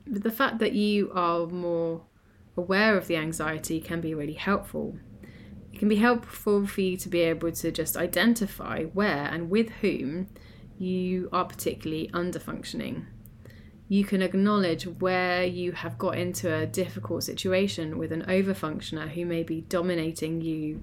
But 0.06 0.22
the 0.22 0.30
fact 0.30 0.58
that 0.58 0.72
you 0.72 1.10
are 1.14 1.46
more 1.46 2.02
aware 2.56 2.96
of 2.98 3.06
the 3.06 3.16
anxiety 3.16 3.80
can 3.80 4.00
be 4.00 4.14
really 4.14 4.34
helpful. 4.34 4.98
It 5.72 5.78
can 5.78 5.88
be 5.88 5.96
helpful 5.96 6.66
for 6.66 6.80
you 6.80 6.96
to 6.96 7.08
be 7.08 7.20
able 7.20 7.52
to 7.52 7.70
just 7.70 7.96
identify 7.96 8.84
where 8.84 9.26
and 9.26 9.50
with 9.50 9.70
whom 9.80 10.28
you 10.78 11.28
are 11.32 11.44
particularly 11.44 12.10
under 12.12 12.38
functioning. 12.38 13.06
You 13.88 14.04
can 14.04 14.20
acknowledge 14.20 14.86
where 14.86 15.44
you 15.44 15.72
have 15.72 15.96
got 15.96 16.18
into 16.18 16.54
a 16.54 16.66
difficult 16.66 17.24
situation 17.24 17.96
with 17.96 18.12
an 18.12 18.22
overfunctioner 18.22 19.08
who 19.08 19.24
may 19.24 19.42
be 19.42 19.62
dominating 19.62 20.42
you 20.42 20.82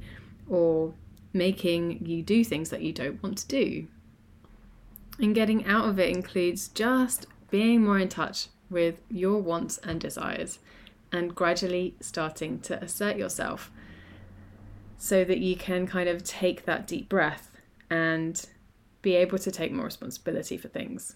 or 0.50 0.94
making 1.34 2.06
you 2.06 2.24
do 2.24 2.44
things 2.44 2.70
that 2.72 2.82
you 2.82 2.92
don't 2.92 3.22
want 3.22 3.38
to 3.40 3.48
do. 3.48 3.88
And 5.20 5.36
getting 5.36 5.66
out 5.66 5.88
of 5.88 6.00
it 6.00 6.10
includes 6.16 6.68
just 6.70 7.28
being 7.52 7.84
more 7.84 8.00
in 8.00 8.10
touch 8.10 8.48
with 8.70 8.96
your 9.10 9.40
wants 9.40 9.78
and 9.80 10.02
desires 10.02 10.60
and 11.12 11.36
gradually 11.36 11.96
starting 12.00 12.60
to 12.62 12.82
assert 12.84 13.18
yourself 13.18 13.72
so 14.98 15.24
that 15.24 15.39
you 15.39 15.56
can 15.56 15.86
kind 15.88 16.10
of 16.10 16.24
take 16.24 16.66
that 16.66 16.88
deep 16.88 17.10
breath 17.10 17.52
and 17.89 18.46
be 19.02 19.16
able 19.16 19.38
to 19.38 19.52
take 19.52 19.72
more 19.72 19.86
responsibility 19.86 20.58
for 20.58 20.68
things. 20.68 21.16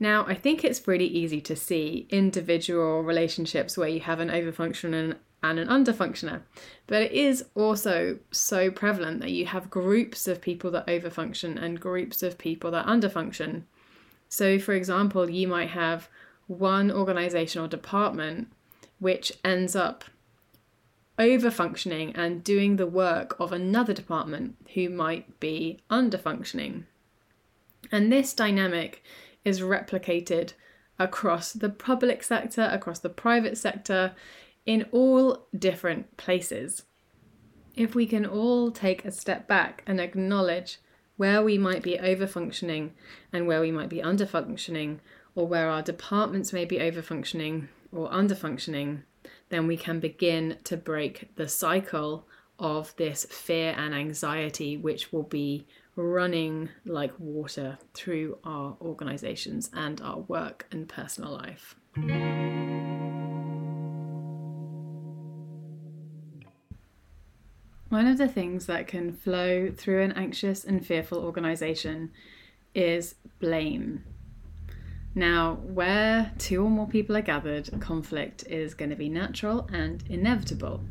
Now, 0.00 0.26
I 0.26 0.34
think 0.34 0.64
it's 0.64 0.88
really 0.88 1.06
easy 1.06 1.40
to 1.42 1.54
see 1.54 2.08
individual 2.10 3.02
relationships 3.02 3.78
where 3.78 3.88
you 3.88 4.00
have 4.00 4.18
an 4.18 4.30
overfunctioner 4.30 5.16
and 5.44 5.58
an 5.58 5.68
underfunctioner, 5.68 6.42
but 6.86 7.02
it 7.02 7.12
is 7.12 7.44
also 7.54 8.18
so 8.30 8.70
prevalent 8.70 9.20
that 9.20 9.30
you 9.30 9.46
have 9.46 9.70
groups 9.70 10.26
of 10.26 10.40
people 10.40 10.70
that 10.72 10.86
overfunction 10.86 11.60
and 11.60 11.80
groups 11.80 12.22
of 12.22 12.38
people 12.38 12.70
that 12.72 12.86
underfunction. 12.86 13.62
So, 14.28 14.58
for 14.58 14.72
example, 14.72 15.30
you 15.30 15.46
might 15.46 15.70
have 15.70 16.08
one 16.46 16.90
organization 16.90 17.62
or 17.62 17.68
department 17.68 18.48
which 18.98 19.32
ends 19.44 19.74
up 19.74 20.04
overfunctioning 21.18 22.12
and 22.14 22.42
doing 22.42 22.76
the 22.76 22.86
work 22.86 23.36
of 23.38 23.52
another 23.52 23.92
department 23.92 24.56
who 24.74 24.88
might 24.88 25.38
be 25.40 25.80
underfunctioning. 25.90 26.84
And 27.90 28.10
this 28.10 28.32
dynamic 28.32 29.02
is 29.44 29.60
replicated 29.60 30.54
across 30.98 31.52
the 31.52 31.68
public 31.68 32.22
sector, 32.22 32.68
across 32.72 32.98
the 32.98 33.08
private 33.08 33.58
sector, 33.58 34.14
in 34.64 34.86
all 34.92 35.46
different 35.56 36.16
places. 36.16 36.84
If 37.74 37.94
we 37.94 38.06
can 38.06 38.24
all 38.24 38.70
take 38.70 39.04
a 39.04 39.10
step 39.10 39.48
back 39.48 39.82
and 39.86 40.00
acknowledge 40.00 40.78
where 41.16 41.42
we 41.42 41.58
might 41.58 41.82
be 41.82 41.98
overfunctioning 41.98 42.90
and 43.32 43.46
where 43.46 43.60
we 43.60 43.70
might 43.70 43.88
be 43.88 44.00
underfunctioning, 44.00 44.98
or 45.34 45.46
where 45.46 45.68
our 45.68 45.82
departments 45.82 46.52
may 46.52 46.64
be 46.64 46.78
overfunctioning 46.78 47.68
or 47.90 48.10
underfunctioning, 48.10 49.02
then 49.52 49.66
we 49.66 49.76
can 49.76 50.00
begin 50.00 50.56
to 50.64 50.78
break 50.78 51.28
the 51.36 51.46
cycle 51.46 52.26
of 52.58 52.96
this 52.96 53.26
fear 53.26 53.74
and 53.76 53.94
anxiety, 53.94 54.78
which 54.78 55.12
will 55.12 55.24
be 55.24 55.66
running 55.94 56.70
like 56.86 57.12
water 57.18 57.76
through 57.92 58.38
our 58.44 58.78
organizations 58.80 59.68
and 59.74 60.00
our 60.00 60.20
work 60.20 60.66
and 60.72 60.88
personal 60.88 61.32
life. 61.32 61.76
One 67.90 68.06
of 68.06 68.16
the 68.16 68.28
things 68.28 68.64
that 68.64 68.86
can 68.88 69.12
flow 69.12 69.70
through 69.76 70.00
an 70.00 70.12
anxious 70.12 70.64
and 70.64 70.86
fearful 70.86 71.18
organization 71.18 72.10
is 72.74 73.16
blame. 73.38 74.02
Now, 75.14 75.56
where 75.56 76.32
two 76.38 76.64
or 76.64 76.70
more 76.70 76.88
people 76.88 77.16
are 77.16 77.22
gathered, 77.22 77.68
conflict 77.80 78.44
is 78.48 78.72
going 78.72 78.90
to 78.90 78.96
be 78.96 79.10
natural 79.10 79.68
and 79.72 80.02
inevitable. 80.08 80.82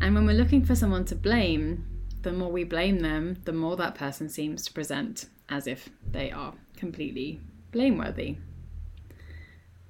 And 0.00 0.14
when 0.14 0.26
we're 0.26 0.34
looking 0.34 0.64
for 0.64 0.74
someone 0.74 1.06
to 1.06 1.14
blame, 1.14 1.86
the 2.22 2.32
more 2.32 2.52
we 2.52 2.64
blame 2.64 3.00
them, 3.00 3.38
the 3.44 3.52
more 3.52 3.76
that 3.76 3.94
person 3.94 4.28
seems 4.28 4.64
to 4.66 4.72
present 4.72 5.26
as 5.48 5.66
if 5.66 5.88
they 6.10 6.30
are 6.30 6.52
completely 6.76 7.40
blameworthy. 7.72 8.36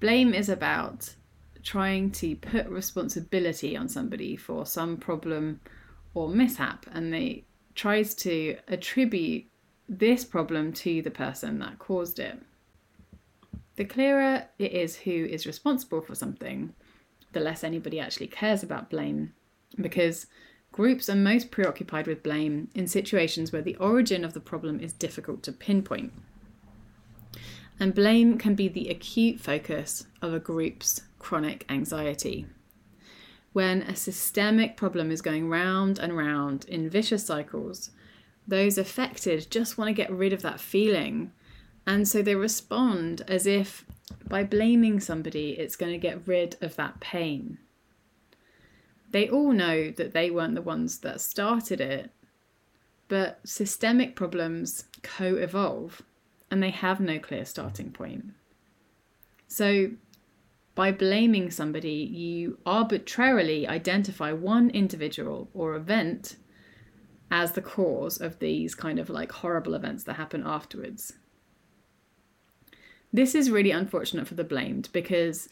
Blame 0.01 0.33
is 0.33 0.49
about 0.49 1.15
trying 1.65 2.11
to 2.13 2.37
put 2.37 2.69
responsibility 2.69 3.77
on 3.77 3.89
somebody 3.89 4.37
for 4.37 4.65
some 4.65 4.97
problem 4.97 5.61
or 6.15 6.29
mishap, 6.29 6.87
and 6.93 7.13
they 7.13 7.45
tries 7.75 8.15
to 8.15 8.57
attribute 8.69 9.47
this 9.89 10.25
problem 10.25 10.73
to 10.73 11.03
the 11.03 11.11
person 11.11 11.59
that 11.59 11.79
caused 11.79 12.21
it. 12.21 12.39
The 13.79 13.85
clearer 13.85 14.49
it 14.59 14.73
is 14.73 14.97
who 14.97 15.13
is 15.13 15.47
responsible 15.47 16.01
for 16.01 16.17
something, 16.17 16.75
the 17.33 17.39
less 17.39 17.63
anybody 17.63 18.01
actually 18.01 18.27
cares 18.27 18.65
about 18.65 18.91
blame, 18.91 19.35
because 19.81 20.27
groups 20.73 21.09
are 21.09 21.15
most 21.15 21.53
preoccupied 21.53 22.09
with 22.09 22.25
blame 22.25 22.71
in 22.75 22.89
situations 22.89 23.53
where 23.53 23.63
the 23.63 23.77
origin 23.77 24.25
of 24.25 24.33
the 24.35 24.41
problem 24.41 24.81
is 24.81 24.93
difficult 24.93 25.45
to 25.45 25.53
pinpoint. 25.53 26.13
And 27.79 27.95
blame 27.95 28.37
can 28.37 28.57
be 28.57 28.67
the 28.67 28.89
acute 28.89 29.39
focus 29.39 30.09
of 30.21 30.35
a 30.35 30.41
group's 30.41 31.03
chronic 31.21 31.65
anxiety. 31.69 32.47
When 33.53 33.83
a 33.83 33.95
systemic 33.95 34.77
problem 34.77 35.13
is 35.13 35.23
going 35.23 35.49
round 35.49 36.01
and 36.01 36.17
round 36.17 36.65
in 36.65 36.91
vicious 36.91 37.25
cycles, 37.25 37.93
those 38.45 38.77
affected 38.77 39.53
just 39.53 39.79
want 39.79 39.87
to 39.87 39.95
get 39.95 40.11
rid 40.11 40.33
of 40.33 40.43
that 40.43 40.59
feeling 40.59 41.31
and 41.89 42.07
so 42.07 42.21
they 42.21 42.35
respond 42.35 43.23
as 43.29 43.47
if 43.47 43.87
by 44.29 44.45
blaming 44.45 45.01
somebody, 45.01 45.53
it's 45.53 45.75
going 45.75 45.91
to 45.91 45.97
get 45.97 46.29
rid 46.29 46.55
of 46.61 46.77
that 46.77 47.01
pain. 47.01 47.57
They 49.11 49.27
all 49.27 49.53
know 49.53 49.91
that 49.93 50.13
they 50.13 50.31
weren't 50.31 50.55
the 50.55 50.61
ones 50.61 50.99
that 50.99 51.23
started 51.23 51.81
it, 51.81 52.11
but 53.09 53.41
systemic 53.43 54.17
problems 54.17 54.85
co 55.03 55.37
evolve 55.37 56.03
and 56.51 56.63
they 56.63 56.69
have 56.69 57.01
no 57.01 57.19
clear 57.19 57.47
starting 57.47 57.91
point. 57.91 58.35
So, 59.47 59.93
by 60.75 60.93
blaming 60.93 61.51
somebody, 61.51 62.07
you 62.13 62.59
arbitrarily 62.67 63.67
identify 63.67 64.33
one 64.33 64.69
individual 64.71 65.49
or 65.55 65.75
event 65.75 66.37
as 67.31 67.53
the 67.53 67.63
cause 67.63 68.21
of 68.21 68.41
these 68.41 68.75
kind 68.75 68.99
of 68.99 69.09
like 69.09 69.33
horrible 69.33 69.73
events 69.73 70.05
that 70.05 70.17
happen 70.17 70.43
afterwards. 70.45 71.15
This 73.13 73.35
is 73.35 73.51
really 73.51 73.71
unfortunate 73.71 74.29
for 74.29 74.35
the 74.35 74.45
blamed 74.45 74.89
because 74.93 75.49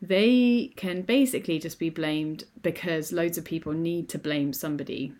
they 0.00 0.72
can 0.76 1.02
basically 1.02 1.58
just 1.58 1.78
be 1.78 1.90
blamed 1.90 2.44
because 2.62 3.12
loads 3.12 3.38
of 3.38 3.44
people 3.44 3.72
need 3.72 4.08
to 4.10 4.18
blame 4.18 4.52
somebody. 4.52 5.12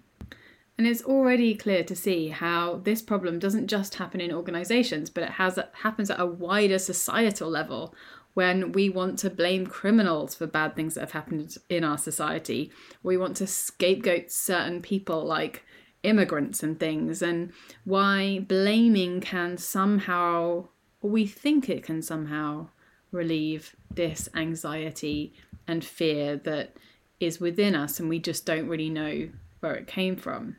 And 0.76 0.87
it's 0.87 1.05
already 1.05 1.55
clear 1.55 1.85
to 1.85 1.95
see 1.95 2.28
how 2.28 2.80
this 2.82 3.01
problem 3.01 3.39
doesn't 3.39 3.68
just 3.68 3.95
happen 3.95 4.20
in 4.20 4.32
organizations, 4.32 5.09
but 5.09 5.22
it 5.22 5.30
has 5.30 5.59
happens 5.72 6.11
at 6.11 6.20
a 6.20 6.26
wider 6.26 6.78
societal 6.78 7.49
level 7.49 7.95
when 8.35 8.72
we 8.72 8.91
want 8.91 9.18
to 9.20 9.30
blame 9.30 9.66
criminals 9.66 10.35
for 10.35 10.47
bad 10.47 10.74
things 10.74 10.95
that 10.95 11.03
have 11.03 11.12
happened 11.12 11.57
in 11.68 11.85
our 11.85 11.97
society. 11.97 12.72
We 13.05 13.16
want 13.16 13.37
to 13.37 13.47
scapegoat 13.47 14.32
certain 14.32 14.82
people 14.82 15.24
like 15.24 15.64
immigrants 16.03 16.62
and 16.62 16.78
things, 16.78 17.22
and 17.22 17.53
why 17.85 18.41
blaming 18.41 19.20
can 19.20 19.57
somehow 19.57 20.68
we 21.11 21.27
think 21.27 21.69
it 21.69 21.83
can 21.83 22.03
somehow 22.03 22.69
relieve 23.13 23.77
this 23.91 24.29
anxiety 24.35 25.35
and 25.67 25.85
fear 25.85 26.37
that 26.37 26.77
is 27.21 27.41
within 27.41 27.75
us 27.75 28.01
and 28.01 28.09
we 28.09 28.19
just 28.19 28.45
don't 28.45 28.69
really 28.69 28.91
know 28.91 29.29
where 29.61 29.75
it 29.75 29.87
came 29.87 30.17
from. 30.17 30.57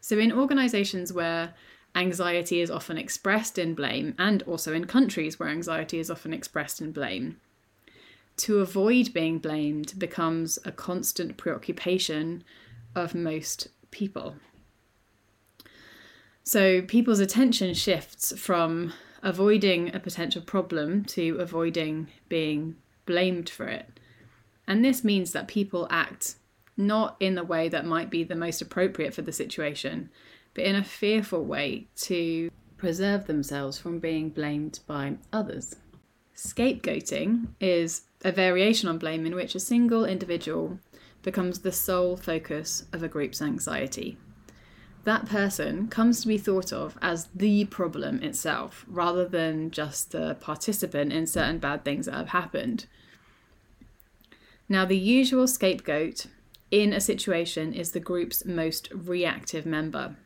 So, 0.00 0.18
in 0.18 0.32
organizations 0.32 1.12
where 1.12 1.54
anxiety 1.94 2.60
is 2.60 2.70
often 2.70 2.98
expressed 2.98 3.58
in 3.58 3.74
blame, 3.74 4.14
and 4.18 4.42
also 4.44 4.72
in 4.72 4.86
countries 4.86 5.38
where 5.38 5.48
anxiety 5.48 5.98
is 5.98 6.10
often 6.10 6.32
expressed 6.32 6.80
in 6.80 6.92
blame, 6.92 7.36
to 8.38 8.60
avoid 8.60 9.12
being 9.12 9.38
blamed 9.38 9.98
becomes 9.98 10.58
a 10.64 10.72
constant 10.72 11.36
preoccupation 11.36 12.42
of 12.94 13.14
most 13.14 13.68
people. 13.90 14.36
So 16.44 16.82
people's 16.82 17.20
attention 17.20 17.72
shifts 17.74 18.36
from 18.36 18.92
avoiding 19.22 19.94
a 19.94 20.00
potential 20.00 20.42
problem 20.42 21.04
to 21.04 21.36
avoiding 21.38 22.08
being 22.28 22.76
blamed 23.06 23.48
for 23.48 23.68
it. 23.68 24.00
And 24.66 24.84
this 24.84 25.04
means 25.04 25.32
that 25.32 25.46
people 25.46 25.86
act 25.90 26.36
not 26.76 27.16
in 27.20 27.36
the 27.36 27.44
way 27.44 27.68
that 27.68 27.86
might 27.86 28.10
be 28.10 28.24
the 28.24 28.34
most 28.34 28.60
appropriate 28.60 29.14
for 29.14 29.22
the 29.22 29.32
situation, 29.32 30.10
but 30.54 30.64
in 30.64 30.74
a 30.74 30.84
fearful 30.84 31.44
way 31.44 31.86
to 31.96 32.50
preserve 32.76 33.26
themselves 33.26 33.78
from 33.78 34.00
being 34.00 34.28
blamed 34.28 34.80
by 34.86 35.16
others. 35.32 35.76
Scapegoating 36.34 37.48
is 37.60 38.02
a 38.24 38.32
variation 38.32 38.88
on 38.88 38.98
blame 38.98 39.26
in 39.26 39.34
which 39.36 39.54
a 39.54 39.60
single 39.60 40.04
individual 40.04 40.80
becomes 41.22 41.60
the 41.60 41.70
sole 41.70 42.16
focus 42.16 42.86
of 42.92 43.02
a 43.02 43.08
group's 43.08 43.40
anxiety 43.40 44.16
that 45.04 45.26
person 45.26 45.88
comes 45.88 46.20
to 46.20 46.28
be 46.28 46.38
thought 46.38 46.72
of 46.72 46.96
as 47.02 47.28
the 47.34 47.64
problem 47.66 48.22
itself 48.22 48.84
rather 48.86 49.26
than 49.26 49.70
just 49.70 50.12
the 50.12 50.36
participant 50.40 51.12
in 51.12 51.26
certain 51.26 51.58
bad 51.58 51.84
things 51.84 52.06
that 52.06 52.14
have 52.14 52.28
happened. 52.28 52.86
Now, 54.68 54.84
the 54.84 54.96
usual 54.96 55.48
scapegoat 55.48 56.26
in 56.70 56.92
a 56.92 57.00
situation 57.00 57.74
is 57.74 57.92
the 57.92 58.00
group's 58.00 58.44
most 58.44 58.88
reactive 58.92 59.66
member. 59.66 60.16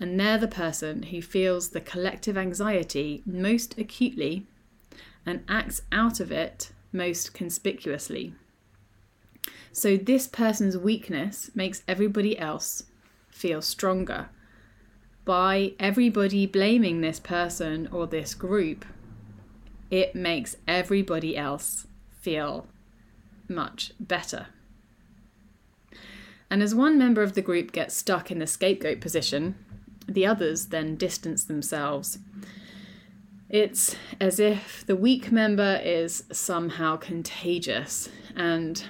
And 0.00 0.18
they're 0.18 0.38
the 0.38 0.48
person 0.48 1.04
who 1.04 1.22
feels 1.22 1.68
the 1.68 1.80
collective 1.80 2.36
anxiety 2.36 3.22
most 3.24 3.78
acutely 3.78 4.46
and 5.24 5.44
acts 5.48 5.82
out 5.92 6.18
of 6.18 6.32
it 6.32 6.72
most 6.92 7.34
conspicuously. 7.34 8.34
So, 9.70 9.96
this 9.96 10.26
person's 10.26 10.76
weakness 10.76 11.50
makes 11.54 11.82
everybody 11.86 12.36
else 12.38 12.84
feel 13.42 13.60
stronger. 13.60 14.28
By 15.24 15.72
everybody 15.80 16.46
blaming 16.46 17.00
this 17.00 17.18
person 17.18 17.88
or 17.90 18.06
this 18.06 18.34
group, 18.34 18.84
it 19.90 20.14
makes 20.14 20.54
everybody 20.68 21.36
else 21.36 21.88
feel 22.20 22.68
much 23.48 23.94
better. 23.98 24.46
And 26.48 26.62
as 26.62 26.72
one 26.72 26.96
member 26.96 27.22
of 27.22 27.34
the 27.34 27.42
group 27.42 27.72
gets 27.72 27.96
stuck 27.96 28.30
in 28.30 28.38
the 28.38 28.46
scapegoat 28.46 29.00
position, 29.00 29.56
the 30.06 30.24
others 30.24 30.66
then 30.66 30.94
distance 30.94 31.42
themselves. 31.42 32.20
It's 33.50 33.96
as 34.20 34.38
if 34.38 34.86
the 34.86 34.96
weak 34.96 35.32
member 35.32 35.80
is 35.82 36.24
somehow 36.30 36.96
contagious, 36.96 38.08
and 38.36 38.84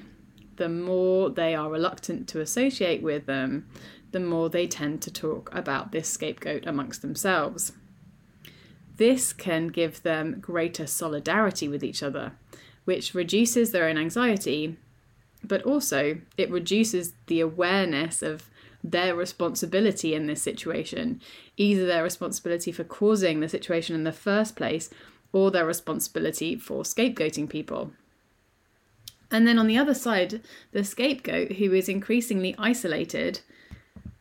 the 0.57 0.69
more 0.69 1.31
they 1.31 1.55
are 1.55 1.71
reluctant 1.71 2.29
to 2.29 2.41
associate 2.41 3.03
with 3.03 3.25
them, 3.25 3.67
the 4.13 4.21
more 4.21 4.49
they 4.49 4.67
tend 4.67 5.03
to 5.03 5.11
talk 5.11 5.51
about 5.53 5.91
this 5.91 6.09
scapegoat 6.09 6.67
amongst 6.67 7.03
themselves. 7.03 7.73
This 8.97 9.33
can 9.33 9.69
give 9.69 10.03
them 10.03 10.39
greater 10.41 10.87
solidarity 10.87 11.67
with 11.67 11.83
each 11.83 12.03
other, 12.03 12.33
which 12.85 13.15
reduces 13.15 13.73
their 13.73 13.89
own 13.89 13.99
anxiety, 13.99 14.77
but 15.43 15.63
also 15.63 16.21
it 16.37 16.51
reduces 16.51 17.15
the 17.27 17.41
awareness 17.41 18.23
of 18.23 18.49
their 18.85 19.15
responsibility 19.15 20.15
in 20.15 20.27
this 20.27 20.43
situation, 20.43 21.21
either 21.57 21.87
their 21.87 22.03
responsibility 22.03 22.73
for 22.73 22.85
causing 22.85 23.41
the 23.41 23.49
situation 23.49 23.95
in 23.95 24.05
the 24.05 24.13
first 24.13 24.57
place 24.57 24.91
or 25.33 25.51
their 25.51 25.67
responsibility 25.67 26.57
for 26.57 26.83
scapegoating 26.83 27.49
people. 27.49 27.93
And 29.31 29.47
then 29.47 29.59
on 29.59 29.67
the 29.67 29.79
other 29.79 29.95
side, 29.95 30.43
the 30.73 30.85
scapegoat, 30.85 31.53
who 31.53 31.73
is 31.73 31.89
increasingly 31.89 32.55
isolated, 32.59 33.41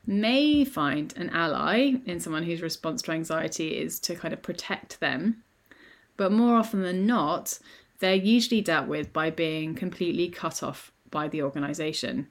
may 0.05 0.65
find 0.65 1.13
an 1.15 1.29
ally 1.29 1.93
in 2.05 2.19
someone 2.19 2.43
whose 2.43 2.61
response 2.61 3.01
to 3.03 3.11
anxiety 3.11 3.77
is 3.77 3.99
to 3.99 4.15
kind 4.15 4.33
of 4.33 4.41
protect 4.41 4.99
them. 4.99 5.43
But 6.17 6.31
more 6.31 6.55
often 6.55 6.81
than 6.81 7.05
not, 7.05 7.59
they're 7.99 8.15
usually 8.15 8.61
dealt 8.61 8.87
with 8.87 9.13
by 9.13 9.29
being 9.29 9.75
completely 9.75 10.27
cut 10.29 10.63
off 10.63 10.91
by 11.09 11.27
the 11.27 11.43
organisation. 11.43 12.27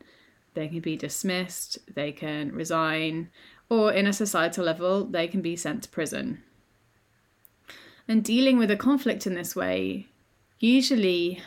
They 0.54 0.68
can 0.68 0.80
be 0.80 0.96
dismissed, 0.96 1.78
they 1.94 2.12
can 2.12 2.52
resign, 2.52 3.30
or 3.68 3.92
in 3.92 4.06
a 4.06 4.12
societal 4.12 4.64
level, 4.64 5.04
they 5.04 5.28
can 5.28 5.40
be 5.40 5.54
sent 5.54 5.84
to 5.84 5.88
prison. 5.88 6.42
And 8.08 8.24
dealing 8.24 8.58
with 8.58 8.72
a 8.72 8.76
conflict 8.76 9.26
in 9.26 9.34
this 9.34 9.54
way, 9.54 10.08
usually 10.58 11.40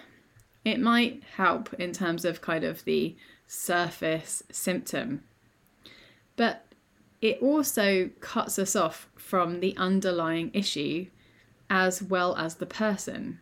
it 0.63 0.79
might 0.79 1.21
help 1.35 1.73
in 1.73 1.91
terms 1.91 2.23
of 2.23 2.41
kind 2.41 2.63
of 2.63 2.85
the 2.85 3.17
surface 3.45 4.43
symptom. 4.49 5.23
But 6.35 6.65
it 7.21 7.41
also 7.41 8.09
cuts 8.19 8.59
us 8.59 8.75
off 8.75 9.07
from 9.15 9.59
the 9.59 9.75
underlying 9.77 10.51
issue 10.53 11.07
as 11.69 12.03
well 12.03 12.35
as 12.35 12.55
the 12.55 12.65
person. 12.65 13.39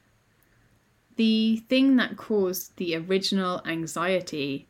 The 1.15 1.57
thing 1.67 1.97
that 1.97 2.17
caused 2.17 2.77
the 2.77 2.95
original 2.95 3.61
anxiety 3.65 4.67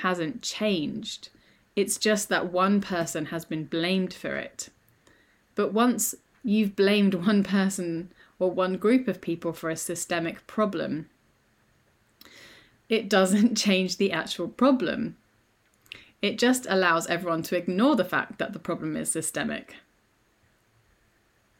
hasn't 0.00 0.42
changed. 0.42 1.28
It's 1.76 1.98
just 1.98 2.28
that 2.28 2.52
one 2.52 2.80
person 2.80 3.26
has 3.26 3.44
been 3.44 3.64
blamed 3.64 4.12
for 4.12 4.36
it. 4.36 4.68
But 5.54 5.72
once 5.72 6.14
you've 6.42 6.76
blamed 6.76 7.14
one 7.14 7.42
person 7.42 8.12
or 8.38 8.50
one 8.50 8.76
group 8.76 9.08
of 9.08 9.20
people 9.20 9.52
for 9.52 9.70
a 9.70 9.76
systemic 9.76 10.46
problem, 10.46 11.08
it 12.88 13.08
doesn't 13.08 13.54
change 13.66 13.96
the 13.96 14.12
actual 14.12 14.48
problem. 14.48 15.16
It 16.24 16.38
just 16.38 16.66
allows 16.70 17.06
everyone 17.06 17.42
to 17.42 17.56
ignore 17.58 17.96
the 17.96 18.04
fact 18.04 18.38
that 18.38 18.54
the 18.54 18.58
problem 18.58 18.96
is 18.96 19.12
systemic. 19.12 19.74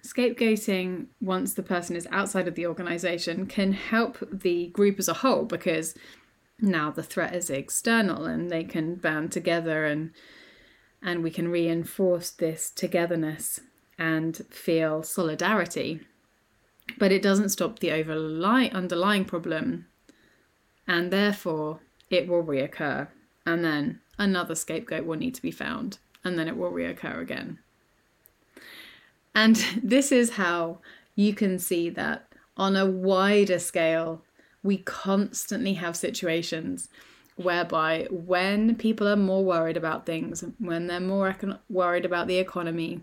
Scapegoating, 0.02 1.08
once 1.20 1.52
the 1.52 1.62
person 1.62 1.94
is 1.94 2.08
outside 2.10 2.48
of 2.48 2.54
the 2.54 2.66
organisation, 2.66 3.44
can 3.44 3.74
help 3.74 4.16
the 4.32 4.68
group 4.68 4.98
as 4.98 5.06
a 5.06 5.20
whole 5.20 5.44
because 5.44 5.94
now 6.62 6.90
the 6.90 7.02
threat 7.02 7.34
is 7.34 7.50
external 7.50 8.24
and 8.24 8.50
they 8.50 8.64
can 8.64 8.94
band 8.94 9.32
together 9.32 9.84
and 9.84 10.12
and 11.02 11.22
we 11.22 11.30
can 11.30 11.48
reinforce 11.48 12.30
this 12.30 12.70
togetherness 12.70 13.60
and 13.98 14.46
feel 14.48 15.02
solidarity 15.02 16.00
but 16.98 17.12
it 17.12 17.20
doesn't 17.20 17.50
stop 17.50 17.80
the 17.80 17.92
overlying 17.92 18.72
underlying 18.72 19.26
problem 19.26 19.84
and 20.86 21.10
therefore 21.10 21.80
it 22.08 22.26
will 22.26 22.42
reoccur 22.42 23.08
and 23.44 23.62
then 23.62 24.00
another 24.18 24.54
scapegoat 24.54 25.04
will 25.04 25.18
need 25.18 25.34
to 25.34 25.42
be 25.42 25.50
found 25.50 25.98
and 26.24 26.38
then 26.38 26.48
it 26.48 26.56
will 26.56 26.72
reoccur 26.72 27.20
again. 27.20 27.58
And 29.34 29.56
this 29.82 30.12
is 30.12 30.30
how 30.30 30.78
you 31.14 31.34
can 31.34 31.58
see 31.58 31.90
that 31.90 32.28
on 32.56 32.76
a 32.76 32.86
wider 32.86 33.58
scale 33.58 34.22
we 34.62 34.78
constantly 34.78 35.74
have 35.74 35.96
situations 35.96 36.88
whereby 37.36 38.06
when 38.10 38.74
people 38.76 39.06
are 39.06 39.16
more 39.16 39.44
worried 39.44 39.76
about 39.76 40.06
things, 40.06 40.44
when 40.58 40.86
they're 40.86 41.00
more 41.00 41.32
econ- 41.32 41.58
worried 41.68 42.04
about 42.04 42.28
the 42.28 42.38
economy, 42.38 43.00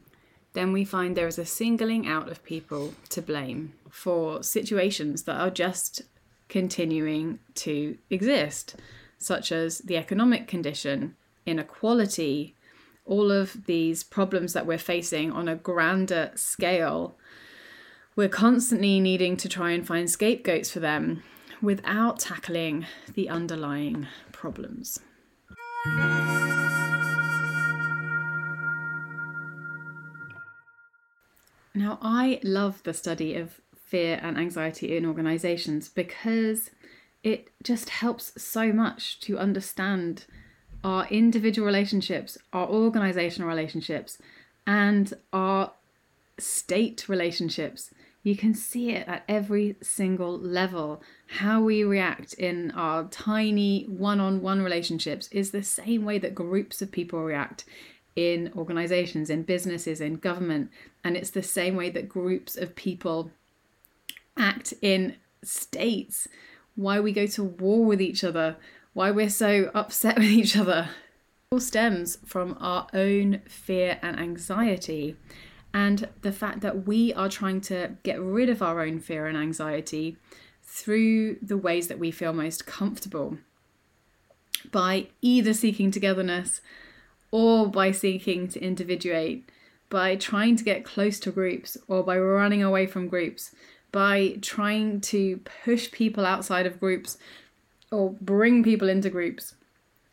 then 0.54 0.72
we 0.72 0.84
find 0.84 1.16
there 1.16 1.28
is 1.28 1.38
a 1.38 1.46
singling 1.46 2.08
out 2.08 2.30
of 2.30 2.44
people 2.44 2.94
to 3.10 3.22
blame 3.22 3.74
for 3.90 4.42
situations 4.42 5.24
that 5.24 5.40
are 5.40 5.50
just 5.50 6.02
continuing 6.50 7.40
to 7.56 7.98
exist, 8.10 8.76
such 9.22 9.52
as 9.52 9.80
the 9.80 9.98
economic 9.98 10.48
condition, 10.48 11.16
inequality, 11.46 12.56
all 13.06 13.32
of 13.32 13.66
these 13.66 14.04
problems 14.04 14.54
that 14.54 14.66
we're 14.66 14.78
facing 14.78 15.32
on 15.32 15.48
a 15.48 15.56
grander 15.56 16.32
scale. 16.36 17.18
We're 18.16 18.30
constantly 18.30 19.00
needing 19.00 19.38
to 19.38 19.50
try 19.50 19.72
and 19.72 19.86
find 19.86 20.10
scapegoats 20.10 20.72
for 20.72 20.80
them 20.80 21.24
without 21.62 22.20
tackling 22.20 22.86
the 23.14 23.30
underlying 23.30 24.08
problems. 24.32 25.00
Now, 31.74 32.00
I 32.02 32.40
love 32.44 32.84
the 32.84 32.94
study 32.94 33.36
of 33.36 33.62
fear 33.86 34.20
and 34.22 34.38
anxiety 34.38 34.96
in 34.96 35.06
organizations 35.06 35.90
because 35.90 36.70
it 37.24 37.50
just 37.64 37.90
helps 37.90 38.42
so 38.42 38.74
much 38.74 39.20
to 39.22 39.38
understand 39.38 40.26
our 40.84 41.08
individual 41.08 41.66
relationships, 41.66 42.38
our 42.52 42.68
organizational 42.68 43.48
relationships, 43.48 44.18
and 44.66 45.14
our 45.32 45.72
state 46.40 47.08
relationships 47.08 47.92
you 48.24 48.36
can 48.36 48.54
see 48.54 48.92
it 48.92 49.08
at 49.08 49.24
every 49.28 49.78
single 49.82 50.38
level. 50.38 51.02
How 51.28 51.62
we 51.62 51.84
react 51.84 52.34
in 52.34 52.72
our 52.72 53.06
tiny 53.06 53.86
one 53.86 54.20
on 54.20 54.42
one 54.42 54.62
relationships 54.62 55.28
is 55.32 55.52
the 55.52 55.64
same 55.64 56.06
way 56.06 56.20
that 56.20 56.36
groups 56.36 56.82
of 56.82 56.92
people 56.92 57.24
react 57.24 57.66
in 58.16 58.52
organizations, 58.56 59.30
in 59.30 59.44
businesses, 59.44 60.02
in 60.02 60.18
government. 60.18 60.70
And 61.04 61.18
it's 61.18 61.32
the 61.32 61.42
same 61.42 61.76
way 61.76 61.90
that 61.92 62.10
groups 62.10 62.56
of 62.56 62.76
people 62.76 63.32
act 64.38 64.74
in 64.82 65.16
states. 65.44 66.28
Why 66.76 67.00
we 67.00 67.12
go 67.12 67.28
to 67.28 67.44
war 67.44 67.86
with 67.86 68.02
each 68.02 68.24
other, 68.24 68.58
why 68.94 69.12
we're 69.12 69.30
so 69.30 69.72
upset 69.74 70.18
with 70.18 70.26
each 70.26 70.58
other. 70.58 70.90
It 71.52 71.56
all 71.56 71.60
stems 71.60 72.18
from 72.26 72.58
our 72.60 72.88
own 72.94 73.42
fear 73.48 74.00
and 74.02 74.20
anxiety 74.20 75.18
and 75.74 76.10
the 76.22 76.32
fact 76.32 76.62
that 76.62 76.86
we 76.86 77.14
are 77.14 77.30
trying 77.30 77.62
to 77.62 77.96
get 78.04 78.22
rid 78.22 78.50
of 78.50 78.62
our 78.62 78.82
own 78.82 79.00
fear 79.00 79.28
and 79.28 79.38
anxiety 79.38 80.18
through 80.64 81.38
the 81.42 81.58
ways 81.58 81.88
that 81.88 82.00
we 82.00 82.12
feel 82.12 82.34
most 82.34 82.66
comfortable 82.66 83.38
by 84.72 85.08
either 85.22 85.54
seeking 85.54 85.92
togetherness 85.92 86.62
or 87.32 87.68
by 87.68 87.92
seeking 87.92 88.48
to 88.50 88.62
individuate, 88.62 89.50
by 89.90 90.16
trying 90.16 90.56
to 90.56 90.64
get 90.64 90.86
close 90.86 91.20
to 91.20 91.32
groups 91.32 91.78
or 91.88 92.04
by 92.04 92.18
running 92.18 92.62
away 92.62 92.86
from 92.86 93.08
groups, 93.08 93.56
by 93.92 94.38
trying 94.42 95.02
to 95.02 95.38
push 95.64 95.92
people 95.92 96.26
outside 96.26 96.66
of 96.66 96.80
groups 96.80 97.18
or 97.92 98.12
bring 98.22 98.64
people 98.64 98.90
into 98.90 99.10
groups. 99.10 99.56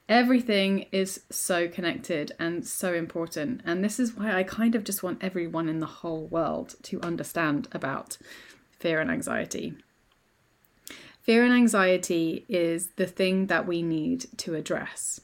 Everything 0.09 0.87
is 0.91 1.21
so 1.31 1.69
connected 1.69 2.33
and 2.39 2.67
so 2.67 2.95
important. 2.95 3.61
And 3.65 3.85
this 3.85 4.01
is 4.01 4.15
why 4.15 4.33
I 4.33 4.43
kind 4.43 4.75
of 4.75 4.85
just 4.85 5.03
want 5.03 5.23
everyone 5.23 5.69
in 5.69 5.81
the 5.81 5.87
whole 5.87 6.27
world 6.27 6.77
to 6.85 7.01
understand 7.03 7.69
about 7.73 8.17
fear 8.79 9.01
and 9.01 9.11
anxiety. 9.11 9.75
Fear 11.23 11.45
and 11.45 11.53
anxiety 11.53 12.47
is 12.49 12.89
the 12.97 13.07
thing 13.07 13.49
that 13.49 13.67
we 13.67 13.83
need 13.83 14.27
to 14.39 14.55
address. 14.55 15.21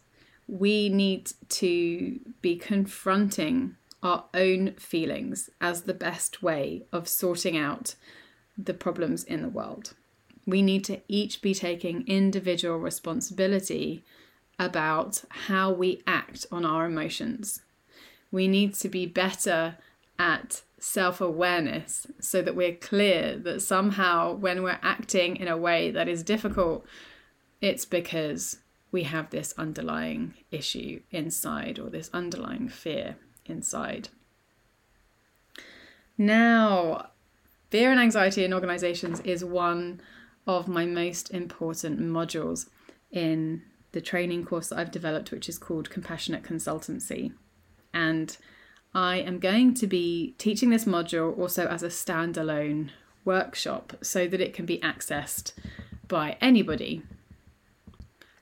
We 0.47 0.91
need 0.91 1.33
to 1.49 2.21
be 2.43 2.57
confronting 2.57 3.77
our 4.03 4.25
own 4.35 4.73
feelings 4.75 5.49
as 5.63 5.83
the 5.83 5.95
best 5.95 6.43
way 6.43 6.83
of 6.93 7.09
sorting 7.09 7.57
out 7.57 7.95
the 8.57 8.75
problems 8.75 9.25
in 9.25 9.43
the 9.43 9.49
world. 9.49 9.95
We 10.47 10.63
need 10.63 10.85
to 10.85 11.01
each 11.09 11.43
be 11.43 11.55
taking 11.55 12.07
individual 12.07 12.79
responsibility 12.79 14.05
about 14.59 15.25
how 15.31 15.73
we 15.73 16.03
act 16.07 16.47
on 16.53 16.65
our 16.65 16.87
emotions. 16.87 17.63
We 18.31 18.47
need 18.49 18.75
to 18.75 18.89
be 18.89 19.07
better 19.07 19.77
at 20.19 20.63
self 20.79 21.21
awareness 21.21 22.07
so 22.21 22.43
that 22.43 22.55
we're 22.55 22.75
clear 22.75 23.39
that 23.39 23.63
somehow 23.63 24.35
when 24.35 24.63
we're 24.63 24.79
acting 24.83 25.37
in 25.37 25.49
a 25.49 25.57
way 25.57 25.91
that 25.91 26.09
is 26.09 26.23
difficult, 26.23 26.85
it's 27.61 27.85
because 27.85 28.59
we 28.93 29.05
have 29.05 29.31
this 29.31 29.55
underlying 29.57 30.35
issue 30.51 31.01
inside 31.11 31.79
or 31.79 31.91
this 31.91 32.11
underlying 32.13 32.69
fear 32.69 33.17
inside. 33.47 34.09
Now, 36.17 37.09
fear 37.75 37.91
and 37.91 37.99
anxiety 37.99 38.45
in 38.45 38.55
organizations 38.55 39.19
is 39.23 39.45
one 39.45 40.01
of 40.47 40.69
my 40.69 40.87
most 40.87 41.33
important 41.33 41.99
modules 41.99 42.69
in 43.11 43.61
the 43.91 44.01
training 44.01 44.45
course 44.45 44.69
that 44.69 44.79
I've 44.79 44.93
developed, 44.93 45.33
which 45.33 45.49
is 45.49 45.59
called 45.59 45.91
Compassionate 45.91 46.45
Consultancy. 46.45 47.33
And 47.93 48.37
I 48.95 49.17
am 49.17 49.41
going 49.41 49.75
to 49.75 49.89
be 49.89 50.37
teaching 50.39 50.71
this 50.71 50.85
module 50.85 51.37
also 51.37 51.67
as 51.67 51.83
a 51.83 51.89
standalone 51.89 52.91
workshop 53.25 53.95
so 54.03 54.29
that 54.29 54.41
it 54.41 54.55
can 54.55 54.67
be 54.67 54.79
accessed 54.79 55.53
by 56.07 56.37
anybody. 56.41 57.03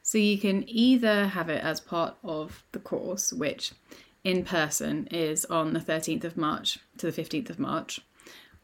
So 0.03 0.19
you 0.19 0.37
can 0.37 0.63
either 0.69 1.29
have 1.29 1.49
it 1.49 1.65
as 1.65 1.81
part 1.81 2.17
of 2.23 2.65
the 2.73 2.81
course, 2.81 3.33
which 3.33 3.73
in 4.25 4.45
person 4.45 5.07
is 5.07 5.47
on 5.47 5.73
the 5.73 5.81
13th 5.81 6.25
of 6.25 6.37
March 6.37 6.81
to 6.99 7.11
the 7.11 7.23
15th 7.23 7.49
of 7.49 7.59
March, 7.59 8.03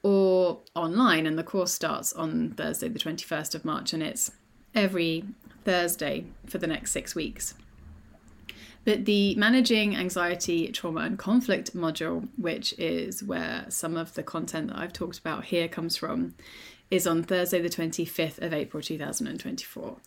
or 0.09 0.61
online, 0.75 1.27
and 1.27 1.39
the 1.39 1.45
course 1.45 1.71
starts 1.71 2.15
on 2.15 2.55
Thursday, 2.57 2.89
the 2.89 2.99
21st 2.99 3.55
of 3.55 3.63
March, 3.63 3.93
and 3.93 4.03
it's 4.03 4.31
every 4.75 5.23
Thursday 5.67 6.25
for 6.47 6.57
the 6.57 6.67
next 6.67 6.93
six 6.93 7.15
weeks. 7.15 7.53
But 8.87 9.05
the 9.05 9.35
Managing 9.35 9.95
Anxiety, 9.95 10.73
Trauma 10.73 11.01
and 11.01 11.19
Conflict 11.19 11.77
module, 11.77 12.27
which 12.39 12.73
is 12.79 13.23
where 13.23 13.67
some 13.69 13.99
of 13.99 14.15
the 14.15 14.23
content 14.23 14.69
that 14.69 14.79
I've 14.79 14.95
talked 14.95 15.19
about 15.19 15.45
here 15.45 15.69
comes 15.69 15.99
from, 15.99 16.35
is 16.91 17.07
on 17.07 17.23
Thursday, 17.23 17.61
the 17.61 17.69
25th 17.69 18.41
of 18.41 18.55
April 18.55 18.83
2024. 18.83 19.99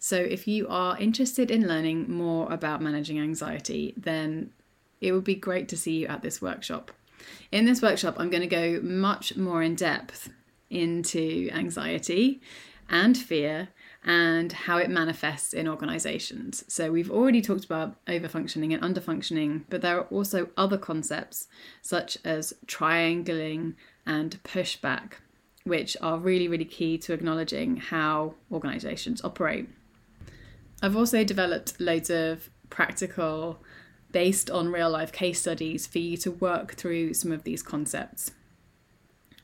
So 0.00 0.16
if 0.16 0.48
you 0.48 0.66
are 0.66 0.98
interested 0.98 1.48
in 1.48 1.68
learning 1.68 2.10
more 2.10 2.52
about 2.52 2.82
managing 2.82 3.20
anxiety, 3.20 3.94
then 3.96 4.50
it 5.00 5.12
would 5.12 5.22
be 5.22 5.36
great 5.36 5.68
to 5.68 5.76
see 5.76 6.00
you 6.00 6.08
at 6.08 6.22
this 6.22 6.42
workshop. 6.42 6.90
In 7.52 7.64
this 7.64 7.82
workshop, 7.82 8.16
I'm 8.18 8.30
going 8.30 8.42
to 8.42 8.46
go 8.46 8.80
much 8.82 9.36
more 9.36 9.62
in 9.62 9.74
depth 9.74 10.30
into 10.70 11.50
anxiety 11.52 12.40
and 12.88 13.16
fear 13.16 13.68
and 14.04 14.52
how 14.52 14.76
it 14.76 14.90
manifests 14.90 15.54
in 15.54 15.66
organizations. 15.66 16.64
So, 16.68 16.90
we've 16.92 17.10
already 17.10 17.40
talked 17.40 17.64
about 17.64 18.04
overfunctioning 18.06 18.74
and 18.74 18.82
underfunctioning, 18.82 19.64
but 19.70 19.80
there 19.80 19.98
are 19.98 20.04
also 20.04 20.50
other 20.56 20.76
concepts 20.76 21.48
such 21.80 22.18
as 22.24 22.52
triangling 22.66 23.76
and 24.06 24.42
pushback, 24.42 25.14
which 25.64 25.96
are 26.02 26.18
really, 26.18 26.48
really 26.48 26.66
key 26.66 26.98
to 26.98 27.14
acknowledging 27.14 27.76
how 27.76 28.34
organizations 28.52 29.24
operate. 29.24 29.68
I've 30.82 30.96
also 30.96 31.24
developed 31.24 31.80
loads 31.80 32.10
of 32.10 32.50
practical, 32.68 33.58
based 34.14 34.48
on 34.48 34.70
real 34.70 34.88
life 34.88 35.10
case 35.10 35.40
studies 35.40 35.88
for 35.88 35.98
you 35.98 36.16
to 36.16 36.30
work 36.30 36.74
through 36.74 37.12
some 37.12 37.32
of 37.32 37.42
these 37.42 37.64
concepts. 37.64 38.30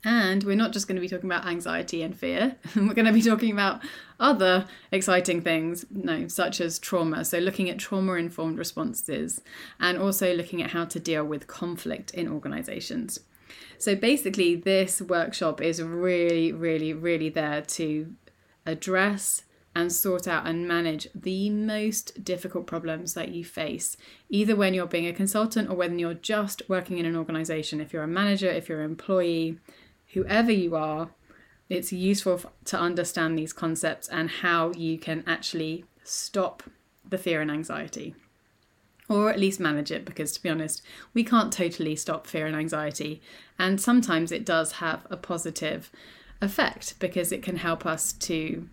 And 0.05 0.45
we're 0.45 0.55
not 0.55 0.73
just 0.73 0.87
going 0.87 0.95
to 0.95 1.01
be 1.01 1.09
talking 1.09 1.29
about 1.29 1.45
anxiety 1.45 2.03
and 2.03 2.17
fear, 2.17 2.57
we're 2.77 2.95
going 2.95 3.05
to 3.05 3.13
be 3.13 3.21
talking 3.21 3.51
about 3.51 3.83
other 4.21 4.67
exciting 4.93 5.43
things, 5.43 5.85
no, 5.91 6.29
such 6.29 6.61
as 6.61 6.79
trauma. 6.79 7.25
So, 7.25 7.39
looking 7.39 7.69
at 7.69 7.79
trauma 7.79 8.15
informed 8.15 8.59
responses 8.59 9.43
and 9.81 9.99
also 9.99 10.33
looking 10.33 10.63
at 10.63 10.71
how 10.71 10.85
to 10.87 11.01
deal 11.01 11.25
with 11.25 11.49
conflict 11.49 12.13
in 12.13 12.29
organizations. 12.29 13.19
So, 13.77 13.97
basically, 13.97 14.55
this 14.55 15.03
workshop 15.03 15.61
is 15.61 15.83
really, 15.83 16.53
really, 16.53 16.95
really 16.95 17.29
there 17.29 17.63
to 17.63 18.15
address 18.65 19.43
and 19.75 19.93
sort 19.93 20.27
out 20.27 20.47
and 20.47 20.67
manage 20.67 21.09
the 21.15 21.49
most 21.49 22.25
difficult 22.25 22.67
problems 22.67 23.15
that 23.15 23.29
you 23.29 23.45
face, 23.45 23.97
either 24.29 24.57
when 24.57 24.75
you're 24.75 24.87
being 24.87 25.07
a 25.07 25.13
consultant 25.13 25.71
or 25.71 25.77
when 25.77 25.99
you're 25.99 26.15
just 26.15 26.63
working 26.69 26.99
in 26.99 27.07
an 27.07 27.17
organization. 27.17 27.81
If 27.81 27.93
you're 27.93 28.03
a 28.03 28.09
manager, 28.09 28.51
if 28.51 28.69
you're 28.69 28.81
an 28.81 28.91
employee, 28.91 29.59
whoever 30.13 30.51
you 30.51 30.75
are, 30.75 31.11
it's 31.69 31.93
useful 31.93 32.43
to 32.65 32.79
understand 32.79 33.39
these 33.39 33.53
concepts 33.53 34.09
and 34.09 34.29
how 34.29 34.73
you 34.73 34.99
can 34.99 35.23
actually 35.27 35.85
stop 36.03 36.65
the 37.09 37.19
fear 37.19 37.41
and 37.41 37.51
anxiety. 37.51 38.17
Or 39.09 39.31
at 39.31 39.41
least 39.41 39.61
manage 39.61 39.91
it, 39.91 40.05
because 40.05 40.33
to 40.33 40.43
be 40.43 40.49
honest, 40.49 40.83
we 41.15 41.23
can't 41.23 41.53
totally 41.53 41.95
stop 41.95 42.27
fear 42.27 42.47
and 42.47 42.57
anxiety. 42.57 43.21
And 43.59 43.81
sometimes 43.81 44.33
it 44.33 44.45
does 44.45 44.73
have 44.73 45.07
a 45.11 45.17
positive 45.17 45.91
effect 46.41 46.95
because 46.99 47.31
it 47.31 47.43
can 47.43 47.57
help 47.57 47.87
us 47.87 48.13
to 48.15 48.69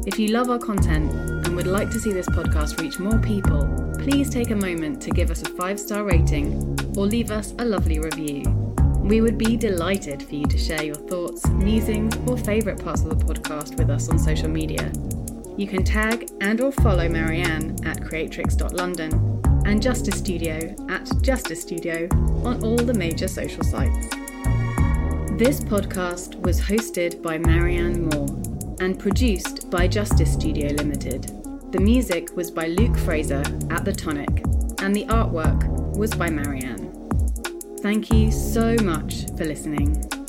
if 0.07 0.17
you 0.17 0.29
love 0.29 0.49
our 0.49 0.57
content 0.57 1.11
and 1.45 1.55
would 1.55 1.67
like 1.67 1.91
to 1.91 1.99
see 1.99 2.11
this 2.11 2.25
podcast 2.27 2.81
reach 2.81 2.97
more 2.97 3.19
people, 3.19 3.93
please 3.99 4.31
take 4.31 4.49
a 4.49 4.55
moment 4.55 4.99
to 5.03 5.11
give 5.11 5.29
us 5.29 5.43
a 5.43 5.49
five 5.51 5.79
star 5.79 6.03
rating 6.03 6.55
or 6.97 7.05
leave 7.05 7.29
us 7.29 7.53
a 7.59 7.65
lovely 7.65 7.99
review. 7.99 8.41
We 9.03 9.21
would 9.21 9.37
be 9.37 9.57
delighted 9.57 10.23
for 10.23 10.33
you 10.33 10.45
to 10.45 10.57
share 10.57 10.83
your 10.83 10.95
thoughts, 10.95 11.47
musings, 11.49 12.15
or 12.27 12.35
favourite 12.35 12.83
parts 12.83 13.01
of 13.03 13.09
the 13.09 13.25
podcast 13.25 13.77
with 13.77 13.91
us 13.91 14.09
on 14.09 14.17
social 14.17 14.47
media. 14.47 14.91
You 15.55 15.67
can 15.67 15.83
tag 15.83 16.31
and 16.41 16.61
or 16.61 16.71
follow 16.71 17.07
Marianne 17.07 17.77
at 17.85 18.03
creatrix.london 18.03 19.41
and 19.65 19.81
Justice 19.83 20.17
Studio 20.17 20.75
at 20.89 21.07
Justice 21.21 21.61
Studio 21.61 22.07
on 22.43 22.63
all 22.63 22.77
the 22.77 22.93
major 22.93 23.27
social 23.27 23.63
sites. 23.63 24.07
This 25.37 25.59
podcast 25.59 26.41
was 26.41 26.59
hosted 26.59 27.21
by 27.21 27.37
Marianne 27.37 28.09
Moore 28.09 28.40
and 28.81 28.97
produced 28.97 29.69
by 29.69 29.87
Justice 29.87 30.33
Studio 30.33 30.69
Limited. 30.69 31.21
The 31.71 31.79
music 31.79 32.35
was 32.35 32.49
by 32.49 32.65
Luke 32.65 32.97
Fraser 32.97 33.43
at 33.69 33.85
The 33.85 33.91
Tonic, 33.93 34.43
and 34.81 34.95
the 34.95 35.05
artwork 35.05 35.67
was 35.95 36.11
by 36.15 36.31
Marianne. 36.31 36.91
Thank 37.83 38.11
you 38.11 38.31
so 38.31 38.75
much 38.81 39.27
for 39.37 39.45
listening. 39.45 40.20